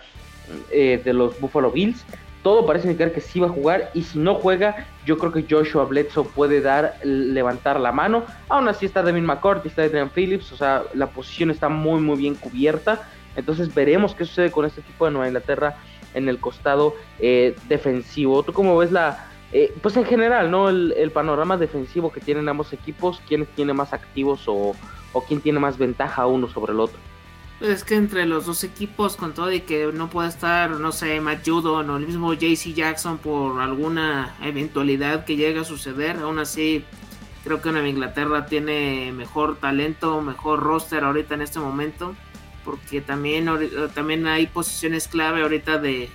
eh, 0.71 1.01
de 1.03 1.13
los 1.13 1.39
Buffalo 1.39 1.71
Bills. 1.71 2.05
Todo 2.45 2.63
parece 2.63 2.85
indicar 2.85 3.11
que 3.11 3.21
sí 3.21 3.39
va 3.39 3.47
a 3.47 3.49
jugar 3.49 3.89
y 3.95 4.03
si 4.03 4.19
no 4.19 4.35
juega, 4.35 4.85
yo 5.03 5.17
creo 5.17 5.31
que 5.31 5.47
Joshua 5.49 5.85
Bledsoe 5.85 6.25
puede 6.25 6.61
dar, 6.61 6.93
levantar 7.03 7.79
la 7.79 7.91
mano. 7.91 8.23
Aún 8.49 8.67
así 8.67 8.85
está 8.85 9.01
Devin 9.01 9.25
McCourty, 9.25 9.67
está 9.67 9.81
Adrian 9.81 10.11
Phillips, 10.11 10.51
o 10.51 10.55
sea, 10.55 10.83
la 10.93 11.07
posición 11.07 11.49
está 11.49 11.69
muy 11.69 11.99
muy 12.01 12.17
bien 12.17 12.35
cubierta. 12.35 13.09
Entonces 13.35 13.73
veremos 13.73 14.13
qué 14.13 14.25
sucede 14.25 14.51
con 14.51 14.63
este 14.63 14.81
equipo 14.81 15.05
de 15.05 15.11
Nueva 15.13 15.25
Inglaterra 15.25 15.77
en 16.13 16.29
el 16.29 16.37
costado 16.37 16.93
eh, 17.17 17.55
defensivo. 17.67 18.43
¿Tú 18.43 18.53
cómo 18.53 18.77
ves 18.77 18.91
la, 18.91 19.27
eh, 19.51 19.73
pues 19.81 19.97
en 19.97 20.05
general, 20.05 20.51
¿no? 20.51 20.69
El, 20.69 21.09
panorama 21.11 21.57
defensivo 21.57 22.11
que 22.11 22.21
tienen 22.21 22.47
ambos 22.47 22.73
equipos, 22.73 23.23
quién 23.27 23.47
tiene 23.55 23.73
más 23.73 23.91
activos 23.91 24.47
o, 24.47 24.75
o 25.13 25.21
quién 25.21 25.41
tiene 25.41 25.57
más 25.57 25.79
ventaja 25.79 26.27
uno 26.27 26.47
sobre 26.47 26.73
el 26.73 26.79
otro. 26.79 26.99
Es 27.65 27.83
que 27.83 27.95
entre 27.95 28.27
los 28.27 28.45
dos 28.45 28.63
equipos, 28.63 29.15
con 29.15 29.33
todo 29.33 29.51
y 29.51 29.61
que 29.61 29.91
no 29.91 30.07
pueda 30.07 30.29
estar, 30.29 30.69
no 30.69 30.91
sé, 30.91 31.19
Matt 31.19 31.47
Judon 31.47 31.89
o 31.89 31.97
el 31.97 32.05
mismo 32.05 32.31
JC 32.33 32.75
Jackson 32.75 33.17
por 33.17 33.59
alguna 33.59 34.35
eventualidad 34.43 35.25
que 35.25 35.35
llegue 35.35 35.61
a 35.61 35.63
suceder, 35.63 36.17
aún 36.17 36.37
así 36.37 36.85
creo 37.43 37.63
que 37.63 37.71
Nueva 37.71 37.87
Inglaterra 37.87 38.45
tiene 38.45 39.11
mejor 39.13 39.57
talento, 39.57 40.21
mejor 40.21 40.59
roster 40.59 41.03
ahorita 41.03 41.33
en 41.33 41.41
este 41.41 41.59
momento, 41.59 42.15
porque 42.63 43.01
también, 43.01 43.49
también 43.95 44.27
hay 44.27 44.45
posiciones 44.45 45.07
clave 45.07 45.41
ahorita 45.41 45.79
de, 45.79 46.09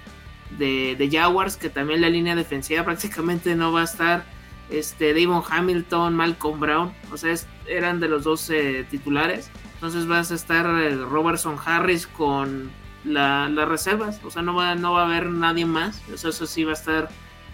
de, 0.56 0.94
de 0.96 1.10
Jaguars, 1.10 1.56
que 1.56 1.68
también 1.68 2.00
la 2.00 2.10
línea 2.10 2.36
defensiva 2.36 2.84
prácticamente 2.84 3.56
no 3.56 3.72
va 3.72 3.80
a 3.80 3.84
estar 3.84 4.24
este, 4.70 5.14
Damon 5.14 5.42
Hamilton, 5.48 6.14
Malcolm 6.14 6.60
Brown, 6.60 6.92
o 7.12 7.16
sea, 7.16 7.34
eran 7.66 7.98
de 7.98 8.08
los 8.08 8.22
dos 8.22 8.52
titulares. 8.88 9.50
Entonces 9.80 10.06
vas 10.06 10.30
a 10.30 10.34
estar 10.34 10.66
eh, 10.66 10.94
Robertson 10.94 11.56
Harris 11.64 12.06
con, 12.06 12.70
las 13.02 13.66
reservas, 13.66 14.20
o 14.22 14.30
sea, 14.30 14.42
no 14.42 14.54
va, 14.54 14.74
no 14.74 14.92
va 14.92 15.04
a 15.04 15.06
haber 15.06 15.30
nadie 15.30 15.64
más, 15.64 16.06
eso, 16.12 16.28
eso 16.28 16.46
sí 16.46 16.64
va 16.64 16.72
a 16.72 16.74
estar 16.74 17.08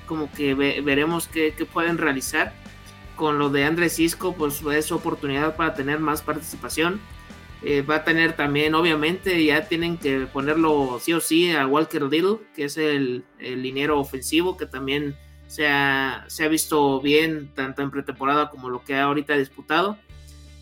como 0.07 0.29
que 0.33 0.55
veremos 0.55 1.29
qué, 1.29 1.53
pueden 1.73 1.99
realizar. 1.99 2.53
Con 3.15 3.39
lo 3.39 3.49
de 3.49 3.65
Andrés 3.65 3.95
Cisco, 3.95 4.35
pues 4.35 4.61
es 4.61 4.91
oportunidad 4.91 5.55
para 5.55 5.75
tener 5.75 6.01
más 6.01 6.21
participación. 6.21 7.01
Eh, 7.63 7.83
va 7.83 7.97
a 7.97 8.05
tener 8.05 8.35
también, 8.35 8.75
obviamente, 8.75 9.43
ya 9.43 9.69
tienen 9.69 9.97
que 9.97 10.27
ponerlo 10.27 10.99
sí 11.01 11.13
o 11.13 11.21
sí 11.21 11.53
a 11.53 11.67
Walker 11.67 12.03
Little, 12.03 12.39
que 12.55 12.65
es 12.65 12.77
el, 12.77 13.25
el 13.39 13.63
liniero 13.63 14.01
ofensivo, 14.01 14.57
que 14.57 14.67
también 14.67 15.17
se 15.47 15.69
ha, 15.69 16.25
se 16.27 16.45
ha 16.45 16.49
visto 16.49 17.01
bien 17.01 17.53
tanto 17.55 17.83
en 17.83 17.91
pretemporada 17.91 18.51
como 18.51 18.69
lo 18.69 18.85
que 18.85 18.97
ha 18.97 19.05
ahorita 19.05 19.35
disputado. 19.35 19.97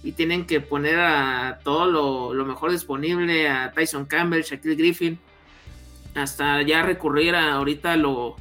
Y 0.05 0.13
tienen 0.13 0.47
que 0.47 0.61
poner 0.61 1.01
a 1.01 1.59
todo 1.65 1.87
lo, 1.87 2.35
lo 2.35 2.45
mejor 2.45 2.71
disponible, 2.71 3.49
a 3.49 3.73
Tyson 3.73 4.05
Campbell, 4.05 4.43
Shaquille 4.43 4.77
Griffin, 4.77 5.19
hasta 6.15 6.63
ya 6.63 6.83
recurrir 6.83 7.35
a 7.35 7.55
ahorita 7.55 7.97
lo, 7.97 8.37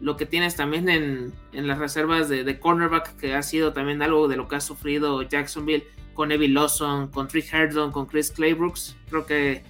lo 0.00 0.16
que 0.16 0.26
tienes 0.26 0.56
también 0.56 0.88
en, 0.88 1.32
en 1.52 1.66
las 1.66 1.78
reservas 1.78 2.28
de, 2.28 2.44
de, 2.44 2.58
cornerback, 2.58 3.16
que 3.16 3.34
ha 3.34 3.42
sido 3.42 3.72
también 3.72 4.02
algo 4.02 4.28
de 4.28 4.36
lo 4.36 4.48
que 4.48 4.56
ha 4.56 4.60
sufrido 4.60 5.22
Jacksonville 5.22 5.86
con 6.12 6.32
Evie 6.32 6.48
Lawson, 6.48 7.08
con 7.08 7.28
Trick 7.28 7.52
Herdon, 7.52 7.92
con 7.92 8.06
Chris 8.06 8.30
Claybrooks. 8.32 8.96
Creo 9.08 9.26
que 9.26 9.62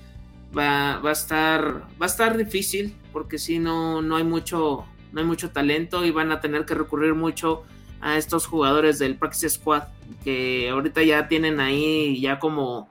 va, 0.56 0.98
va, 0.98 1.10
a 1.10 1.12
estar 1.12 1.82
va 2.00 2.06
a 2.06 2.06
estar 2.06 2.36
difícil 2.36 2.96
porque 3.12 3.38
si 3.38 3.58
no, 3.58 4.02
no 4.02 4.16
hay 4.16 4.24
mucho 4.24 4.86
no 5.12 5.20
hay 5.20 5.26
mucho 5.26 5.50
talento 5.50 6.04
y 6.04 6.10
van 6.10 6.32
a 6.32 6.40
tener 6.40 6.64
que 6.64 6.74
recurrir 6.74 7.14
mucho 7.14 7.64
a 8.00 8.16
estos 8.16 8.46
jugadores 8.46 8.98
del 8.98 9.16
Practice 9.16 9.50
Squad 9.50 9.84
que 10.24 10.68
ahorita 10.70 11.02
ya 11.02 11.28
tienen 11.28 11.60
ahí 11.60 12.20
ya 12.20 12.38
como 12.38 12.88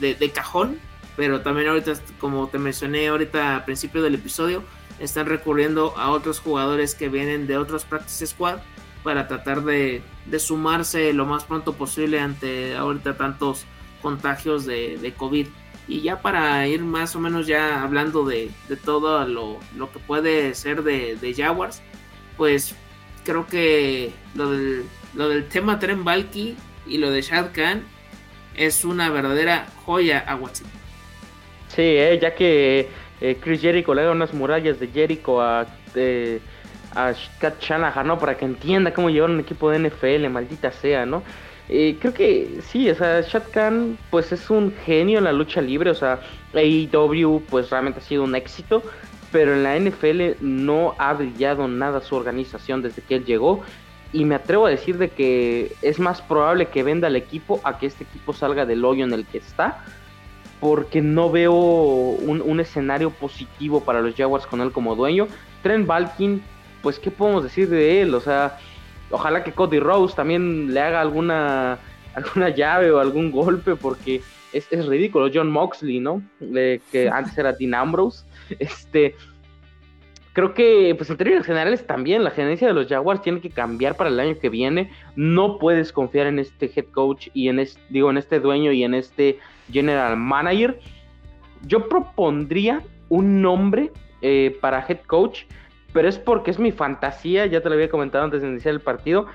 de, 0.00 0.14
de 0.14 0.30
cajón, 0.30 0.78
pero 1.16 1.40
también 1.42 1.68
ahorita 1.68 1.92
como 2.20 2.48
te 2.48 2.58
mencioné 2.58 3.08
ahorita 3.08 3.56
al 3.56 3.64
principio 3.64 4.02
del 4.02 4.14
episodio 4.14 4.62
están 4.98 5.26
recurriendo 5.26 5.94
a 5.96 6.10
otros 6.10 6.40
jugadores 6.40 6.94
que 6.94 7.08
vienen 7.08 7.46
de 7.46 7.56
otros 7.56 7.84
Practice 7.84 8.26
Squad 8.26 8.58
para 9.02 9.26
tratar 9.28 9.62
de, 9.64 10.02
sumarse 10.38 11.12
lo 11.12 11.26
más 11.26 11.44
pronto 11.44 11.72
posible 11.74 12.20
ante 12.20 12.76
ahorita 12.76 13.16
tantos 13.16 13.64
contagios 14.00 14.64
de, 14.64 15.14
COVID. 15.16 15.48
Y 15.88 16.00
ya 16.00 16.22
para 16.22 16.66
ir 16.68 16.82
más 16.84 17.16
o 17.16 17.20
menos 17.20 17.46
ya 17.46 17.82
hablando 17.82 18.24
de, 18.24 18.50
todo 18.84 19.26
lo, 19.26 19.58
que 19.92 19.98
puede 19.98 20.54
ser 20.54 20.82
de, 20.82 21.34
Jaguars, 21.36 21.82
pues 22.36 22.74
creo 23.24 23.46
que 23.46 24.12
lo 24.34 24.50
del, 24.50 25.48
tema 25.48 25.78
Tren 25.78 26.04
Balky 26.04 26.56
y 26.86 26.98
lo 26.98 27.10
de 27.10 27.22
Shad 27.22 27.52
Khan 27.52 27.82
es 28.56 28.84
una 28.84 29.10
verdadera 29.10 29.66
joya 29.84 30.24
a 30.26 30.36
Watson. 30.36 30.66
Sí, 31.68 31.82
eh, 31.82 32.18
ya 32.20 32.34
que 32.34 32.88
eh, 33.20 33.36
Chris 33.40 33.60
Jericho 33.60 33.94
le 33.94 34.02
da 34.02 34.12
unas 34.12 34.34
murallas 34.34 34.78
de 34.78 34.88
Jericho 34.88 35.40
a, 35.40 35.66
eh, 35.94 36.40
a 36.94 37.14
Scott 37.14 37.60
Shanahan. 37.60 38.18
Para 38.18 38.36
que 38.36 38.44
entienda 38.44 38.92
cómo 38.92 39.10
llevar 39.10 39.30
un 39.30 39.40
equipo 39.40 39.70
de 39.70 39.78
NFL, 39.78 40.28
maldita 40.28 40.70
sea, 40.72 41.06
¿no? 41.06 41.22
Eh, 41.68 41.96
creo 42.00 42.12
que 42.12 42.58
sí, 42.68 42.90
o 42.90 42.94
sea, 42.94 43.20
Shad 43.20 43.44
Khan 43.52 43.96
pues 44.10 44.32
es 44.32 44.50
un 44.50 44.74
genio 44.84 45.18
en 45.18 45.24
la 45.24 45.32
lucha 45.32 45.62
libre, 45.62 45.90
o 45.90 45.94
sea, 45.94 46.20
AEW 46.52 47.42
pues 47.48 47.70
realmente 47.70 48.00
ha 48.00 48.02
sido 48.02 48.24
un 48.24 48.34
éxito, 48.34 48.82
pero 49.32 49.54
en 49.54 49.62
la 49.62 49.78
NFL 49.78 50.36
no 50.40 50.94
ha 50.98 51.12
brillado 51.14 51.66
nada 51.66 52.00
su 52.00 52.14
organización 52.14 52.82
desde 52.82 53.02
que 53.02 53.16
él 53.16 53.24
llegó 53.24 53.62
y 54.12 54.24
me 54.24 54.34
atrevo 54.34 54.66
a 54.66 54.70
decir 54.70 54.98
de 54.98 55.08
que 55.08 55.72
es 55.80 55.98
más 55.98 56.20
probable 56.20 56.66
que 56.66 56.82
venda 56.82 57.08
el 57.08 57.16
equipo 57.16 57.60
a 57.64 57.78
que 57.78 57.86
este 57.86 58.04
equipo 58.04 58.34
salga 58.34 58.66
del 58.66 58.84
hoyo 58.84 59.04
en 59.04 59.14
el 59.14 59.26
que 59.26 59.38
está 59.38 59.82
porque 60.62 61.00
no 61.02 61.28
veo 61.28 61.54
un, 61.54 62.60
escenario 62.60 63.10
positivo 63.10 63.82
para 63.82 64.00
los 64.00 64.14
Jaguars 64.14 64.46
con 64.46 64.60
él 64.60 64.70
como 64.70 64.94
dueño. 64.94 65.26
Trent 65.60 65.88
Balkin, 65.88 66.40
pues, 66.82 67.00
¿qué 67.00 67.10
podemos 67.10 67.42
decir 67.42 67.68
de 67.68 68.00
él? 68.00 68.14
O 68.14 68.20
sea, 68.20 68.60
ojalá 69.10 69.42
que 69.42 69.50
Cody 69.50 69.80
Rose 69.80 70.14
también 70.14 70.72
le 70.72 70.78
haga 70.78 71.00
alguna, 71.00 71.80
alguna 72.14 72.50
llave 72.50 72.92
o 72.92 73.00
algún 73.00 73.32
golpe, 73.32 73.74
porque 73.74 74.22
es, 74.52 74.86
ridículo. 74.86 75.28
John 75.34 75.50
Moxley, 75.50 75.98
¿no? 75.98 76.22
que 76.92 77.10
antes 77.12 77.36
era 77.36 77.54
Dean 77.54 77.74
Ambrose. 77.74 78.24
Este, 78.58 79.14
creo 80.32 80.54
que, 80.54 80.94
pues 80.96 81.10
en 81.10 81.16
términos 81.16 81.46
generales 81.46 81.86
también, 81.86 82.24
la 82.24 82.30
gerencia 82.30 82.66
de 82.66 82.74
los 82.74 82.88
Jaguars 82.88 83.22
tiene 83.22 83.40
que 83.40 83.50
cambiar 83.50 83.96
para 83.96 84.10
el 84.10 84.18
año 84.18 84.38
que 84.38 84.48
viene. 84.48 84.90
No 85.16 85.58
puedes 85.58 85.92
confiar 85.92 86.26
en 86.26 86.38
este 86.38 86.70
head 86.74 86.86
coach 86.86 87.28
y 87.34 87.48
en 87.48 87.58
este, 87.58 87.80
digo, 87.90 88.10
en 88.10 88.18
este 88.18 88.40
dueño 88.40 88.72
y 88.72 88.84
en 88.84 88.94
este 88.94 89.38
general 89.70 90.16
manager. 90.16 90.78
Yo 91.66 91.88
propondría 91.88 92.82
un 93.08 93.42
nombre 93.42 93.92
eh, 94.22 94.56
para 94.60 94.84
head 94.88 95.00
coach, 95.06 95.42
pero 95.92 96.08
es 96.08 96.18
porque 96.18 96.50
es 96.50 96.58
mi 96.58 96.72
fantasía, 96.72 97.46
ya 97.46 97.60
te 97.60 97.68
lo 97.68 97.74
había 97.74 97.90
comentado 97.90 98.24
antes 98.24 98.42
de 98.42 98.48
iniciar 98.48 98.74
el 98.74 98.80
partido, 98.80 99.26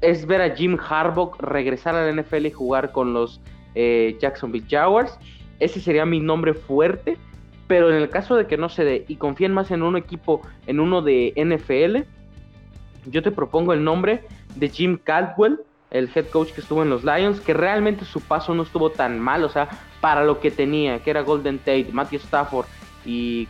es 0.00 0.26
ver 0.26 0.40
a 0.40 0.54
Jim 0.54 0.78
Harbaugh 0.78 1.36
regresar 1.38 1.94
a 1.94 2.06
la 2.06 2.22
NFL 2.22 2.46
y 2.46 2.50
jugar 2.50 2.92
con 2.92 3.12
los 3.12 3.40
eh, 3.74 4.16
Jacksonville 4.20 4.66
Jaguars. 4.68 5.18
Ese 5.60 5.80
sería 5.80 6.04
mi 6.04 6.20
nombre 6.20 6.54
fuerte, 6.54 7.16
pero 7.66 7.90
en 7.90 7.96
el 7.96 8.10
caso 8.10 8.36
de 8.36 8.46
que 8.46 8.56
no 8.56 8.68
se 8.68 8.84
dé 8.84 9.04
y 9.08 9.16
confíen 9.16 9.52
más 9.52 9.70
en 9.70 9.82
un 9.82 9.96
equipo, 9.96 10.42
en 10.66 10.80
uno 10.80 11.02
de 11.02 11.32
NFL, 11.36 12.08
yo 13.10 13.22
te 13.22 13.30
propongo 13.30 13.72
el 13.72 13.84
nombre 13.84 14.24
de 14.56 14.68
Jim 14.68 14.98
Caldwell 15.02 15.60
el 15.94 16.10
head 16.12 16.26
coach 16.26 16.50
que 16.50 16.60
estuvo 16.60 16.82
en 16.82 16.90
los 16.90 17.04
Lions, 17.04 17.40
que 17.40 17.54
realmente 17.54 18.04
su 18.04 18.20
paso 18.20 18.52
no 18.52 18.64
estuvo 18.64 18.90
tan 18.90 19.20
mal, 19.20 19.44
o 19.44 19.48
sea, 19.48 19.68
para 20.00 20.24
lo 20.24 20.40
que 20.40 20.50
tenía, 20.50 20.98
que 20.98 21.10
era 21.10 21.22
Golden 21.22 21.58
Tate, 21.58 21.88
Matthew 21.92 22.18
Stafford 22.18 22.66
y 23.06 23.48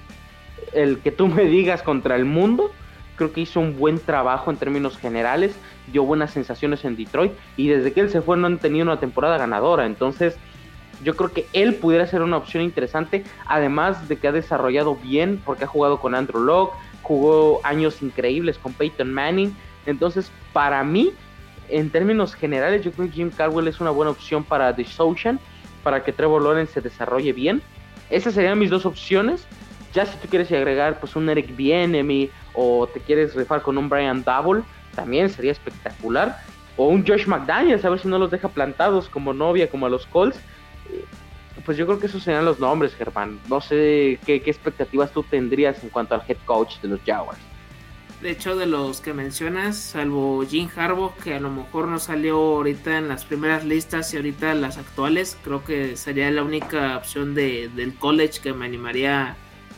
el 0.75 0.99
que 0.99 1.11
tú 1.11 1.27
me 1.27 1.45
digas 1.45 1.83
contra 1.83 2.17
el 2.17 2.27
mundo, 2.27 2.71
creo 3.17 3.33
que 3.33 3.41
hizo 3.41 3.61
un 3.61 3.79
buen 3.79 3.99
trabajo 3.99 4.51
en 4.51 4.59
términos 4.59 4.99
generales, 4.99 5.59
dio 5.91 6.05
buenas 6.05 6.33
sensaciones 6.33 6.85
en 6.85 6.97
Detroit 6.97 7.33
y 7.57 7.69
desde 7.69 7.93
que 7.95 8.01
él 8.01 8.11
se 8.11 8.21
fue 8.21 8.37
no 8.37 8.47
han 8.47 8.59
tenido 8.59 8.85
una 8.85 9.01
temporada 9.01 9.39
ganadora, 9.39 9.87
entonces 9.87 10.37
yo 11.05 11.15
creo 11.17 11.33
que 11.33 11.47
él 11.53 11.75
pudiera 11.75 12.07
ser 12.07 12.23
una 12.23 12.37
opción 12.37 12.63
interesante, 12.63 13.25
además 13.47 14.09
de 14.09 14.17
que 14.17 14.29
ha 14.29 14.33
desarrollado 14.33 14.97
bien 14.97 15.41
porque 15.45 15.65
ha 15.65 15.69
jugado 15.69 16.01
con 16.01 16.15
Andrew 16.15 16.43
Locke, 16.43 16.75
jugó 17.03 17.61
años 17.63 18.03
increíbles 18.03 18.59
con 18.59 18.73
Peyton 18.73 19.13
Manning, 19.13 19.55
entonces 19.87 20.33
para 20.53 20.83
mí 20.83 21.13
en 21.69 21.91
términos 21.91 22.35
generales, 22.35 22.85
yo 22.85 22.93
creo 22.93 23.07
que 23.07 23.13
Jim 23.13 23.31
Caldwell 23.31 23.69
es 23.69 23.81
una 23.81 23.91
buena 23.91 24.11
opción 24.11 24.45
para 24.45 24.75
The 24.75 24.87
Ocean, 24.99 25.39
para 25.83 26.03
que 26.03 26.13
Trevor 26.13 26.43
Lawrence 26.43 26.75
se 26.75 26.81
desarrolle 26.81 27.33
bien. 27.33 27.63
Esas 28.11 28.35
serían 28.35 28.59
mis 28.59 28.71
dos 28.71 28.87
opciones. 28.87 29.47
Ya 29.93 30.07
si 30.07 30.17
tú 30.19 30.29
quieres 30.29 30.51
agregar 30.53 30.99
pues 30.99 31.17
un 31.17 31.29
Eric 31.29 31.55
Bienemy 31.57 32.31
o 32.55 32.87
te 32.87 33.01
quieres 33.01 33.35
rifar 33.35 33.63
con 33.63 33.79
un 33.79 33.89
Brian 33.89 34.25
Double, 34.25 34.63
también 34.95 35.29
sería 35.31 35.53
espectacular. 35.53 36.39
O 36.77 36.89
un 36.89 37.07
Josh 37.07 37.27
McDaniels, 37.27 37.85
a 37.85 37.91
ver 37.91 38.01
si 38.01 38.09
no 38.09 38.19
los 38.19 38.31
deja 38.31 38.49
plantados 38.49 39.09
como 39.09 39.33
novia, 39.33 39.71
como 39.71 39.87
a 39.87 39.89
los 39.89 40.07
Colts. 40.07 40.41
Pues 41.65 41.79
yo 41.79 41.87
creo 41.87 41.99
que 41.99 42.07
esos 42.07 42.23
serían 42.23 42.45
los 42.45 42.59
nombres, 42.59 42.95
Germán. 42.95 43.41
No 43.49 43.61
sé 43.61 44.19
qué, 44.27 44.43
qué 44.43 44.51
expectativas 44.51 45.13
tú 45.13 45.23
tendrías 45.23 45.83
en 45.83 45.91
cuanto 45.91 46.15
al 46.15 46.23
head 46.27 46.37
coach 46.45 46.81
de 46.81 46.89
los 46.89 47.01
Jaguars. 47.07 47.39
De 48.21 48.31
hecho, 48.31 48.57
de 48.57 48.65
los 48.65 49.03
que 49.03 49.13
mencionas, 49.13 49.77
salvo 49.77 50.45
Jim 50.47 50.69
Harbaugh, 50.75 51.15
que 51.23 51.35
a 51.35 51.41
lo 51.41 51.51
mejor 51.51 51.89
no 51.89 51.99
salió 51.99 52.39
ahorita 52.39 52.97
en 52.97 53.09
las 53.09 53.25
primeras 53.27 53.65
listas 53.65 54.15
y 54.15 54.17
ahorita 54.17 54.53
en 54.53 54.63
las 54.63 54.79
actuales, 54.79 55.37
creo 55.45 55.63
que 55.63 55.97
sería 55.97 56.31
la 56.31 56.43
única 56.43 56.97
opción 56.97 57.35
de, 57.35 57.69
del 57.77 57.95
college 57.95 58.41
que 58.41 58.55
me 58.55 58.65
animaría 58.65 59.37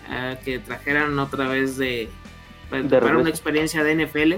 a 0.09 0.37
que 0.45 0.61
trajeran 0.61 1.19
otra 1.19 1.49
vez 1.49 1.77
de, 1.77 2.09
para 2.71 3.17
una 3.17 3.31
experiencia 3.31 3.83
de 3.83 4.07
NFL. 4.07 4.35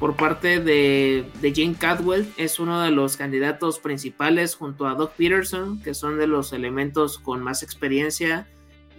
Por 0.00 0.16
parte 0.16 0.58
de, 0.58 1.26
de 1.40 1.52
Jim 1.52 1.74
Cadwell, 1.74 2.26
es 2.36 2.58
uno 2.58 2.80
de 2.80 2.90
los 2.90 3.16
candidatos 3.16 3.78
principales 3.78 4.56
junto 4.56 4.88
a 4.88 4.94
Doug 4.94 5.10
Peterson, 5.16 5.80
que 5.82 5.94
son 5.94 6.18
de 6.18 6.26
los 6.26 6.52
elementos 6.52 7.18
con 7.18 7.42
más 7.42 7.62
experiencia, 7.62 8.48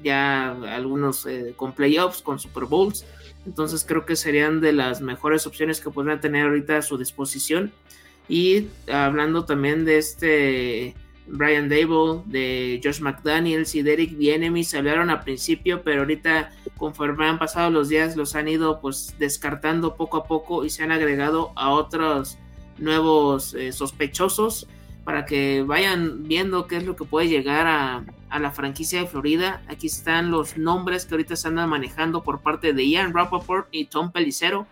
ya 0.04 0.52
algunos 0.52 1.26
eh, 1.26 1.54
con 1.58 1.74
playoffs, 1.74 2.22
con 2.22 2.40
Super 2.40 2.66
Bowls 2.66 3.04
entonces 3.46 3.84
creo 3.88 4.06
que 4.06 4.16
serían 4.16 4.62
de 4.62 4.74
las 4.74 5.02
mejores 5.02 5.48
opciones 5.48 5.82
que 5.82 5.90
podrían 5.90 6.22
tener 6.22 6.46
ahorita 6.46 6.78
a 6.78 6.82
su 6.82 6.98
disposición. 6.98 7.72
Y 8.30 8.68
hablando 8.92 9.46
también 9.46 9.84
de 9.84 9.98
este 9.98 10.96
Brian 11.32 11.70
Dable, 11.70 12.22
de 12.26 12.82
Josh 12.84 13.00
McDaniels 13.00 13.74
y 13.76 13.82
Derek 13.82 14.18
Bienemy 14.18 14.64
se 14.64 14.78
hablaron 14.78 15.10
al 15.10 15.22
principio, 15.22 15.82
pero 15.84 16.02
ahorita 16.02 16.52
conforme 16.78 17.28
han 17.28 17.40
pasado 17.40 17.70
los 17.70 17.90
días 17.90 18.16
los 18.16 18.36
han 18.36 18.48
ido 18.48 18.82
pues 18.82 19.16
descartando 19.18 19.96
poco 19.96 20.18
a 20.18 20.26
poco 20.26 20.66
y 20.66 20.70
se 20.70 20.84
han 20.84 20.92
agregado 20.92 21.52
a 21.56 21.70
otros 21.72 22.38
nuevos 22.78 23.54
eh, 23.54 23.72
sospechosos 23.72 24.68
para 25.04 25.26
que 25.26 25.64
vayan 25.64 26.28
viendo 26.28 26.68
qué 26.68 26.78
es 26.78 26.86
lo 26.86 26.96
que 26.96 27.06
puede 27.06 27.28
llegar 27.28 27.66
a, 27.66 28.04
a 28.30 28.40
la 28.40 28.52
franquicia 28.52 29.02
de 29.02 29.08
Florida. 29.08 29.62
Aquí 29.68 29.88
están 29.88 30.32
los 30.32 30.58
nombres 30.58 31.06
que 31.06 31.14
ahorita 31.16 31.36
se 31.36 31.48
andan 31.48 31.70
manejando 31.70 32.24
por 32.24 32.42
parte 32.42 32.74
de 32.74 32.88
Ian 32.88 33.14
Rappaport 33.14 33.68
y 33.72 33.86
Tom 33.86 34.12
Pelicero. 34.12 34.68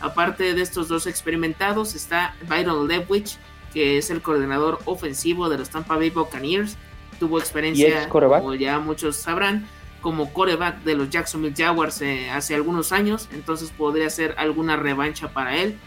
Aparte 0.00 0.54
de 0.54 0.62
estos 0.62 0.88
dos 0.88 1.06
experimentados 1.06 1.94
está 1.94 2.34
Byron 2.48 2.88
Lewich, 2.88 3.38
que 3.72 3.98
es 3.98 4.10
el 4.10 4.22
coordinador 4.22 4.78
ofensivo 4.84 5.48
de 5.48 5.58
los 5.58 5.70
Tampa 5.70 5.96
Bay 5.96 6.10
Buccaneers. 6.10 6.76
Tuvo 7.18 7.38
experiencia, 7.38 8.08
como 8.08 8.54
ya 8.54 8.78
muchos 8.78 9.16
sabrán, 9.16 9.66
como 10.00 10.32
coreback 10.32 10.82
de 10.82 10.96
los 10.96 11.10
Jacksonville 11.10 11.54
Jaguars 11.56 12.02
eh, 12.02 12.30
hace 12.30 12.54
algunos 12.54 12.92
años, 12.92 13.28
entonces 13.32 13.70
podría 13.70 14.10
ser 14.10 14.34
alguna 14.38 14.76
revancha 14.76 15.32
para 15.32 15.56
él. 15.56 15.78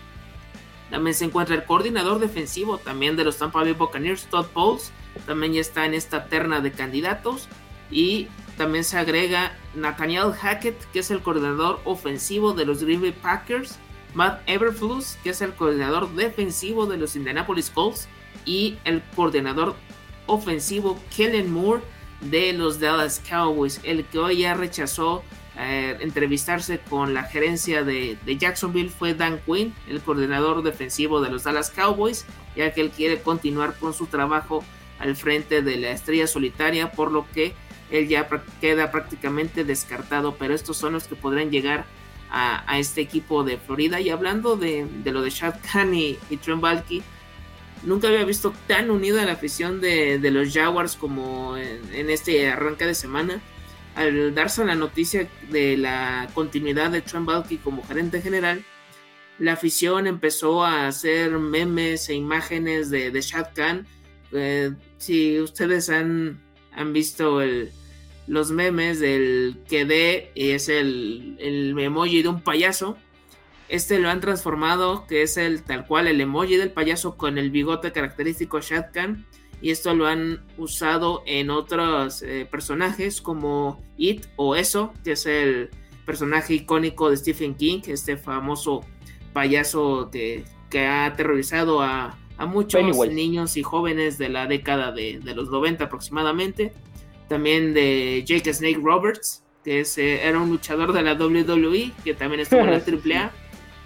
También 0.90 1.14
se 1.14 1.26
encuentra 1.26 1.56
el 1.56 1.66
coordinador 1.66 2.20
defensivo 2.20 2.78
también 2.78 3.18
de 3.18 3.26
los 3.26 3.38
Tampa 3.38 3.62
Bay 3.64 3.74
Buccaneers, 3.74 4.26
Todd 4.28 4.48
Bowles, 4.54 4.92
también 5.26 5.54
ya 5.54 5.62
está 5.62 5.86
en 5.86 5.94
esta 5.94 6.26
terna 6.26 6.62
de 6.62 6.72
candidatos. 6.72 7.50
Y 7.92 8.28
también 8.58 8.84
se 8.84 8.98
agrega 8.98 9.52
Nathaniel 9.76 10.32
Hackett, 10.32 10.80
que 10.92 11.00
es 11.00 11.12
el 11.12 11.22
coordinador 11.22 11.82
ofensivo 11.84 12.54
de 12.54 12.66
los 12.66 12.84
Green 12.84 13.02
Bay 13.02 13.12
Packers, 13.12 13.78
Matt 14.16 14.42
Everflus, 14.48 15.18
que 15.24 15.30
es 15.32 15.42
el 15.42 15.54
coordinador 15.54 16.10
defensivo 16.16 16.88
de 16.88 16.98
los 16.98 17.16
Indianapolis 17.16 17.70
Colts, 17.70 18.08
y 18.46 18.78
el 18.86 19.04
coordinador 19.16 19.76
ofensivo 20.26 21.00
Kellen 21.16 21.52
Moore 21.52 21.84
de 22.22 22.54
los 22.54 22.80
Dallas 22.80 23.22
Cowboys, 23.30 23.82
el 23.84 24.06
que 24.06 24.18
hoy 24.18 24.38
ya 24.40 24.54
rechazó 24.54 25.24
eh, 25.58 25.98
entrevistarse 26.00 26.80
con 26.80 27.14
la 27.14 27.24
gerencia 27.24 27.84
de, 27.84 28.18
de, 28.26 28.38
Jacksonville 28.38 28.90
fue 28.90 29.14
Dan 29.14 29.40
Quinn, 29.46 29.74
el 29.90 30.02
coordinador 30.02 30.64
defensivo 30.64 31.22
de 31.22 31.30
los 31.30 31.44
Dallas 31.44 31.70
Cowboys, 31.70 32.26
ya 32.56 32.74
que 32.74 32.82
él 32.82 32.92
quiere 32.92 33.22
continuar 33.22 33.76
con 33.78 33.94
su 33.94 34.08
trabajo 34.08 34.64
al 35.00 35.16
frente 35.16 35.62
de 35.62 35.78
la 35.78 35.92
estrella 35.92 36.28
solitaria, 36.28 36.92
por 36.92 37.12
lo 37.12 37.26
que 37.34 37.54
él 37.92 38.08
ya 38.08 38.28
queda 38.60 38.92
prácticamente 38.92 39.64
descartado, 39.64 40.36
pero 40.38 40.54
estos 40.54 40.78
son 40.78 40.94
los 40.94 41.08
que 41.08 41.16
podrán 41.16 41.52
llegar 41.52 41.86
a, 42.30 42.80
este 42.80 43.02
equipo 43.02 43.44
de 43.44 43.58
Florida. 43.58 44.00
Y 44.00 44.10
hablando 44.10 44.58
de, 44.58 44.88
lo 45.06 45.22
de 45.22 45.30
Shad 45.30 45.56
Khan 45.72 45.94
y, 45.94 46.18
y 46.30 46.38
Trent 46.38 46.62
Balky, 46.62 47.04
nunca 47.84 48.08
había 48.08 48.26
visto 48.26 48.54
tan 48.68 48.90
unida 48.92 49.26
la 49.26 49.34
afición 49.34 49.82
de, 49.82 50.20
los 50.32 50.54
Jaguars 50.54 50.96
como 50.96 51.58
en, 51.58 52.10
este 52.10 52.50
arranque 52.50 52.86
de 52.86 52.96
semana. 52.96 53.42
Al 53.96 54.36
darse 54.36 54.66
la 54.66 54.76
noticia 54.76 55.30
de 55.50 55.78
la 55.78 56.28
continuidad 56.34 56.92
de 56.92 57.02
Trent 57.02 57.26
Balky 57.26 57.58
como 57.58 57.84
gerente 57.84 58.22
general, 58.22 58.64
la 59.40 59.54
afición 59.54 60.08
empezó 60.08 60.64
a 60.64 60.88
hacer 60.88 61.32
memes 61.32 62.10
e 62.10 62.16
imágenes 62.16 62.90
de, 62.90 63.12
de 63.12 63.22
Shad 63.22 63.48
Khan. 63.54 63.88
Eh, 64.32 64.72
si 64.98 65.40
ustedes 65.40 65.90
han 65.90 66.42
han 66.76 66.94
visto 66.94 67.42
el, 67.42 67.72
los 68.28 68.52
memes 68.52 69.00
del 69.00 69.58
que 69.68 69.86
de 69.86 70.32
es 70.36 70.70
el, 70.70 71.38
el 71.40 71.78
emoji 71.78 72.24
de 72.24 72.30
un 72.30 72.42
payaso. 72.42 72.98
Este 73.68 74.00
lo 74.00 74.10
han 74.10 74.22
transformado, 74.22 75.06
que 75.08 75.24
es 75.24 75.38
el 75.38 75.64
tal 75.64 75.88
cual 75.88 76.08
el 76.08 76.22
emoji 76.22 76.56
del 76.56 76.72
payaso 76.72 77.18
con 77.18 77.38
el 77.38 77.52
bigote 77.52 77.92
característico 77.92 78.60
Shadkan. 78.62 79.26
Y 79.62 79.72
esto 79.72 79.94
lo 79.96 80.06
han 80.06 80.46
usado 80.58 81.24
en 81.26 81.50
otros 81.50 82.22
eh, 82.22 82.48
personajes 82.50 83.22
como 83.22 83.82
It 83.98 84.28
o 84.36 84.56
Eso, 84.56 84.94
que 85.04 85.14
es 85.14 85.26
el 85.26 85.70
personaje 86.06 86.54
icónico 86.54 87.10
de 87.10 87.18
Stephen 87.18 87.56
King, 87.56 87.82
este 87.88 88.18
famoso 88.18 88.82
payaso 89.34 90.10
que, 90.12 90.46
que 90.70 90.86
ha 90.86 91.06
aterrorizado 91.06 91.82
a, 91.82 92.18
a 92.38 92.46
muchos 92.46 92.82
niños 93.10 93.58
y 93.58 93.64
jóvenes 93.64 94.18
de 94.18 94.30
la 94.30 94.48
década 94.48 94.92
de, 94.92 95.20
los 95.36 95.50
90 95.50 95.86
aproximadamente. 95.86 96.74
También 97.28 97.74
de 97.74 98.24
Jake 98.26 98.54
Snake 98.54 98.80
Roberts, 98.82 99.44
que 99.64 99.82
eh, 99.82 100.20
era 100.24 100.40
un 100.40 100.50
luchador 100.50 100.94
de 100.94 101.02
la 101.02 101.14
WWE, 101.14 101.92
que 102.04 102.14
también 102.14 102.42
estuvo 102.42 102.62
en 102.62 102.72
la 102.72 102.78
AAA. 103.22 103.32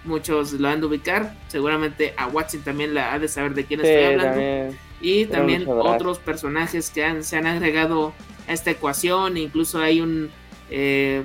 Muchos 0.04 0.52
lo 0.52 0.68
han 0.68 0.80
de 0.80 0.86
ubicar. 0.86 1.34
Seguramente 1.48 2.14
a 2.16 2.26
Watson 2.26 2.62
también 2.62 2.94
la 2.94 3.12
ha 3.12 3.18
de 3.18 3.28
saber 3.28 3.54
de 3.54 3.64
quién 3.64 3.80
estoy 3.80 4.04
hablando. 4.04 4.76
Y 5.00 5.26
también 5.26 5.66
otros 5.66 6.18
personajes 6.18 6.90
que 6.90 7.04
han, 7.04 7.24
se 7.24 7.36
han 7.36 7.46
agregado 7.46 8.12
a 8.48 8.52
esta 8.52 8.70
ecuación. 8.70 9.36
Incluso 9.36 9.80
hay 9.80 10.00
un 10.00 10.30
eh, 10.70 11.24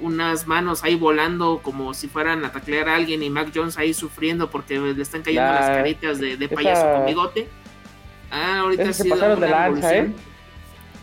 unas 0.00 0.46
manos 0.46 0.82
ahí 0.82 0.96
volando 0.96 1.60
como 1.62 1.94
si 1.94 2.08
fueran 2.08 2.44
a 2.44 2.50
taclear 2.50 2.88
a 2.88 2.96
alguien 2.96 3.22
y 3.22 3.30
Mac 3.30 3.50
Jones 3.54 3.78
ahí 3.78 3.94
sufriendo 3.94 4.50
porque 4.50 4.78
le 4.78 5.00
están 5.00 5.22
cayendo 5.22 5.52
las 5.52 5.70
caritas 5.70 6.18
de, 6.18 6.48
payaso 6.48 6.92
con 6.92 7.06
bigote. 7.06 7.48
Ah, 8.30 8.60
ahorita 8.60 8.92
se 8.92 9.04
pasaron 9.04 9.40
de 9.40 9.48
lanza, 9.48 9.96
¿eh? 9.96 10.12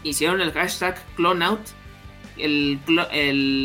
Hicieron 0.03 0.41
el 0.41 0.51
hashtag 0.51 1.03
cloneout. 1.15 1.61
El, 2.37 2.79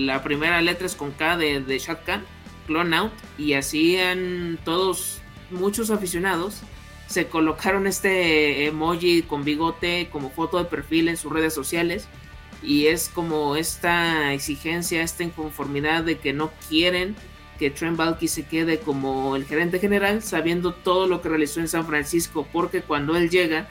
la 0.07 0.22
primera 0.22 0.61
letra 0.61 0.87
es 0.87 0.95
con 0.95 1.12
K 1.12 1.37
de, 1.37 1.61
de 1.61 1.78
Shotgun, 1.78 2.24
cloneout. 2.66 3.12
Y 3.39 3.55
así 3.55 3.99
han 3.99 4.59
todos, 4.64 5.20
muchos 5.51 5.91
aficionados, 5.91 6.62
se 7.07 7.28
colocaron 7.28 7.87
este 7.87 8.66
emoji 8.66 9.22
con 9.22 9.45
bigote 9.45 10.09
como 10.11 10.30
foto 10.30 10.59
de 10.59 10.64
perfil 10.64 11.09
en 11.09 11.16
sus 11.16 11.32
redes 11.32 11.55
sociales 11.55 12.09
y 12.62 12.87
es 12.87 13.09
como 13.09 13.57
esta 13.57 14.32
exigencia, 14.32 15.03
esta 15.03 15.22
inconformidad 15.22 16.03
de 16.03 16.18
que 16.18 16.32
no 16.32 16.51
quieren 16.68 17.14
que 17.59 17.70
Trent 17.70 17.97
Balky 17.97 18.28
se 18.28 18.45
quede 18.45 18.80
como 18.80 19.37
el 19.37 19.47
gerente 19.47 19.78
general, 19.78 20.22
sabiendo 20.22 20.74
todo 20.74 21.07
lo 21.07 21.22
que 21.22 21.28
realizó 21.28 21.61
en 21.61 21.68
San 21.68 21.87
Francisco, 21.87 22.47
porque 22.53 22.82
cuando 22.82 23.16
él 23.16 23.30
llega, 23.30 23.68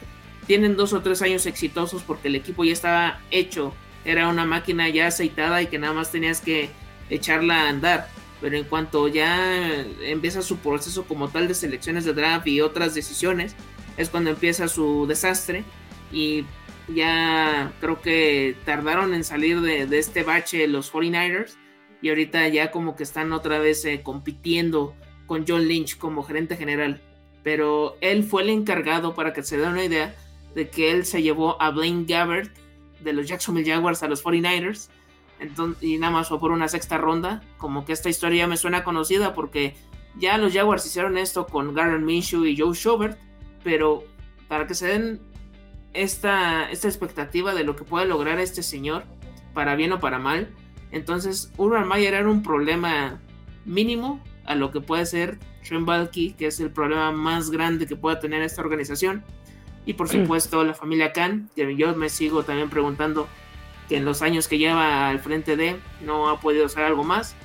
tienen 0.48 0.76
dos 0.76 0.94
o 0.94 1.02
tres 1.02 1.22
años 1.22 1.46
exitosos 1.46 2.04
porque 2.04 2.28
el 2.28 2.36
equipo 2.36 2.64
ya 2.64 2.74
estaba 2.74 3.20
hecho, 3.32 3.74
era 4.04 4.28
una 4.28 4.46
máquina 4.46 4.88
ya 4.90 5.08
aceitada 5.08 5.62
y 5.62 5.68
que 5.68 5.80
nada 5.80 5.94
más 5.94 6.12
tenías 6.12 6.42
que 6.42 6.70
echarla 7.10 7.64
a 7.64 7.70
andar. 7.70 8.08
Pero 8.42 8.58
en 8.58 8.66
cuanto 8.66 9.08
ya 9.08 9.84
empieza 10.02 10.42
su 10.42 10.58
proceso 10.58 11.06
como 11.06 11.30
tal 11.30 11.48
de 11.48 11.56
selecciones 11.56 12.06
de 12.06 12.14
draft 12.14 12.48
y 12.48 12.62
otras 12.62 12.94
decisiones, 12.94 13.56
es 13.98 14.10
cuando 14.10 14.30
empieza 14.30 14.68
su 14.68 15.08
desastre 15.08 15.64
y 16.12 16.46
ya 16.94 17.74
creo 17.80 18.02
que 18.02 18.56
tardaron 18.66 19.14
en 19.14 19.24
salir 19.24 19.62
de, 19.62 19.88
este 19.98 20.24
bache 20.24 20.68
los 20.68 20.94
49ers 20.94 21.56
y 22.02 22.10
ahorita 22.10 22.48
ya 22.50 22.72
como 22.72 22.96
que 22.96 23.04
están 23.04 23.34
otra 23.34 23.58
vez 23.58 23.84
eh, 23.86 24.02
compitiendo 24.04 24.94
con 25.26 25.46
John 25.48 25.68
Lynch 25.68 25.98
como 25.98 26.24
gerente 26.24 26.56
general. 26.56 27.02
Pero 27.42 27.98
él 28.02 28.24
fue 28.24 28.44
el 28.44 28.50
encargado, 28.50 29.16
para 29.16 29.34
que 29.34 29.44
se 29.44 29.58
den 29.58 29.70
una 29.70 29.86
idea, 29.86 30.16
de 30.56 30.70
que 30.70 30.92
él 30.92 31.06
se 31.06 31.22
llevó 31.22 31.62
a 31.62 31.70
Blaine 31.70 32.06
Gabbert 32.08 32.52
de 33.02 33.14
los 33.14 33.28
Jacksonville 33.28 33.70
Jaguars 33.70 34.02
a 34.02 34.08
los 34.08 34.24
49ers. 34.24 34.90
Entonces, 35.40 35.84
y 35.84 35.98
nada 35.98 36.14
más 36.14 36.30
fue 36.30 36.40
por 36.40 36.52
una 36.52 36.68
sexta 36.68 36.98
ronda. 36.98 37.44
Como 37.58 37.86
que 37.86 37.94
esta 37.94 38.10
historia 38.10 38.48
me 38.48 38.58
suena 38.58 38.84
conocida 38.84 39.34
porque 39.34 39.76
ya 40.18 40.38
los 40.38 40.54
Jaguars 40.54 40.86
hicieron 40.86 41.18
esto 41.18 41.46
con 41.46 41.74
Garrett 41.76 42.02
Minshew 42.02 42.46
y 42.46 42.58
Joe 42.58 42.74
Schobert. 42.74 43.20
Pero 43.64 44.06
para 44.48 44.66
que 44.66 44.74
se 44.74 44.88
den 44.88 45.22
esta, 45.94 46.72
esta 46.72 46.88
expectativa 46.88 47.54
de 47.54 47.64
lo 47.64 47.76
que 47.76 47.84
puede 47.84 48.06
lograr 48.06 48.40
este 48.40 48.64
señor, 48.64 49.04
para 49.54 49.76
bien 49.76 49.92
o 49.92 50.00
para 50.00 50.20
mal. 50.20 50.50
Entonces, 50.92 51.52
Urban 51.58 51.88
Meyer 51.88 52.14
era 52.14 52.30
un 52.30 52.44
problema 52.44 53.20
mínimo 53.66 54.24
a 54.46 54.56
lo 54.56 54.72
que 54.72 54.80
puede 54.80 55.06
ser 55.06 55.40
Trent 55.68 55.86
Balky, 55.86 56.34
que 56.34 56.48
es 56.48 56.60
el 56.60 56.72
problema 56.72 57.12
más 57.12 57.50
grande 57.50 57.88
que 57.88 57.96
pueda 57.96 58.20
tener 58.20 58.42
esta 58.42 58.62
organización. 58.62 59.24
Y 59.86 59.94
por 59.94 60.10
supuesto, 60.10 60.64
la 60.64 60.74
familia 60.74 61.14
Khan, 61.14 61.50
que 61.56 61.76
yo 61.76 61.96
me 61.96 62.10
sigo 62.10 62.44
también 62.44 62.70
preguntando 62.70 63.28
que 63.90 63.98
en 63.98 64.06
los 64.06 64.22
años 64.22 64.48
que 64.48 64.58
lleva 64.58 65.10
al 65.10 65.20
frente 65.20 65.56
de 65.56 65.76
no 66.02 66.30
ha 66.30 66.40
podido 66.40 66.66
hacer 66.66 66.84
algo 66.84 67.04
más. 67.04 67.36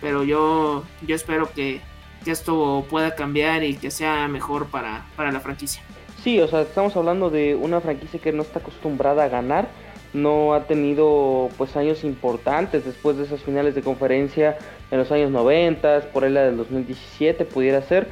Pero 0.00 0.24
yo, 0.24 0.84
yo 1.06 1.14
espero 1.14 1.50
que, 1.52 1.80
que 2.24 2.30
esto 2.30 2.84
pueda 2.90 3.14
cambiar 3.14 3.62
y 3.62 3.76
que 3.76 3.90
sea 3.90 4.28
mejor 4.28 4.66
para, 4.66 5.06
para 5.16 5.32
la 5.32 5.40
franquicia. 5.40 5.82
Sí, 6.22 6.40
o 6.40 6.48
sea, 6.48 6.62
estamos 6.62 6.96
hablando 6.96 7.30
de 7.30 7.54
una 7.54 7.80
franquicia 7.80 8.18
que 8.18 8.32
no 8.32 8.42
está 8.42 8.58
acostumbrada 8.58 9.24
a 9.24 9.28
ganar, 9.28 9.68
no 10.14 10.54
ha 10.54 10.64
tenido 10.64 11.50
pues 11.58 11.76
años 11.76 12.02
importantes 12.02 12.84
después 12.84 13.16
de 13.18 13.24
esas 13.24 13.42
finales 13.42 13.74
de 13.74 13.82
conferencia 13.82 14.56
en 14.90 14.98
los 14.98 15.12
años 15.12 15.30
90, 15.30 16.12
por 16.12 16.24
ahí 16.24 16.32
la 16.32 16.44
del 16.44 16.56
2017 16.56 17.44
pudiera 17.44 17.82
ser, 17.82 18.08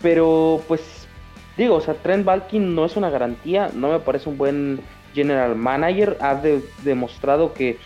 pero 0.00 0.62
pues 0.68 0.97
digo, 1.58 1.74
o 1.74 1.80
sea, 1.80 1.94
Trent 1.94 2.24
Balkin 2.24 2.74
no 2.74 2.86
es 2.86 2.96
una 2.96 3.10
garantía, 3.10 3.70
no 3.74 3.90
me 3.90 3.98
parece 3.98 4.30
un 4.30 4.38
buen 4.38 4.80
general 5.12 5.56
manager, 5.56 6.16
ha 6.20 6.40
demostrado 6.82 7.52
que 7.52 7.78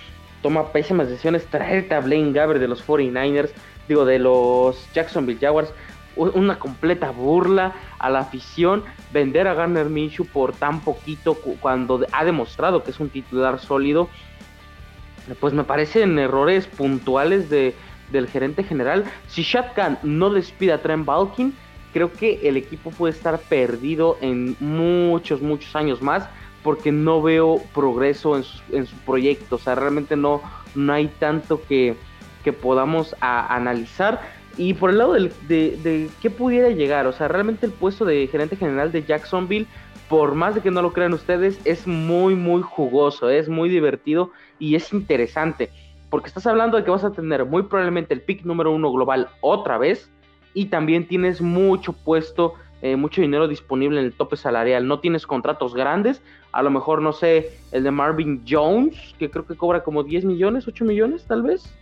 toma 0.43 0.73
pésimas 0.73 1.09
decisiones, 1.09 1.47
traerte 1.47 1.95
a 1.95 2.01
Blaine 2.01 2.33
Gabbert 2.33 2.61
de 2.61 2.69
los 2.69 2.87
49ers, 2.87 3.51
digo, 3.89 4.05
de 4.05 4.19
los 4.19 4.93
Jacksonville 4.93 5.41
Jaguars, 5.41 5.73
una 6.15 6.59
completa 6.59 7.11
burla 7.11 7.73
a 7.99 8.11
la 8.11 8.21
afición 8.21 8.85
vender 9.13 9.49
a 9.49 9.55
Garner 9.55 9.87
Minshew 9.87 10.27
por 10.27 10.53
tan 10.53 10.81
poquito 10.81 11.35
cuando 11.35 12.07
ha 12.13 12.25
demostrado 12.25 12.85
que 12.85 12.91
es 12.91 13.01
un 13.01 13.09
titular 13.09 13.59
sólido 13.59 14.11
pues 15.41 15.55
me 15.55 15.65
parecen 15.65 16.19
errores 16.19 16.67
puntuales 16.67 17.49
de, 17.49 17.75
del 18.11 18.29
gerente 18.29 18.65
general. 18.65 19.05
Si 19.29 19.43
Shatkan 19.43 19.99
no 20.03 20.31
despide 20.31 20.73
a 20.73 20.83
Trent 20.83 21.07
Balkin 21.07 21.55
creo 21.93 22.13
que 22.13 22.41
el 22.43 22.57
equipo 22.57 22.91
puede 22.91 23.13
estar 23.13 23.39
perdido 23.39 24.17
en 24.21 24.57
muchos 24.61 25.43
muchos 25.43 25.75
años 25.77 26.03
más 26.03 26.29
porque 26.63 26.93
no 26.93 27.23
veo 27.23 27.61
progreso 27.75 28.37
en 28.37 28.45
su, 28.45 28.61
en 28.73 28.87
su 28.87 28.97
proyecto 28.99 29.57
o 29.57 29.59
sea 29.59 29.75
realmente 29.75 30.17
no, 30.17 30.43
no 30.75 30.93
hay 30.93 31.09
tanto 31.19 31.63
que, 31.63 31.97
que 32.45 32.53
podamos 32.53 33.15
analizar 33.21 34.21
y 34.57 34.75
por 34.75 34.91
el 34.91 34.99
lado 34.99 35.15
de, 35.15 35.31
de, 35.49 36.11
qué 36.21 36.29
pudiera 36.29 36.69
llegar, 36.69 37.07
o 37.07 37.13
sea, 37.13 37.27
realmente 37.29 37.65
el 37.65 37.73
puesto 37.73 38.05
de 38.05 38.27
gerente 38.27 38.57
general 38.57 38.93
de 38.93 39.03
Jacksonville 39.03 39.67
por 40.09 40.35
más 40.35 40.55
de 40.55 40.61
que 40.61 40.71
no 40.71 40.83
lo 40.83 40.93
crean 40.93 41.15
ustedes, 41.15 41.59
es 41.65 41.87
muy, 41.87 42.35
muy 42.35 42.61
jugoso, 42.61 43.31
es 43.31 43.49
muy 43.49 43.71
divertido 43.71 44.31
y 44.59 44.75
es 44.75 44.93
interesante. 44.93 45.71
Porque 46.11 46.29
estás 46.29 46.47
hablando 46.47 46.77
de 46.77 46.85
que 46.85 46.91
vas 46.91 47.05
a 47.05 47.13
tener 47.13 47.47
muy 47.47 47.63
probablemente 47.63 48.13
el 48.13 48.21
pick 48.21 48.45
número 48.45 48.73
uno 48.73 48.93
global 48.93 49.31
otra 49.41 49.79
vez 49.79 50.13
y 50.55 50.67
también 50.67 51.07
tienes 51.07 51.41
mucho 51.41 51.93
puesto, 51.93 52.55
eh, 52.83 52.97
mucho 52.97 53.21
dinero 53.21 53.49
disponible 53.49 54.01
en 54.01 54.07
el 54.07 54.13
tope 54.13 54.37
salarial. 54.37 54.87
No 54.87 55.01
tienes 55.01 55.27
contratos 55.27 55.75
grandes, 55.75 56.23
a 56.53 56.63
lo 56.63 56.71
mejor, 56.71 57.03
no 57.03 57.13
sé, 57.13 57.59
el 57.73 57.85
de 57.85 57.91
Marvin 57.91 58.43
Jones, 58.49 59.15
que 59.19 59.31
creo 59.31 59.47
que 59.47 59.57
cobra 59.57 59.83
como 59.83 60.03
10 60.03 60.25
millones, 60.25 60.69
8 60.69 60.85
millones 60.85 61.25
tal 61.27 61.43
vez, 61.43 61.75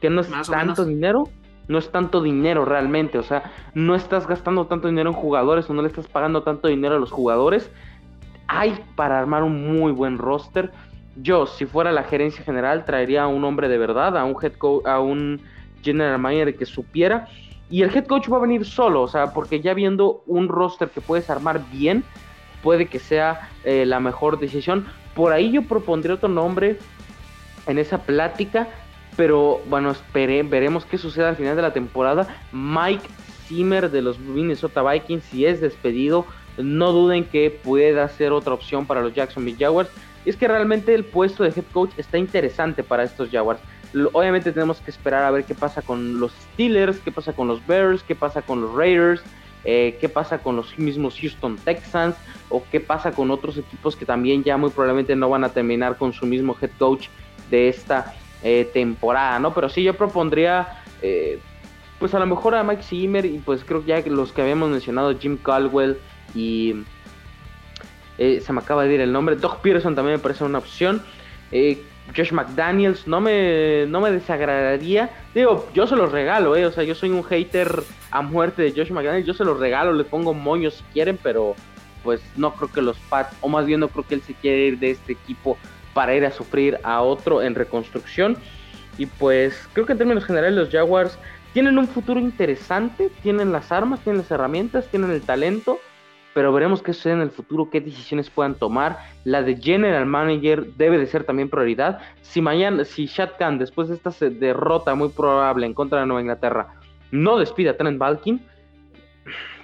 que 0.00 0.10
no 0.10 0.20
es 0.20 0.30
tanto 0.48 0.84
dinero 0.84 1.28
no 1.70 1.78
es 1.78 1.90
tanto 1.92 2.20
dinero 2.20 2.64
realmente, 2.64 3.16
o 3.16 3.22
sea, 3.22 3.52
no 3.74 3.94
estás 3.94 4.26
gastando 4.26 4.66
tanto 4.66 4.88
dinero 4.88 5.10
en 5.10 5.14
jugadores 5.14 5.70
o 5.70 5.74
no 5.74 5.82
le 5.82 5.88
estás 5.88 6.08
pagando 6.08 6.42
tanto 6.42 6.66
dinero 6.66 6.96
a 6.96 6.98
los 6.98 7.12
jugadores. 7.12 7.70
Hay 8.48 8.74
para 8.96 9.20
armar 9.20 9.44
un 9.44 9.72
muy 9.72 9.92
buen 9.92 10.18
roster. 10.18 10.72
Yo, 11.14 11.46
si 11.46 11.66
fuera 11.66 11.92
la 11.92 12.02
gerencia 12.02 12.44
general, 12.44 12.84
traería 12.84 13.22
a 13.22 13.28
un 13.28 13.44
hombre 13.44 13.68
de 13.68 13.78
verdad, 13.78 14.18
a 14.18 14.24
un 14.24 14.34
head 14.42 14.54
coach, 14.54 14.84
a 14.84 14.98
un 14.98 15.42
general 15.80 16.18
manager 16.18 16.56
que 16.56 16.66
supiera. 16.66 17.28
Y 17.70 17.82
el 17.82 17.96
head 17.96 18.06
coach 18.06 18.30
va 18.30 18.38
a 18.38 18.40
venir 18.40 18.64
solo, 18.64 19.02
o 19.02 19.08
sea, 19.08 19.32
porque 19.32 19.60
ya 19.60 19.74
viendo 19.74 20.22
un 20.26 20.48
roster 20.48 20.90
que 20.90 21.00
puedes 21.00 21.30
armar 21.30 21.62
bien, 21.70 22.04
puede 22.62 22.86
que 22.86 22.98
sea 22.98 23.48
eh, 23.64 23.86
la 23.86 24.00
mejor 24.00 24.38
decisión. 24.38 24.86
Por 25.14 25.32
ahí 25.32 25.52
yo 25.52 25.62
propondría 25.62 26.16
otro 26.16 26.28
nombre 26.28 26.78
en 27.66 27.78
esa 27.78 27.98
plática 27.98 28.68
pero 29.16 29.60
bueno, 29.68 29.94
veremos 30.14 30.84
qué 30.84 30.98
sucede 30.98 31.26
al 31.26 31.36
final 31.36 31.56
de 31.56 31.62
la 31.62 31.72
temporada. 31.72 32.26
Mike 32.52 33.06
Zimmer 33.46 33.90
de 33.90 34.02
los 34.02 34.18
Minnesota 34.18 34.82
Vikings, 34.82 35.24
si 35.24 35.44
es 35.44 35.60
despedido, 35.60 36.24
no 36.56 36.92
duden 36.92 37.24
que 37.24 37.50
pueda 37.50 38.08
ser 38.08 38.32
otra 38.32 38.54
opción 38.54 38.86
para 38.86 39.02
los 39.02 39.14
Jacksonville 39.14 39.58
Jaguars. 39.58 39.90
Y 40.24 40.30
es 40.30 40.36
que 40.36 40.48
realmente 40.48 40.94
el 40.94 41.04
puesto 41.04 41.44
de 41.44 41.50
head 41.50 41.64
coach 41.72 41.90
está 41.96 42.18
interesante 42.18 42.82
para 42.82 43.02
estos 43.02 43.30
Jaguars. 43.30 43.60
Obviamente 44.12 44.52
tenemos 44.52 44.80
que 44.80 44.90
esperar 44.90 45.24
a 45.24 45.30
ver 45.30 45.44
qué 45.44 45.54
pasa 45.54 45.82
con 45.82 46.20
los 46.20 46.32
Steelers, 46.52 46.98
qué 47.00 47.10
pasa 47.10 47.32
con 47.32 47.48
los 47.48 47.66
Bears, 47.66 48.02
qué 48.02 48.14
pasa 48.14 48.42
con 48.42 48.60
los 48.60 48.74
Raiders, 48.74 49.22
eh, 49.64 49.98
qué 50.00 50.08
pasa 50.08 50.38
con 50.38 50.56
los 50.56 50.78
mismos 50.78 51.18
Houston 51.20 51.56
Texans 51.56 52.16
o 52.48 52.62
qué 52.70 52.80
pasa 52.80 53.12
con 53.12 53.30
otros 53.30 53.58
equipos 53.58 53.96
que 53.96 54.06
también 54.06 54.42
ya 54.42 54.56
muy 54.56 54.70
probablemente 54.70 55.14
no 55.16 55.28
van 55.28 55.44
a 55.44 55.50
terminar 55.50 55.98
con 55.98 56.12
su 56.12 56.24
mismo 56.24 56.56
head 56.60 56.70
coach 56.78 57.08
de 57.50 57.68
esta 57.68 58.14
eh, 58.42 58.70
temporada, 58.72 59.38
¿no? 59.38 59.52
Pero 59.52 59.68
sí, 59.68 59.82
yo 59.82 59.94
propondría, 59.94 60.82
eh, 61.02 61.40
pues 61.98 62.14
a 62.14 62.18
lo 62.18 62.26
mejor 62.26 62.54
a 62.54 62.62
Mike 62.62 62.82
Zimmer 62.82 63.26
y 63.26 63.38
pues 63.38 63.64
creo 63.64 63.82
que 63.82 63.88
ya 63.88 64.02
los 64.06 64.32
que 64.32 64.40
habíamos 64.40 64.70
mencionado, 64.70 65.18
Jim 65.18 65.36
Caldwell 65.36 65.98
y 66.34 66.76
eh, 68.16 68.40
se 68.40 68.52
me 68.52 68.60
acaba 68.60 68.84
de 68.84 68.94
ir 68.94 69.00
el 69.00 69.12
nombre, 69.12 69.36
Doug 69.36 69.60
Peterson 69.60 69.94
también 69.94 70.16
me 70.16 70.22
parece 70.22 70.44
una 70.44 70.58
opción. 70.58 71.02
Josh 72.16 72.32
McDaniels 72.32 73.06
no 73.06 73.20
me, 73.20 73.86
no 73.86 74.00
me 74.00 74.10
desagradaría. 74.10 75.10
Digo, 75.34 75.68
yo 75.74 75.86
se 75.86 75.96
los 75.96 76.12
regalo, 76.12 76.56
eh. 76.56 76.66
O 76.66 76.72
sea, 76.72 76.84
yo 76.84 76.94
soy 76.94 77.10
un 77.10 77.24
hater 77.24 77.82
a 78.10 78.22
muerte 78.22 78.62
de 78.62 78.72
Josh 78.72 78.90
McDaniels. 78.90 79.26
Yo 79.26 79.34
se 79.34 79.44
los 79.44 79.58
regalo, 79.58 79.92
le 79.92 80.04
pongo 80.04 80.34
moños 80.34 80.74
si 80.74 80.84
quieren, 80.92 81.18
pero 81.22 81.54
pues 82.02 82.22
no 82.36 82.54
creo 82.54 82.70
que 82.72 82.82
los 82.82 82.96
Pats, 83.08 83.36
o 83.40 83.48
más 83.48 83.66
bien 83.66 83.80
no 83.80 83.88
creo 83.88 84.06
que 84.06 84.14
él 84.14 84.22
se 84.22 84.34
quiera 84.34 84.56
ir 84.56 84.78
de 84.78 84.90
este 84.92 85.12
equipo 85.12 85.58
para 85.92 86.14
ir 86.14 86.24
a 86.24 86.30
sufrir 86.30 86.78
a 86.82 87.02
otro 87.02 87.42
en 87.42 87.54
reconstrucción. 87.54 88.36
Y 88.98 89.06
pues 89.06 89.68
creo 89.72 89.86
que 89.86 89.92
en 89.92 89.98
términos 89.98 90.24
generales 90.24 90.56
los 90.56 90.70
Jaguars 90.70 91.18
tienen 91.52 91.78
un 91.78 91.88
futuro 91.88 92.20
interesante, 92.20 93.10
tienen 93.22 93.52
las 93.52 93.72
armas, 93.72 94.00
tienen 94.00 94.22
las 94.22 94.30
herramientas, 94.30 94.86
tienen 94.88 95.10
el 95.10 95.22
talento, 95.22 95.80
pero 96.34 96.52
veremos 96.52 96.82
qué 96.82 96.92
sucede 96.92 97.14
en 97.14 97.20
el 97.22 97.30
futuro, 97.30 97.70
qué 97.70 97.80
decisiones 97.80 98.30
puedan 98.30 98.54
tomar. 98.54 98.98
La 99.24 99.42
de 99.42 99.56
General 99.56 100.06
Manager 100.06 100.66
debe 100.74 100.98
de 100.98 101.06
ser 101.06 101.24
también 101.24 101.50
prioridad. 101.50 102.00
Si 102.22 102.40
mañana, 102.40 102.84
si 102.84 103.06
Shad 103.06 103.30
Khan, 103.38 103.58
después 103.58 103.88
de 103.88 103.94
esta 103.94 104.10
derrota 104.28 104.94
muy 104.94 105.08
probable 105.08 105.66
en 105.66 105.74
contra 105.74 106.00
de 106.00 106.06
Nueva 106.06 106.20
Inglaterra, 106.20 106.74
no 107.10 107.38
despide 107.38 107.70
a 107.70 107.76
Trent 107.76 107.98
Balkin, 107.98 108.40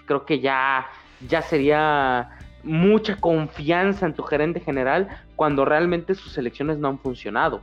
creo 0.07 0.25
que 0.25 0.41
ya, 0.41 0.87
ya 1.29 1.43
sería 1.43 2.31
mucha 2.65 3.17
confianza 3.17 4.07
en 4.07 4.15
tu 4.15 4.25
gerente 4.25 4.61
general 4.61 5.09
cuando 5.37 5.65
realmente 5.65 6.15
sus 6.15 6.37
elecciones 6.37 6.79
no 6.79 6.89
han 6.89 6.99
funcionado. 6.99 7.63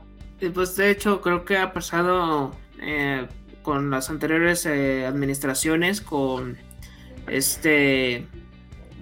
Pues 0.54 0.76
de 0.76 0.90
hecho 0.90 1.20
creo 1.20 1.44
que 1.44 1.58
ha 1.58 1.72
pasado 1.72 2.52
eh, 2.80 3.26
con 3.62 3.90
las 3.90 4.08
anteriores 4.10 4.64
eh, 4.66 5.06
administraciones, 5.06 6.00
con 6.00 6.56
este 7.28 8.26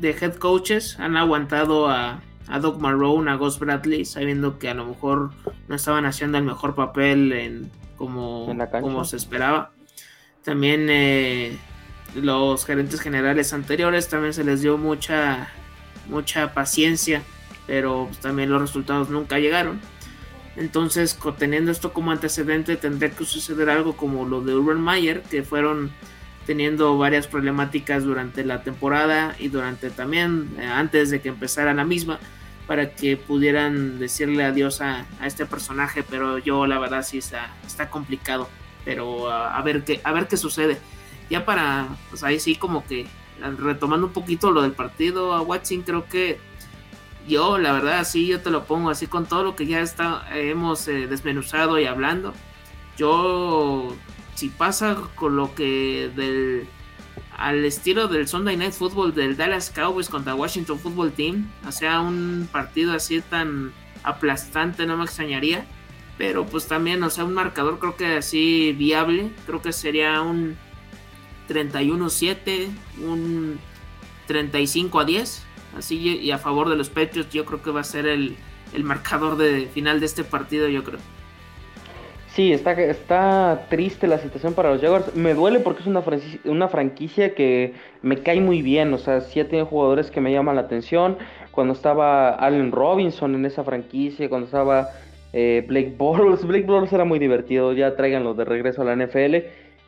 de 0.02 0.10
head 0.10 0.34
coaches, 0.34 0.98
han 0.98 1.16
aguantado 1.16 1.88
a, 1.88 2.20
a 2.48 2.58
Doug 2.58 2.80
Marrone, 2.80 3.30
a 3.30 3.36
Gus 3.36 3.58
Bradley, 3.58 4.04
sabiendo 4.04 4.58
que 4.58 4.68
a 4.68 4.74
lo 4.74 4.84
mejor 4.84 5.30
no 5.68 5.76
estaban 5.76 6.04
haciendo 6.04 6.38
el 6.38 6.44
mejor 6.44 6.74
papel 6.74 7.32
en 7.32 7.70
como, 7.96 8.54
como 8.80 9.04
se 9.04 9.16
esperaba. 9.16 9.70
También 10.44 10.88
eh, 10.90 11.56
los 12.16 12.66
gerentes 12.66 13.00
generales 13.00 13.52
anteriores 13.52 14.08
también 14.08 14.34
se 14.34 14.42
les 14.42 14.60
dio 14.60 14.76
mucha 14.76 15.48
mucha 16.08 16.52
paciencia, 16.52 17.22
pero 17.68 18.06
pues, 18.08 18.18
también 18.18 18.50
los 18.50 18.60
resultados 18.60 19.08
nunca 19.08 19.38
llegaron. 19.38 19.80
Entonces, 20.56 21.16
teniendo 21.38 21.70
esto 21.70 21.92
como 21.92 22.10
antecedente, 22.10 22.76
tendría 22.76 23.10
que 23.10 23.24
suceder 23.24 23.70
algo 23.70 23.96
como 23.96 24.26
lo 24.26 24.40
de 24.42 24.54
Urban 24.54 24.80
Mayer, 24.80 25.22
que 25.22 25.44
fueron 25.44 25.92
teniendo 26.46 26.98
varias 26.98 27.26
problemáticas 27.26 28.04
durante 28.04 28.44
la 28.44 28.62
temporada 28.62 29.36
y 29.38 29.48
durante 29.48 29.90
también 29.90 30.54
eh, 30.58 30.64
antes 30.64 31.10
de 31.10 31.20
que 31.20 31.28
empezara 31.28 31.74
la 31.74 31.84
misma, 31.84 32.18
para 32.66 32.94
que 32.94 33.16
pudieran 33.16 33.98
decirle 33.98 34.44
adiós 34.44 34.80
a, 34.80 35.06
este 35.24 35.46
personaje, 35.46 36.02
pero 36.02 36.38
yo 36.38 36.66
la 36.66 36.78
verdad 36.78 37.02
sí 37.02 37.18
está, 37.18 37.54
está 37.66 37.90
complicado, 37.90 38.48
pero 38.84 39.30
a, 39.30 39.60
ver 39.62 39.84
qué, 39.84 40.00
a 40.04 40.12
ver 40.12 40.28
qué 40.28 40.36
sucede. 40.36 40.78
Ya 41.28 41.44
para, 41.44 41.88
pues 42.10 42.22
ahí 42.22 42.38
sí 42.38 42.56
como 42.56 42.84
que 42.84 43.06
retomando 43.58 44.06
un 44.06 44.12
poquito 44.12 44.50
lo 44.50 44.62
del 44.62 44.72
partido 44.72 45.34
a 45.34 45.42
Watson, 45.42 45.82
creo 45.82 46.06
que 46.06 46.38
yo, 47.26 47.58
la 47.58 47.72
verdad, 47.72 48.04
sí, 48.04 48.26
yo 48.26 48.40
te 48.40 48.50
lo 48.50 48.64
pongo 48.64 48.90
así 48.90 49.06
con 49.06 49.26
todo 49.26 49.44
lo 49.44 49.56
que 49.56 49.66
ya 49.66 49.80
está, 49.80 50.26
hemos 50.34 50.86
eh, 50.88 51.06
desmenuzado 51.06 51.78
y 51.78 51.86
hablando. 51.86 52.34
Yo, 52.96 53.94
si 54.34 54.48
pasa 54.48 54.96
con 55.14 55.36
lo 55.36 55.54
que 55.54 56.10
del 56.14 56.66
al 57.36 57.64
estilo 57.64 58.08
del 58.08 58.28
Sunday 58.28 58.56
Night 58.56 58.72
Football 58.72 59.14
del 59.14 59.36
Dallas 59.36 59.70
Cowboys 59.70 60.08
contra 60.08 60.34
Washington 60.34 60.78
Football 60.78 61.12
Team, 61.12 61.50
o 61.66 61.72
sea, 61.72 62.00
un 62.00 62.48
partido 62.52 62.92
así 62.92 63.20
tan 63.20 63.72
aplastante, 64.02 64.86
no 64.86 64.96
me 64.96 65.04
extrañaría. 65.04 65.66
Pero 66.18 66.46
pues 66.46 66.68
también, 66.68 67.02
o 67.02 67.10
sea, 67.10 67.24
un 67.24 67.34
marcador 67.34 67.78
creo 67.78 67.96
que 67.96 68.16
así 68.16 68.72
viable, 68.72 69.30
creo 69.46 69.62
que 69.62 69.72
sería 69.72 70.20
un 70.20 70.56
31-7, 71.48 72.68
un 73.00 73.58
35 74.26 75.00
a 75.00 75.04
10. 75.04 75.42
Así 75.76 75.96
y 75.96 76.30
a 76.30 76.38
favor 76.38 76.68
de 76.68 76.76
los 76.76 76.90
Patriots, 76.90 77.32
yo 77.32 77.46
creo 77.46 77.62
que 77.62 77.70
va 77.70 77.80
a 77.80 77.84
ser 77.84 78.06
el, 78.06 78.36
marcador 78.84 79.36
de 79.36 79.66
final 79.72 80.00
de 80.00 80.06
este 80.06 80.22
partido, 80.22 80.68
yo 80.68 80.84
creo. 80.84 81.00
Sí, 82.34 82.50
está, 82.50 82.72
está 82.72 83.66
triste 83.68 84.06
la 84.06 84.16
situación 84.16 84.54
para 84.54 84.70
los 84.70 84.80
Jaguars. 84.80 85.14
Me 85.14 85.34
duele 85.34 85.60
porque 85.60 85.82
es 85.82 85.86
una, 85.86 86.02
una 86.46 86.68
franquicia 86.68 87.34
que 87.34 87.74
me 88.00 88.22
cae 88.22 88.40
muy 88.40 88.62
bien. 88.62 88.94
O 88.94 88.98
sea, 88.98 89.20
sí 89.20 89.38
ha 89.38 89.46
tenido 89.46 89.66
jugadores 89.66 90.10
que 90.10 90.22
me 90.22 90.32
llaman 90.32 90.56
la 90.56 90.62
atención. 90.62 91.18
Cuando 91.50 91.74
estaba 91.74 92.30
Allen 92.30 92.72
Robinson 92.72 93.34
en 93.34 93.44
esa 93.44 93.64
franquicia, 93.64 94.30
cuando 94.30 94.46
estaba 94.46 94.88
eh, 95.34 95.62
Blake 95.68 95.94
Bortles. 95.98 96.46
Blake 96.46 96.64
Bortles 96.64 96.94
era 96.94 97.04
muy 97.04 97.18
divertido. 97.18 97.74
Ya 97.74 97.96
tráiganlo 97.96 98.32
de 98.32 98.46
regreso 98.46 98.80
a 98.80 98.86
la 98.86 98.96
NFL. 98.96 99.36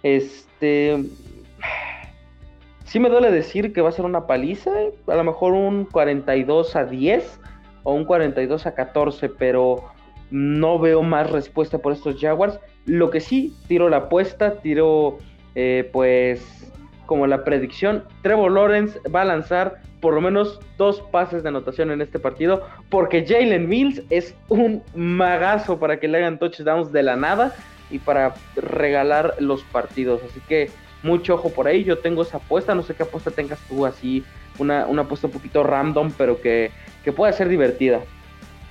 Este, 0.03 0.99
Sí 2.85 3.01
me 3.01 3.09
duele 3.09 3.31
decir 3.31 3.73
que 3.73 3.81
va 3.81 3.89
a 3.89 3.93
ser 3.93 4.05
una 4.05 4.27
paliza, 4.27 4.71
a 5.07 5.15
lo 5.15 5.25
mejor 5.25 5.55
un 5.55 5.87
42 5.87 6.77
a 6.77 6.85
10 6.85 7.41
o 7.83 7.95
un 7.95 8.05
42 8.05 8.67
a 8.67 8.75
14, 8.75 9.31
pero 9.31 9.94
no 10.31 10.79
veo 10.79 11.03
más 11.03 11.31
respuesta 11.31 11.79
por 11.79 11.93
estos 11.93 12.21
Jaguars. 12.21 12.59
Lo 12.87 13.11
que 13.11 13.21
sí, 13.21 13.55
tiro 13.69 13.89
la 13.89 13.97
apuesta, 13.99 14.61
tiro 14.61 15.19
eh, 15.55 15.89
pues 15.93 16.71
como 17.07 17.27
la 17.27 17.45
predicción, 17.45 18.05
Trevor 18.23 18.53
Lawrence 18.53 18.99
va 19.15 19.23
a 19.23 19.27
lanzar 19.27 19.83
por 20.01 20.15
lo 20.15 20.21
menos 20.21 20.61
dos 20.79 21.01
pases 21.01 21.43
de 21.43 21.49
anotación 21.51 21.91
en 21.91 22.01
este 22.01 22.19
partido, 22.19 22.67
porque 22.91 23.25
Jalen 23.27 23.69
Mills 23.69 24.03
es 24.11 24.35
un 24.49 24.83
magazo 24.95 25.79
para 25.79 25.99
que 25.99 26.09
le 26.09 26.19
hagan 26.19 26.39
touchdowns 26.39 26.93
de 26.93 27.03
la 27.03 27.17
nada 27.17 27.55
y 27.91 27.99
para 27.99 28.35
regalar 28.57 29.35
los 29.39 29.63
partidos. 29.65 30.21
Así 30.29 30.41
que 30.49 30.71
mucho 31.03 31.35
ojo 31.35 31.51
por 31.51 31.67
ahí. 31.69 31.85
Yo 31.85 31.99
tengo 31.99 32.23
esa 32.23 32.39
apuesta, 32.39 32.75
no 32.75 32.83
sé 32.83 32.95
qué 32.95 33.05
apuesta 33.05 33.31
tengas 33.31 33.59
tú 33.69 33.87
así, 33.87 34.25
una, 34.59 34.87
una 34.87 35.03
apuesta 35.03 35.27
un 35.27 35.33
poquito 35.33 35.63
random, 35.63 36.13
pero 36.17 36.41
que, 36.41 36.71
que 37.05 37.13
pueda 37.13 37.33
ser 37.33 37.49
divertida. 37.49 38.01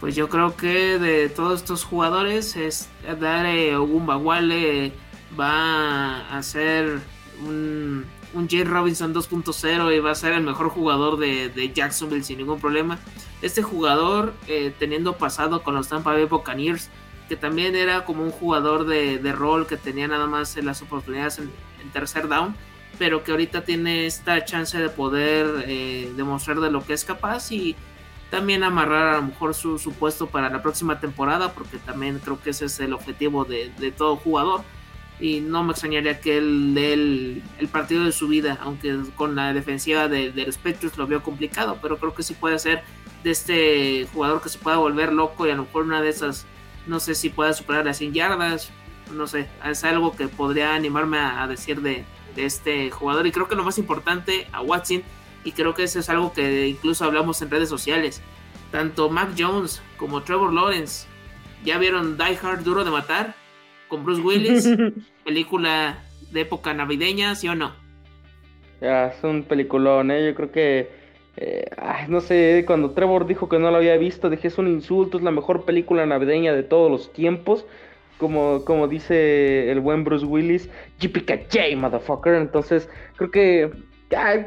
Pues 0.03 0.17
yo 0.17 0.27
creo 0.27 0.57
que 0.57 0.99
de 0.99 1.29
todos 1.29 1.61
estos 1.61 1.85
jugadores, 1.85 2.57
es 2.57 2.89
Dare 3.21 3.77
Ogumbawale 3.77 4.91
va 5.39 6.27
a 6.27 6.43
ser 6.43 6.99
un, 7.47 8.03
un 8.33 8.49
Jay 8.49 8.65
Robinson 8.65 9.13
2.0 9.15 9.95
y 9.95 9.99
va 9.99 10.11
a 10.11 10.15
ser 10.15 10.33
el 10.33 10.43
mejor 10.43 10.67
jugador 10.67 11.17
de, 11.17 11.71
Jacksonville 11.73 12.25
sin 12.25 12.39
ningún 12.39 12.59
problema. 12.59 12.99
Este 13.41 13.61
jugador, 13.61 14.33
eh, 14.49 14.73
teniendo 14.77 15.13
pasado 15.13 15.63
con 15.63 15.73
los 15.73 15.87
Tampa 15.87 16.11
Bay 16.11 16.25
Buccaneers, 16.25 16.89
que 17.29 17.37
también 17.37 17.73
era 17.73 18.03
como 18.03 18.23
un 18.23 18.31
jugador 18.31 18.85
de, 18.85 19.31
rol 19.31 19.67
que 19.67 19.77
tenía 19.77 20.09
nada 20.09 20.27
más 20.27 20.57
las 20.57 20.81
oportunidades 20.81 21.39
en, 21.39 21.49
tercer 21.93 22.27
down, 22.27 22.57
pero 22.99 23.23
que 23.23 23.31
ahorita 23.31 23.63
tiene 23.63 24.05
esta 24.05 24.43
chance 24.43 24.77
de 24.77 24.89
poder 24.89 25.63
eh, 25.65 26.11
demostrar 26.17 26.59
de 26.59 26.71
lo 26.71 26.85
que 26.85 26.91
es 26.91 27.05
capaz 27.05 27.53
y 27.53 27.77
también 28.33 28.63
amarrar 28.63 29.09
a 29.09 29.17
lo 29.17 29.27
mejor 29.27 29.53
su, 29.53 29.77
puesto 29.99 30.25
para 30.25 30.49
la 30.49 30.63
próxima 30.63 30.99
temporada, 30.99 31.53
porque 31.53 31.77
también 31.77 32.17
creo 32.17 32.41
que 32.41 32.49
ese 32.49 32.65
es 32.65 32.79
el 32.79 32.93
objetivo 32.93 33.45
de, 33.45 33.69
todo 33.95 34.15
jugador. 34.15 34.63
Y 35.19 35.39
no 35.41 35.63
me 35.63 35.73
extrañaría 35.73 36.19
que 36.19 36.39
él 36.39 36.73
dé 36.73 36.93
el, 36.93 37.43
partido 37.71 38.05
de 38.05 38.11
su 38.11 38.27
vida, 38.27 38.57
aunque 38.63 38.97
con 39.15 39.35
la 39.35 39.53
defensiva 39.53 40.07
de, 40.07 40.31
de 40.31 40.47
los 40.47 40.57
Patriots 40.57 40.97
lo 40.97 41.05
veo 41.05 41.21
complicado, 41.21 41.77
pero 41.79 41.99
creo 41.99 42.15
que 42.15 42.23
sí 42.23 42.33
puede 42.33 42.57
ser 42.57 42.81
de 43.23 43.29
este 43.29 44.07
jugador 44.11 44.41
que 44.41 44.49
se 44.49 44.57
pueda 44.57 44.77
volver 44.77 45.13
loco 45.13 45.45
y 45.45 45.51
a 45.51 45.55
lo 45.55 45.65
mejor 45.65 45.83
una 45.83 46.01
de 46.01 46.09
esas, 46.09 46.47
no 46.87 46.99
sé 46.99 47.13
si 47.13 47.29
pueda 47.29 47.53
superar 47.53 47.85
las 47.85 47.99
100 47.99 48.13
yardas, 48.13 48.71
no 49.13 49.27
sé, 49.27 49.47
es 49.63 49.83
algo 49.83 50.15
que 50.15 50.27
podría 50.27 50.73
animarme 50.73 51.19
a, 51.19 51.45
decir 51.45 51.81
de, 51.81 52.03
de 52.35 52.45
este 52.45 52.89
jugador. 52.89 53.27
Y 53.27 53.31
creo 53.31 53.47
que 53.47 53.53
lo 53.53 53.63
más 53.63 53.77
importante 53.77 54.47
a 54.51 54.61
Watson 54.61 55.03
y 55.43 55.51
creo 55.51 55.73
que 55.73 55.83
eso 55.83 55.99
es 55.99 56.09
algo 56.09 56.33
que 56.33 56.67
incluso 56.67 57.05
hablamos 57.05 57.41
en 57.41 57.49
redes 57.49 57.69
sociales. 57.69 58.21
Tanto 58.71 59.09
Mac 59.09 59.29
Jones 59.37 59.81
como 59.97 60.23
Trevor 60.23 60.53
Lawrence 60.53 61.07
ya 61.63 61.77
vieron 61.77 62.17
Die 62.17 62.37
Hard 62.41 62.63
Duro 62.63 62.83
de 62.83 62.91
Matar 62.91 63.35
con 63.87 64.03
Bruce 64.03 64.21
Willis, 64.21 64.69
película 65.23 65.99
de 66.31 66.41
época 66.41 66.73
navideña, 66.73 67.35
¿sí 67.35 67.47
o 67.47 67.55
no? 67.55 67.73
Ya, 68.81 69.07
es 69.07 69.23
un 69.23 69.43
peliculón, 69.43 70.11
¿eh? 70.11 70.25
Yo 70.25 70.35
creo 70.35 70.51
que, 70.51 70.89
eh, 71.37 71.69
no 72.09 72.19
sé, 72.19 72.63
cuando 72.65 72.91
Trevor 72.91 73.27
dijo 73.27 73.47
que 73.47 73.59
no 73.59 73.71
lo 73.71 73.77
había 73.77 73.95
visto, 73.97 74.29
dije, 74.29 74.47
es 74.47 74.57
un 74.57 74.67
insulto, 74.67 75.17
es 75.17 75.23
la 75.23 75.31
mejor 75.31 75.63
película 75.63 76.05
navideña 76.05 76.53
de 76.53 76.63
todos 76.63 76.91
los 76.91 77.13
tiempos. 77.13 77.65
Como, 78.17 78.63
como 78.63 78.87
dice 78.87 79.71
el 79.71 79.79
buen 79.79 80.03
Bruce 80.03 80.25
Willis, 80.25 80.69
JPKJ, 80.99 81.75
motherfucker. 81.75 82.35
Entonces, 82.35 82.89
creo 83.15 83.31
que 83.31 83.71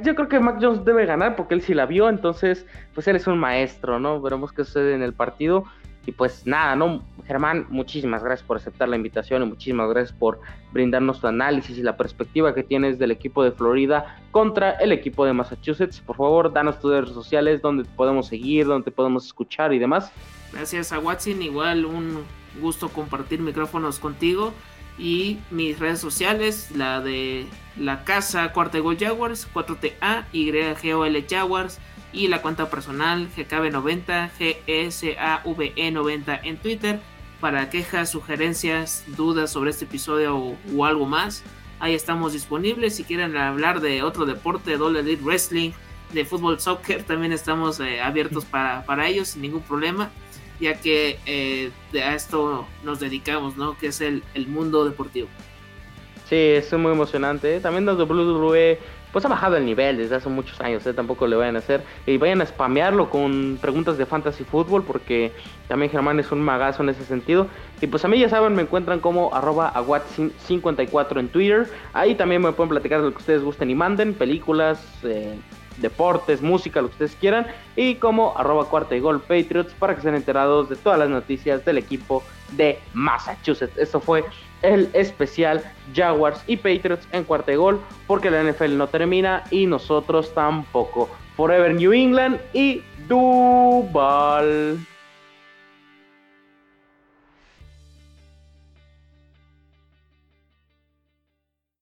yo 0.03 0.15
creo 0.15 0.29
que 0.29 0.41
Mac 0.41 0.59
Jones 0.61 0.85
debe 0.85 1.07
ganar 1.07 1.37
porque 1.37 1.55
él 1.55 1.63
sí 1.63 1.75
la 1.75 1.87
vio, 1.87 2.09
entonces 2.09 2.67
pues 2.95 3.07
él 3.09 3.17
es 3.17 3.27
un 3.27 3.39
maestro, 3.39 3.99
¿no? 3.99 4.21
Veremos 4.21 4.53
qué 4.53 4.65
sucede 4.65 4.95
en 4.95 5.03
el 5.03 5.13
partido. 5.13 5.65
Y 6.07 6.13
pues 6.13 6.47
nada, 6.47 6.77
¿no? 6.77 7.03
Germán, 7.27 7.67
muchísimas 7.69 8.23
gracias 8.23 8.47
por 8.47 8.59
aceptar 8.59 8.89
la 8.89 8.95
invitación 8.95 9.43
y 9.43 9.47
muchísimas 9.47 9.91
gracias 9.91 10.17
por 10.17 10.41
brindarnos 10.73 11.21
tu 11.21 11.27
análisis 11.27 11.77
y 11.77 11.83
la 11.83 11.97
perspectiva 11.97 12.55
que 12.55 12.63
tienes 12.63 13.01
del 13.01 13.11
equipo 13.11 13.43
de 13.43 13.51
Florida 13.51 14.21
contra 14.31 14.71
el 14.73 14.93
equipo 14.93 15.27
de 15.27 15.33
Massachusetts. 15.33 16.01
Por 16.01 16.15
favor, 16.15 16.53
danos 16.53 16.79
tus 16.79 16.93
redes 16.93 17.11
sociales, 17.11 17.61
donde 17.61 17.83
te 17.83 17.91
podemos 17.97 18.29
seguir, 18.29 18.67
donde 18.67 18.85
te 18.85 18.91
podemos 18.93 19.27
escuchar 19.27 19.73
y 19.73 19.81
demás. 19.81 20.13
Gracias 20.53 20.93
a 20.93 21.01
Watson, 21.01 21.43
igual 21.43 21.85
un 21.85 22.23
gusto 22.61 22.89
compartir 22.89 23.41
micrófonos 23.41 23.99
contigo 23.99 24.53
y 24.99 25.39
mis 25.51 25.79
redes 25.79 26.01
sociales, 26.01 26.71
la 26.75 27.01
de 27.01 27.47
la 27.77 28.05
casa 28.05 28.53
Cuarta 28.53 28.79
Gol 28.79 28.99
Jaguars, 28.99 29.49
4TA, 29.53 30.25
YGOL 30.33 31.25
Jaguars 31.29 31.79
y 32.13 32.29
la 32.29 32.41
cuenta 32.41 32.71
personal 32.71 33.29
GKB90, 33.37 34.31
GSAVE90 34.67 36.41
en 36.45 36.57
Twitter 36.57 37.01
para 37.41 37.69
quejas, 37.69 38.11
sugerencias, 38.11 39.05
dudas 39.09 39.53
sobre 39.53 39.71
este 39.71 39.85
episodio 39.85 40.57
o, 40.75 40.85
algo 40.85 41.05
más. 41.05 41.43
Ahí 41.79 41.95
estamos 41.95 42.33
disponibles. 42.33 42.97
Si 42.97 43.05
quieren 43.05 43.37
hablar 43.37 43.81
de 43.81 44.03
otro 44.03 44.25
deporte, 44.25 44.79
Dollar 44.79 45.03
Elite 45.03 45.23
Wrestling, 45.23 45.73
de 46.15 46.25
fútbol, 46.25 46.59
soccer, 46.59 47.03
también 47.03 47.33
estamos 47.33 47.79
eh, 47.81 48.01
abiertos 48.01 48.47
para, 48.47 48.85
para 48.87 49.07
ellos 49.07 49.29
sin 49.29 49.43
ningún 49.43 49.61
problema 49.61 50.11
ya 50.61 50.81
que 50.81 51.19
eh, 51.27 51.71
a 51.95 52.15
esto 52.15 52.67
nos 52.83 53.01
dedicamos, 53.01 53.57
¿no? 53.57 53.77
Que 53.77 53.89
es 53.89 54.01
el, 54.01 54.23
mundo 54.47 54.85
deportivo. 54.85 55.29
Sí, 56.29 56.37
es 56.37 56.73
muy 56.73 56.93
emocionante. 56.93 57.61
También 57.61 57.85
los 57.85 57.99
WWE 57.99 58.79
pues 59.13 59.25
ha 59.25 59.29
bajado 59.29 59.57
el 59.57 59.65
nivel 59.65 59.97
desde 59.97 60.17
hace 60.17 60.29
muchos 60.29 60.61
años, 60.61 60.87
¿eh? 60.87 60.93
tampoco 60.93 61.27
le 61.27 61.37
vayan 61.37 61.57
a 61.57 61.61
hacer. 61.61 61.83
Y 62.05 62.19
vayan 62.19 62.43
a 62.43 62.47
spamearlo 62.47 63.09
con 63.09 63.59
preguntas 63.63 63.97
de 63.97 64.05
fantasy 64.05 64.45
fútbol, 64.45 64.83
porque 64.85 65.33
también 65.69 65.91
Germán 65.91 66.21
es 66.21 66.33
un 66.33 66.43
magazo 66.43 66.83
en 66.83 66.91
ese 66.91 67.05
sentido. 67.05 67.47
Y 67.81 67.87
pues 67.87 68.05
a 68.05 68.09
mí 68.09 68.19
ya 68.19 68.29
saben, 68.29 68.55
me 68.55 68.63
encuentran 68.63 69.01
como 69.01 69.35
arroba 69.35 69.73
54 70.47 71.21
en 71.21 71.29
Twitter. 71.29 71.67
Ahí 71.95 72.15
también 72.15 72.43
me 72.43 72.53
pueden 72.53 72.69
platicar 72.69 73.01
de 73.01 73.07
lo 73.07 73.13
que 73.13 73.19
ustedes 73.19 73.43
gusten 73.43 73.71
y 73.71 73.75
manden, 73.75 74.13
películas, 74.13 74.85
eh, 75.03 75.39
deportes, 75.79 76.43
música, 76.43 76.81
lo 76.81 76.89
que 76.89 76.93
ustedes 76.93 77.17
quieran, 77.17 77.47
y 77.77 77.97
como 77.97 78.37
arroba 78.37 78.67
cuarta 78.67 78.97
y 78.97 79.01
gol 79.01 79.21
Patriots 79.21 79.75
para 79.75 79.95
que 79.95 79.99
estén 79.99 80.15
enterados 80.15 80.69
de 80.69 80.77
todas 80.77 80.99
las 80.99 81.09
noticias 81.09 81.65
del 81.65 81.79
equipo 81.79 82.23
de 82.53 82.79
Massachusetts. 82.95 83.77
Esto 83.77 84.01
fue 84.01 84.25
el 84.63 84.89
especial 84.93 85.63
Jaguars 85.95 86.43
y 86.47 86.57
Patriots 86.57 87.07
en 87.13 87.25
cuarta 87.25 87.53
y 87.53 87.57
gol, 87.57 87.81
porque 88.07 88.31
la 88.31 88.43
NFL 88.43 88.77
no 88.77 88.87
termina 88.89 89.45
y 89.51 89.67
nosotros 89.67 90.33
tampoco. 90.35 91.09
Forever 91.37 91.75
New 91.75 91.93
England 91.93 92.41
y 92.55 92.83
Duval. 93.09 94.79